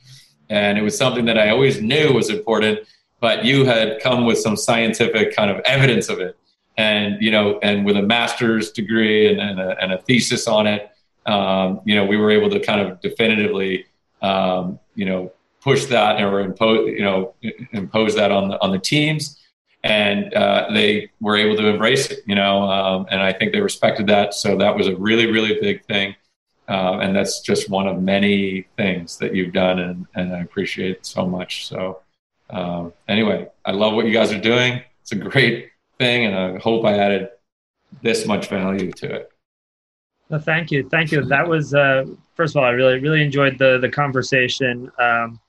and 0.50 0.78
it 0.78 0.82
was 0.82 0.98
something 0.98 1.26
that 1.26 1.38
I 1.38 1.50
always 1.50 1.82
knew 1.82 2.14
was 2.14 2.30
important. 2.30 2.80
But 3.20 3.46
you 3.46 3.66
had 3.66 4.02
come 4.02 4.26
with 4.26 4.38
some 4.38 4.56
scientific 4.56 5.36
kind 5.36 5.50
of 5.50 5.60
evidence 5.66 6.10
of 6.10 6.20
it, 6.20 6.38
and 6.78 7.22
you 7.22 7.32
know, 7.32 7.60
and 7.64 7.86
with 7.86 7.98
a 7.98 8.02
master's 8.02 8.72
degree 8.72 9.32
and, 9.32 9.40
and, 9.40 9.60
a, 9.60 9.82
and 9.82 9.94
a, 9.94 9.98
thesis 10.00 10.48
on 10.48 10.68
it, 10.68 10.92
um, 11.26 11.82
you 11.86 11.96
know, 11.96 12.06
we 12.06 12.18
were 12.18 12.30
able 12.30 12.50
to 12.50 12.60
kind 12.60 12.82
of 12.82 13.00
definitively, 13.02 13.86
um, 14.22 14.80
you 14.96 15.06
know, 15.06 15.32
push 15.62 15.86
that 15.86 16.22
or 16.22 16.42
impose, 16.42 16.90
you 16.90 17.02
know, 17.02 17.34
impose 17.72 18.16
that 18.16 18.32
on 18.32 18.50
the 18.50 18.62
on 18.62 18.72
the 18.72 18.80
teams, 18.80 19.40
and 19.86 20.34
uh, 20.34 20.66
they 20.74 21.12
were 21.22 21.38
able 21.38 21.56
to 21.56 21.68
embrace 21.68 22.10
it, 22.10 22.22
you 22.26 22.34
know, 22.34 22.64
um, 22.64 23.06
and 23.12 23.22
I 23.22 23.32
think 23.32 23.54
they 23.54 23.62
respected 23.62 24.08
that. 24.08 24.34
So 24.34 24.58
that 24.58 24.76
was 24.76 24.88
a 24.88 24.96
really, 24.96 25.28
really 25.32 25.60
big 25.62 25.86
thing. 25.86 26.16
Um, 26.68 27.02
and 27.02 27.16
that's 27.16 27.42
just 27.42 27.70
one 27.70 27.88
of 27.88 28.02
many 28.02 28.66
things 28.78 29.18
that 29.20 29.36
you've 29.36 29.54
done, 29.54 29.78
and, 29.78 30.08
and 30.16 30.36
I 30.36 30.40
appreciate 30.40 31.06
so 31.06 31.28
much. 31.28 31.68
So, 31.68 32.00
um, 32.50 32.94
anyway, 33.08 33.48
I 33.64 33.72
love 33.72 33.94
what 33.94 34.08
you 34.08 34.12
guys 34.12 34.34
are 34.34 34.42
doing. 34.42 34.82
It's 35.04 35.12
a 35.12 35.18
great 35.18 35.70
thing, 36.00 36.26
and 36.26 36.36
I 36.36 36.58
hope 36.58 36.84
I 36.84 36.98
added 36.98 37.30
this 38.02 38.26
much 38.26 38.48
value 38.48 38.92
to 38.94 39.14
it. 39.14 39.32
Well, 40.30 40.40
thank 40.40 40.72
you, 40.72 40.90
thank 40.90 41.12
you. 41.12 41.24
That 41.24 41.48
was 41.48 41.76
uh, 41.76 42.06
first 42.34 42.56
of 42.56 42.64
all, 42.64 42.66
I 42.68 42.72
really, 42.72 42.98
really 42.98 43.22
enjoyed 43.22 43.60
the 43.60 43.78
the 43.78 43.90
conversation, 43.90 44.92
um, 44.98 45.40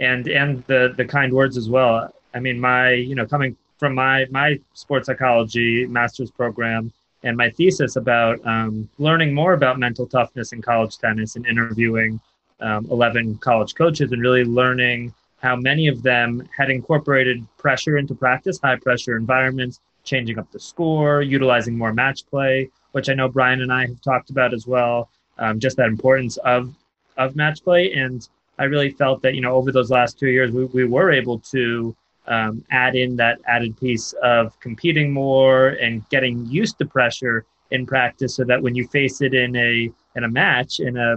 and 0.00 0.26
and 0.26 0.64
the 0.66 0.92
the 0.96 1.04
kind 1.04 1.32
words 1.32 1.56
as 1.56 1.68
well. 1.68 2.12
I 2.34 2.40
mean, 2.40 2.58
my 2.58 2.90
you 2.90 3.14
know 3.14 3.26
coming 3.26 3.56
from 3.84 3.94
my 3.94 4.24
my 4.30 4.58
sports 4.72 5.04
psychology 5.08 5.86
master's 5.86 6.30
program 6.30 6.90
and 7.22 7.36
my 7.36 7.50
thesis 7.50 7.96
about 7.96 8.40
um, 8.46 8.88
learning 8.96 9.34
more 9.34 9.52
about 9.52 9.78
mental 9.78 10.06
toughness 10.06 10.54
in 10.54 10.62
college 10.62 10.96
tennis 10.96 11.36
and 11.36 11.44
interviewing 11.44 12.18
um, 12.60 12.88
11 12.90 13.36
college 13.48 13.74
coaches 13.74 14.10
and 14.12 14.22
really 14.22 14.42
learning 14.42 15.12
how 15.36 15.54
many 15.54 15.86
of 15.86 16.02
them 16.02 16.48
had 16.56 16.70
incorporated 16.70 17.46
pressure 17.58 17.98
into 17.98 18.14
practice, 18.14 18.58
high 18.58 18.76
pressure 18.76 19.18
environments, 19.18 19.80
changing 20.02 20.38
up 20.38 20.50
the 20.50 20.58
score, 20.58 21.20
utilizing 21.20 21.76
more 21.76 21.92
match 21.92 22.24
play, 22.30 22.70
which 22.92 23.10
I 23.10 23.12
know 23.12 23.28
Brian 23.28 23.60
and 23.60 23.70
I 23.70 23.82
have 23.88 24.00
talked 24.00 24.30
about 24.30 24.54
as 24.54 24.66
well. 24.66 25.10
Um, 25.36 25.60
just 25.60 25.76
that 25.76 25.88
importance 25.88 26.38
of 26.38 26.74
of 27.18 27.36
match 27.36 27.62
play, 27.62 27.92
and 27.92 28.26
I 28.58 28.64
really 28.64 28.92
felt 28.92 29.20
that 29.20 29.34
you 29.34 29.42
know 29.42 29.52
over 29.52 29.70
those 29.72 29.90
last 29.90 30.18
two 30.18 30.28
years 30.28 30.52
we, 30.52 30.64
we 30.64 30.86
were 30.86 31.12
able 31.12 31.38
to 31.52 31.94
um, 32.26 32.64
add 32.70 32.96
in 32.96 33.16
that 33.16 33.38
added 33.46 33.78
piece 33.78 34.14
of 34.22 34.58
competing 34.60 35.12
more 35.12 35.70
and 35.70 36.08
getting 36.08 36.46
used 36.46 36.78
to 36.78 36.86
pressure 36.86 37.44
in 37.70 37.86
practice, 37.86 38.36
so 38.36 38.44
that 38.44 38.62
when 38.62 38.74
you 38.74 38.86
face 38.88 39.20
it 39.20 39.34
in 39.34 39.54
a 39.56 39.90
in 40.16 40.24
a 40.24 40.28
match 40.28 40.80
in 40.80 40.96
a 40.96 41.16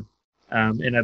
um, 0.51 0.81
in 0.81 0.95
a 0.95 1.03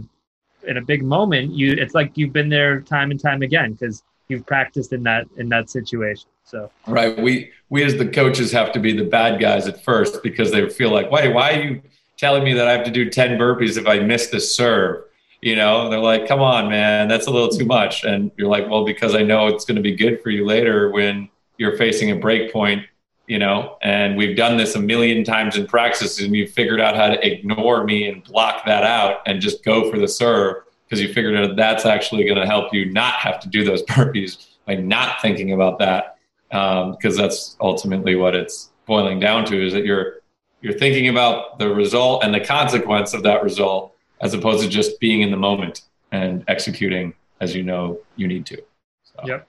in 0.68 0.78
a 0.78 0.82
big 0.82 1.04
moment, 1.04 1.52
you 1.54 1.74
it's 1.74 1.94
like 1.94 2.12
you've 2.16 2.34
been 2.34 2.50
there 2.50 2.82
time 2.82 3.12
and 3.12 3.20
time 3.20 3.42
again 3.42 3.74
because 3.74 4.04
you've 4.28 4.46
practiced 4.46 4.94
in 4.94 5.04
that 5.04 5.26
in 5.38 5.50
that 5.50 5.70
situation. 5.70 6.30
So 6.46 6.70
right, 6.88 7.18
we 7.18 7.52
we 7.70 7.84
as 7.84 7.96
the 7.96 8.08
coaches 8.08 8.52
have 8.52 8.72
to 8.74 8.80
be 8.80 8.96
the 8.96 9.06
bad 9.06 9.40
guys 9.40 9.68
at 9.68 9.84
first 9.84 10.24
because 10.24 10.52
they 10.52 10.70
feel 10.70 10.92
like, 10.92 11.10
wait, 11.12 11.34
why 11.34 11.54
are 11.54 11.62
you 11.62 11.82
telling 12.18 12.44
me 12.44 12.54
that 12.54 12.68
I 12.68 12.72
have 12.72 12.86
to 12.86 12.92
do 12.92 13.10
ten 13.10 13.38
burpees 13.38 13.78
if 13.78 13.88
I 13.88 14.00
miss 14.00 14.28
the 14.28 14.40
serve? 14.40 15.04
You 15.44 15.58
know 15.58 15.90
they're 15.90 16.00
like 16.00 16.26
come 16.26 16.40
on 16.40 16.70
man 16.70 17.08
that's 17.10 17.28
a 17.28 17.32
little 17.32 17.50
too 17.50 17.66
much. 17.66 18.06
And 18.06 18.32
you're 18.38 18.48
like 18.48 18.70
well 18.70 18.86
because 18.86 19.14
i 19.14 19.22
know 19.22 19.48
it's 19.48 19.66
going 19.66 19.76
to 19.76 19.82
be 19.82 19.96
good 19.96 20.22
for 20.22 20.30
you 20.30 20.46
later 20.46 20.90
when 20.90 21.30
you're 21.58 21.78
facing 21.78 22.12
a 22.12 22.16
break 22.16 22.52
point 22.52 22.86
you 23.28 23.40
know 23.40 23.78
and 23.82 24.18
we've 24.18 24.38
done 24.38 24.58
this 24.58 24.76
a 24.76 24.80
million 24.80 25.24
times 25.24 25.58
in 25.58 25.68
practice 25.68 26.20
and 26.20 26.36
you 26.36 26.48
figured 26.48 26.80
out 26.80 26.96
how 26.96 27.08
to 27.08 27.26
ignore 27.26 27.84
me 27.84 28.08
and 28.08 28.24
block 28.24 28.66
that 28.66 28.84
out 28.84 29.18
and 29.26 29.42
just 29.42 29.64
go 29.64 29.90
for 29.92 30.00
the 30.00 30.08
serve 30.08 30.64
because 30.86 31.02
you 31.02 31.14
figured 31.14 31.36
out 31.36 31.56
that's 31.56 31.86
actually 31.86 32.24
going 32.24 32.40
to 32.40 32.46
help 32.46 32.74
you 32.74 32.86
not 32.92 33.16
have 33.16 33.40
to 33.40 33.50
do 33.50 33.64
those 33.64 33.84
burpees 33.90 34.48
by 34.66 34.76
not 34.76 35.22
thinking 35.22 35.52
about 35.52 35.80
that 35.80 36.18
because 36.50 37.18
um, 37.18 37.18
that's 37.18 37.58
ultimately 37.60 38.16
what 38.16 38.36
it's 38.36 38.70
boiling 38.86 39.20
down 39.20 39.46
to 39.46 39.66
is 39.66 39.74
that 39.74 39.86
you're 39.86 40.22
you're 40.62 40.78
thinking 40.78 41.10
about 41.10 41.60
the 41.60 41.68
result 41.68 42.24
and 42.24 42.34
the 42.34 42.40
consequence 42.40 43.14
of 43.14 43.24
that 43.24 43.44
result 43.44 43.93
as 44.22 44.34
opposed 44.34 44.64
to 44.64 44.70
just 44.70 45.00
being 45.00 45.22
in 45.22 45.32
the 45.32 45.38
moment 45.38 45.82
and 46.12 46.44
executing 46.48 47.14
as 47.42 47.56
you 47.56 47.64
know 47.64 48.00
you 48.16 48.28
need 48.28 48.46
to. 48.48 48.62
So 49.04 49.22
yep. 49.26 49.48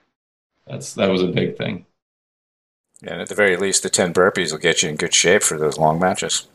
That's 0.67 0.93
that 0.95 1.09
was 1.09 1.21
a 1.21 1.27
big 1.27 1.57
thing. 1.57 1.85
Yeah, 3.01 3.13
and 3.13 3.21
at 3.21 3.29
the 3.29 3.35
very 3.35 3.57
least, 3.57 3.83
the 3.83 3.89
ten 3.89 4.13
burpees 4.13 4.51
will 4.51 4.59
get 4.59 4.81
you 4.81 4.89
in 4.89 4.95
good 4.95 5.13
shape 5.13 5.43
for 5.43 5.57
those 5.57 5.77
long 5.77 5.99
matches. 5.99 6.47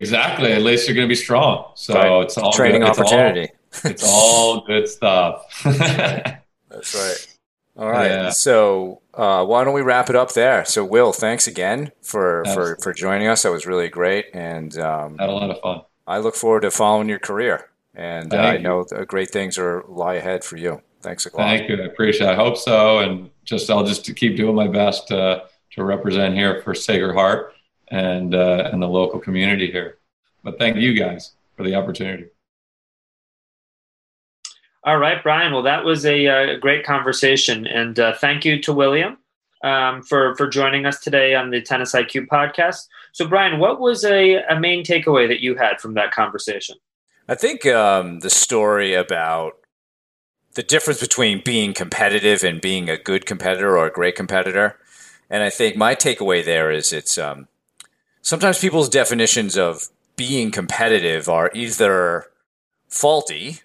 Exactly. 0.00 0.52
At 0.52 0.62
least 0.62 0.88
you're 0.88 0.96
going 0.96 1.06
to 1.06 1.12
be 1.12 1.14
strong. 1.14 1.70
So 1.74 1.94
right. 1.94 2.22
it's 2.22 2.36
all 2.36 2.52
training 2.52 2.80
good. 2.80 2.90
opportunity. 2.90 3.52
It's 3.84 3.84
all, 3.84 3.90
it's 3.92 4.02
all 4.08 4.60
good 4.66 4.88
stuff. 4.88 5.62
That's 5.64 6.94
right. 6.94 7.36
All 7.76 7.88
right. 7.88 8.10
Yeah. 8.10 8.30
So 8.30 9.00
uh, 9.14 9.44
why 9.44 9.64
don't 9.64 9.74
we 9.74 9.80
wrap 9.80 10.10
it 10.10 10.16
up 10.16 10.32
there? 10.32 10.64
So 10.64 10.84
Will, 10.84 11.12
thanks 11.12 11.46
again 11.46 11.92
for 12.02 12.44
for, 12.52 12.76
for 12.82 12.92
joining 12.92 13.28
us. 13.28 13.42
That 13.44 13.52
was 13.52 13.66
really 13.66 13.88
great, 13.88 14.26
and 14.34 14.76
um, 14.78 15.18
had 15.18 15.28
a 15.28 15.32
lot 15.32 15.50
of 15.50 15.60
fun. 15.60 15.82
I 16.06 16.18
look 16.18 16.34
forward 16.34 16.62
to 16.62 16.70
following 16.70 17.08
your 17.08 17.18
career, 17.18 17.70
and 17.94 18.32
uh, 18.32 18.38
I 18.38 18.58
know 18.58 18.84
great 19.06 19.30
things 19.30 19.58
are 19.58 19.84
lie 19.88 20.14
ahead 20.14 20.44
for 20.44 20.56
you. 20.56 20.82
Thanks 21.02 21.26
a 21.26 21.30
lot. 21.30 21.36
Thank 21.36 21.68
you. 21.68 21.76
I 21.76 21.86
appreciate. 21.86 22.28
it. 22.28 22.32
I 22.32 22.34
hope 22.34 22.56
so, 22.56 22.98
and 22.98 23.30
just 23.44 23.70
I'll 23.70 23.84
just 23.84 24.04
keep 24.16 24.36
doing 24.36 24.54
my 24.54 24.68
best 24.68 25.08
to 25.08 25.44
to 25.72 25.84
represent 25.84 26.34
here 26.34 26.60
for 26.62 26.74
Sacred 26.74 27.14
Heart 27.14 27.54
and 27.88 28.34
uh, 28.34 28.70
and 28.72 28.82
the 28.82 28.88
local 28.88 29.20
community 29.20 29.70
here. 29.70 29.98
But 30.42 30.58
thank 30.58 30.76
you 30.76 30.94
guys 30.94 31.32
for 31.56 31.62
the 31.62 31.74
opportunity. 31.74 32.26
All 34.84 34.98
right, 34.98 35.22
Brian. 35.22 35.52
Well, 35.52 35.62
that 35.62 35.84
was 35.84 36.04
a, 36.04 36.26
a 36.26 36.54
uh, 36.54 36.58
great 36.58 36.84
conversation, 36.84 37.68
and 37.68 37.98
uh, 38.00 38.14
thank 38.14 38.44
you 38.44 38.60
to 38.62 38.72
William 38.72 39.18
um, 39.62 40.02
for 40.02 40.34
for 40.36 40.48
joining 40.48 40.86
us 40.86 41.00
today 41.00 41.34
on 41.34 41.50
the 41.50 41.60
Tennis 41.60 41.92
IQ 41.92 42.26
podcast. 42.26 42.88
So, 43.12 43.26
Brian, 43.26 43.58
what 43.58 43.80
was 43.80 44.04
a, 44.04 44.42
a 44.44 44.58
main 44.58 44.84
takeaway 44.84 45.28
that 45.28 45.40
you 45.40 45.54
had 45.54 45.80
from 45.80 45.94
that 45.94 46.12
conversation? 46.12 46.76
I 47.28 47.34
think 47.34 47.66
um, 47.66 48.20
the 48.20 48.30
story 48.30 48.94
about 48.94 49.54
the 50.54 50.62
difference 50.62 51.00
between 51.00 51.42
being 51.44 51.72
competitive 51.72 52.42
and 52.42 52.60
being 52.60 52.90
a 52.90 52.98
good 52.98 53.26
competitor 53.26 53.76
or 53.76 53.86
a 53.86 53.92
great 53.92 54.16
competitor. 54.16 54.78
And 55.30 55.42
I 55.42 55.50
think 55.50 55.76
my 55.76 55.94
takeaway 55.94 56.44
there 56.44 56.70
is 56.70 56.92
it's 56.92 57.16
um, 57.16 57.48
sometimes 58.20 58.58
people's 58.58 58.88
definitions 58.88 59.56
of 59.56 59.88
being 60.16 60.50
competitive 60.50 61.28
are 61.28 61.50
either 61.54 62.26
faulty 62.88 63.60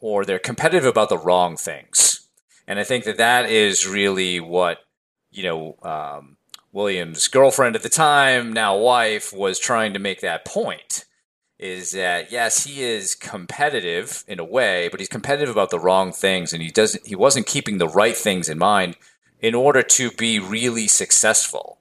or 0.00 0.24
they're 0.24 0.38
competitive 0.38 0.86
about 0.86 1.08
the 1.08 1.18
wrong 1.18 1.56
things. 1.56 2.26
And 2.66 2.78
I 2.78 2.84
think 2.84 3.04
that 3.04 3.18
that 3.18 3.50
is 3.50 3.86
really 3.86 4.40
what, 4.40 4.78
you 5.30 5.42
know, 5.42 5.76
um, 5.82 6.36
William's 6.72 7.28
girlfriend 7.28 7.76
at 7.76 7.82
the 7.82 7.88
time, 7.88 8.52
now 8.52 8.76
wife, 8.76 9.32
was 9.32 9.58
trying 9.58 9.92
to 9.92 9.98
make 9.98 10.20
that 10.20 10.44
point 10.44 11.04
is 11.60 11.90
that 11.90 12.32
yes, 12.32 12.64
he 12.64 12.82
is 12.82 13.14
competitive 13.14 14.24
in 14.26 14.40
a 14.40 14.44
way, 14.44 14.88
but 14.88 14.98
he's 14.98 15.10
competitive 15.10 15.50
about 15.50 15.68
the 15.68 15.78
wrong 15.78 16.10
things, 16.10 16.54
and 16.54 16.62
he 16.62 16.70
doesn't. 16.70 17.06
He 17.06 17.14
wasn't 17.14 17.46
keeping 17.46 17.76
the 17.76 17.88
right 17.88 18.16
things 18.16 18.48
in 18.48 18.58
mind 18.58 18.96
in 19.40 19.54
order 19.54 19.82
to 19.82 20.10
be 20.12 20.38
really 20.38 20.88
successful. 20.88 21.78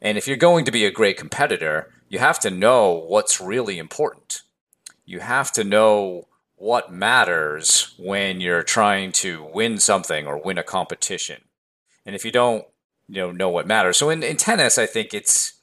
And 0.00 0.18
if 0.18 0.28
you're 0.28 0.36
going 0.36 0.66
to 0.66 0.70
be 0.70 0.84
a 0.84 0.90
great 0.90 1.16
competitor, 1.16 1.90
you 2.10 2.18
have 2.18 2.38
to 2.40 2.50
know 2.50 2.92
what's 2.92 3.40
really 3.40 3.78
important. 3.78 4.42
You 5.06 5.20
have 5.20 5.50
to 5.52 5.64
know 5.64 6.28
what 6.56 6.92
matters 6.92 7.94
when 7.98 8.42
you're 8.42 8.62
trying 8.62 9.12
to 9.12 9.48
win 9.54 9.78
something 9.78 10.26
or 10.26 10.38
win 10.38 10.58
a 10.58 10.62
competition. 10.62 11.42
And 12.04 12.14
if 12.14 12.26
you 12.26 12.30
don't, 12.30 12.66
you 13.08 13.20
know, 13.20 13.30
know 13.30 13.48
what 13.48 13.66
matters. 13.66 13.96
So 13.96 14.10
in, 14.10 14.22
in 14.22 14.36
tennis, 14.36 14.78
I 14.78 14.86
think 14.86 15.14
it's 15.14 15.54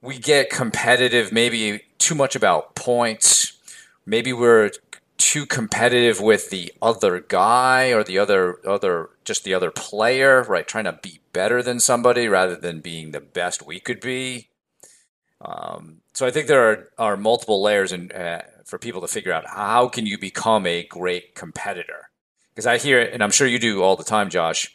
we 0.00 0.18
get 0.18 0.50
competitive 0.50 1.32
maybe 1.32 1.82
too 1.98 2.14
much 2.14 2.36
about 2.36 2.74
points. 2.74 3.58
Maybe 4.06 4.32
we're 4.32 4.70
too 5.16 5.46
competitive 5.46 6.20
with 6.20 6.50
the 6.50 6.72
other 6.82 7.20
guy 7.20 7.92
or 7.92 8.04
the 8.04 8.18
other 8.18 8.58
other 8.66 9.10
just 9.24 9.44
the 9.44 9.54
other 9.54 9.70
player, 9.70 10.42
right? 10.42 10.68
Trying 10.68 10.84
to 10.84 10.98
be 11.02 11.20
better 11.32 11.62
than 11.62 11.80
somebody 11.80 12.28
rather 12.28 12.56
than 12.56 12.80
being 12.80 13.10
the 13.10 13.20
best 13.20 13.66
we 13.66 13.80
could 13.80 14.00
be. 14.00 14.48
Um, 15.40 16.00
so 16.12 16.26
I 16.26 16.30
think 16.30 16.46
there 16.46 16.70
are, 16.70 16.88
are 16.98 17.16
multiple 17.16 17.62
layers 17.62 17.92
and 17.92 18.12
uh, 18.12 18.42
for 18.64 18.78
people 18.78 19.00
to 19.00 19.08
figure 19.08 19.32
out 19.32 19.46
how 19.46 19.88
can 19.88 20.06
you 20.06 20.18
become 20.18 20.66
a 20.66 20.84
great 20.84 21.34
competitor. 21.34 22.10
Because 22.54 22.66
I 22.66 22.78
hear 22.78 23.00
it, 23.00 23.12
and 23.12 23.22
I'm 23.22 23.30
sure 23.32 23.46
you 23.46 23.58
do 23.58 23.82
all 23.82 23.96
the 23.96 24.04
time, 24.04 24.30
Josh. 24.30 24.72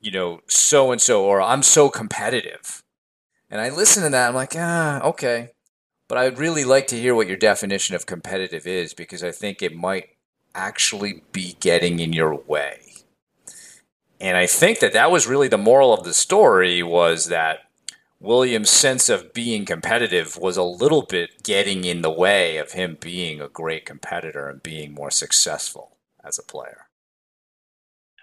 You 0.00 0.12
know, 0.12 0.40
so 0.46 0.92
and 0.92 1.00
so, 1.00 1.24
or 1.24 1.42
I'm 1.42 1.62
so 1.62 1.88
competitive, 1.88 2.82
and 3.50 3.60
I 3.60 3.70
listen 3.70 4.04
to 4.04 4.10
that. 4.10 4.28
I'm 4.28 4.34
like, 4.34 4.54
ah, 4.56 5.00
okay. 5.02 5.50
But 6.08 6.18
I'd 6.18 6.38
really 6.38 6.64
like 6.64 6.86
to 6.88 6.98
hear 6.98 7.14
what 7.14 7.26
your 7.26 7.36
definition 7.36 7.94
of 7.94 8.06
competitive 8.06 8.66
is 8.66 8.94
because 8.94 9.22
I 9.22 9.30
think 9.30 9.60
it 9.60 9.76
might 9.76 10.10
actually 10.54 11.22
be 11.32 11.56
getting 11.60 12.00
in 12.00 12.12
your 12.12 12.34
way. 12.34 12.80
And 14.20 14.36
I 14.36 14.46
think 14.46 14.80
that 14.80 14.94
that 14.94 15.10
was 15.10 15.26
really 15.26 15.48
the 15.48 15.58
moral 15.58 15.92
of 15.92 16.04
the 16.04 16.14
story 16.14 16.82
was 16.82 17.26
that 17.26 17.60
William's 18.20 18.70
sense 18.70 19.08
of 19.08 19.32
being 19.32 19.64
competitive 19.64 20.36
was 20.36 20.56
a 20.56 20.64
little 20.64 21.02
bit 21.02 21.44
getting 21.44 21.84
in 21.84 22.02
the 22.02 22.10
way 22.10 22.56
of 22.56 22.72
him 22.72 22.96
being 23.00 23.40
a 23.40 23.48
great 23.48 23.86
competitor 23.86 24.48
and 24.48 24.62
being 24.62 24.92
more 24.92 25.10
successful 25.10 25.96
as 26.24 26.36
a 26.36 26.42
player. 26.42 26.87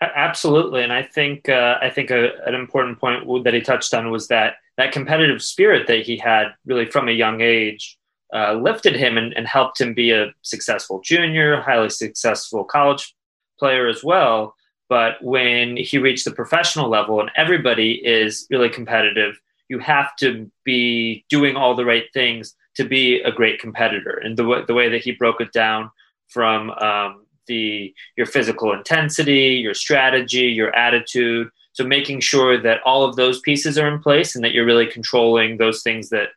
Absolutely, 0.01 0.83
and 0.83 0.91
I 0.91 1.03
think 1.03 1.47
uh, 1.47 1.77
I 1.81 1.89
think 1.89 2.11
a, 2.11 2.31
an 2.45 2.53
important 2.53 2.99
point 2.99 3.43
that 3.45 3.53
he 3.53 3.61
touched 3.61 3.93
on 3.93 4.11
was 4.11 4.27
that 4.27 4.55
that 4.77 4.91
competitive 4.91 5.41
spirit 5.41 5.87
that 5.87 6.01
he 6.01 6.17
had 6.17 6.47
really 6.65 6.85
from 6.85 7.07
a 7.07 7.13
young 7.13 7.39
age 7.39 7.97
uh, 8.33 8.53
lifted 8.53 8.95
him 8.95 9.17
and, 9.17 9.33
and, 9.37 9.47
helped 9.47 9.79
him 9.79 9.93
be 9.93 10.11
a 10.11 10.33
successful 10.41 10.99
junior, 11.01 11.61
highly 11.61 11.89
successful 11.89 12.65
college 12.65 13.15
player 13.57 13.87
as 13.87 14.03
well. 14.03 14.55
But 14.89 15.23
when 15.23 15.77
he 15.77 15.97
reached 15.97 16.25
the 16.25 16.31
professional 16.31 16.89
level 16.89 17.21
and 17.21 17.31
everybody 17.37 17.93
is 17.93 18.45
really 18.49 18.69
competitive, 18.69 19.39
you 19.69 19.79
have 19.79 20.15
to 20.17 20.51
be 20.63 21.23
doing 21.29 21.55
all 21.55 21.75
the 21.75 21.85
right 21.85 22.05
things 22.13 22.55
to 22.75 22.83
be 22.83 23.21
a 23.21 23.31
great 23.31 23.59
competitor. 23.59 24.17
And 24.17 24.35
the, 24.35 24.43
w- 24.43 24.65
the 24.65 24.73
way 24.73 24.89
that 24.89 25.03
he 25.03 25.11
broke 25.11 25.39
it 25.39 25.53
down 25.53 25.89
from 26.27 26.71
um, 26.71 27.25
the 27.47 27.93
your 28.17 28.25
physical 28.25 28.73
intensity, 28.73 29.55
your 29.55 29.73
strategy, 29.73 30.47
your 30.47 30.75
attitude, 30.75 31.49
so 31.75 31.83
making 31.83 32.21
sure 32.21 32.61
that 32.61 32.79
all 32.85 33.03
of 33.03 33.17
those 33.17 33.41
pieces 33.41 33.77
are 33.77 33.93
in 33.93 34.01
place 34.01 34.33
and 34.33 34.45
that 34.45 34.53
you're 34.53 34.65
really 34.65 34.87
controlling 34.87 35.57
those 35.57 35.83
things 35.83 36.09
that 36.09 36.29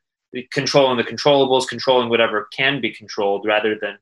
controlling 0.50 0.96
the 0.96 1.04
controllables, 1.04 1.68
controlling 1.68 2.08
whatever 2.08 2.48
can 2.52 2.80
be 2.80 2.92
controlled 2.92 3.46
rather 3.46 3.78
than 3.80 3.98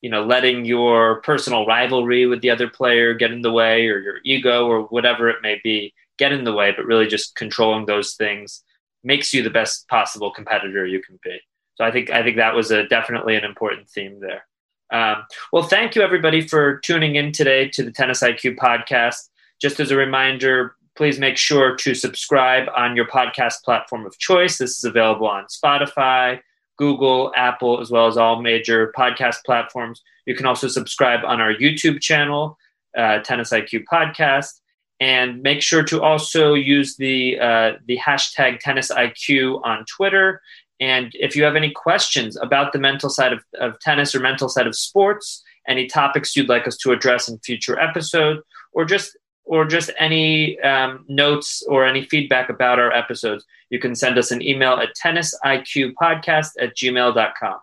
you 0.00 0.08
know 0.08 0.24
letting 0.24 0.64
your 0.64 1.20
personal 1.20 1.66
rivalry 1.66 2.26
with 2.26 2.40
the 2.40 2.48
other 2.48 2.68
player 2.68 3.12
get 3.12 3.30
in 3.30 3.42
the 3.42 3.52
way 3.52 3.86
or 3.88 3.98
your 3.98 4.20
ego 4.24 4.66
or 4.66 4.84
whatever 4.84 5.28
it 5.28 5.42
may 5.42 5.60
be 5.62 5.92
get 6.18 6.32
in 6.32 6.44
the 6.44 6.52
way 6.52 6.72
but 6.74 6.86
really 6.86 7.06
just 7.06 7.36
controlling 7.36 7.84
those 7.84 8.14
things 8.14 8.64
makes 9.04 9.34
you 9.34 9.42
the 9.42 9.50
best 9.50 9.86
possible 9.88 10.30
competitor 10.30 10.86
you 10.86 11.02
can 11.02 11.18
be. 11.22 11.38
So 11.74 11.84
i 11.84 11.90
think 11.90 12.10
i 12.10 12.22
think 12.22 12.36
that 12.36 12.54
was 12.54 12.70
a 12.70 12.88
definitely 12.88 13.36
an 13.36 13.44
important 13.44 13.88
theme 13.88 14.18
there 14.20 14.46
um, 14.92 15.24
well 15.52 15.62
thank 15.62 15.94
you 15.94 16.02
everybody 16.02 16.40
for 16.40 16.78
tuning 16.78 17.16
in 17.16 17.32
today 17.32 17.68
to 17.68 17.82
the 17.82 17.92
tennis 17.92 18.22
iq 18.22 18.56
podcast 18.56 19.28
just 19.60 19.78
as 19.78 19.90
a 19.90 19.96
reminder, 19.96 20.74
please 20.96 21.18
make 21.18 21.36
sure 21.36 21.76
to 21.76 21.94
subscribe 21.94 22.66
on 22.76 22.96
your 22.96 23.06
podcast 23.06 23.62
platform 23.62 24.06
of 24.06 24.18
choice. 24.18 24.58
This 24.58 24.78
is 24.78 24.84
available 24.84 25.28
on 25.28 25.44
Spotify, 25.44 26.40
Google, 26.78 27.30
Apple, 27.36 27.80
as 27.80 27.90
well 27.90 28.06
as 28.06 28.16
all 28.16 28.40
major 28.40 28.92
podcast 28.96 29.36
platforms. 29.44 30.02
You 30.26 30.34
can 30.34 30.46
also 30.46 30.66
subscribe 30.66 31.24
on 31.24 31.40
our 31.40 31.52
YouTube 31.52 32.00
channel, 32.00 32.56
uh, 32.96 33.18
Tennis 33.18 33.50
IQ 33.50 33.84
Podcast, 33.90 34.60
and 34.98 35.42
make 35.42 35.62
sure 35.62 35.82
to 35.84 36.02
also 36.02 36.54
use 36.54 36.96
the 36.96 37.38
uh, 37.38 37.72
the 37.86 37.98
hashtag 37.98 38.60
Tennis 38.60 38.90
IQ 38.90 39.60
on 39.64 39.84
Twitter. 39.84 40.40
And 40.80 41.12
if 41.14 41.36
you 41.36 41.44
have 41.44 41.56
any 41.56 41.70
questions 41.70 42.36
about 42.36 42.72
the 42.72 42.78
mental 42.78 43.10
side 43.10 43.32
of, 43.32 43.44
of 43.60 43.78
tennis 43.80 44.14
or 44.14 44.20
mental 44.20 44.48
side 44.48 44.66
of 44.66 44.74
sports, 44.74 45.42
any 45.68 45.86
topics 45.86 46.34
you'd 46.34 46.48
like 46.48 46.66
us 46.66 46.76
to 46.78 46.92
address 46.92 47.28
in 47.28 47.38
future 47.38 47.78
episodes, 47.78 48.40
or 48.72 48.84
just 48.84 49.16
or 49.44 49.64
just 49.64 49.90
any 49.98 50.58
um, 50.60 51.04
notes 51.08 51.62
or 51.68 51.84
any 51.84 52.04
feedback 52.04 52.48
about 52.48 52.78
our 52.78 52.92
episodes, 52.92 53.44
you 53.68 53.80
can 53.80 53.96
send 53.96 54.16
us 54.16 54.30
an 54.30 54.40
email 54.42 54.74
at 54.74 54.90
tennisiqpodcast 55.02 56.50
at 56.60 56.76
gmail.com. 56.76 57.58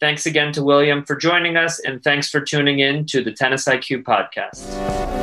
Thanks 0.00 0.26
again 0.26 0.52
to 0.52 0.62
William 0.62 1.04
for 1.04 1.16
joining 1.16 1.56
us, 1.56 1.80
and 1.80 2.02
thanks 2.02 2.30
for 2.30 2.40
tuning 2.40 2.78
in 2.78 3.04
to 3.06 3.22
the 3.22 3.32
Tennis 3.32 3.66
IQ 3.66 4.04
podcast. 4.04 5.17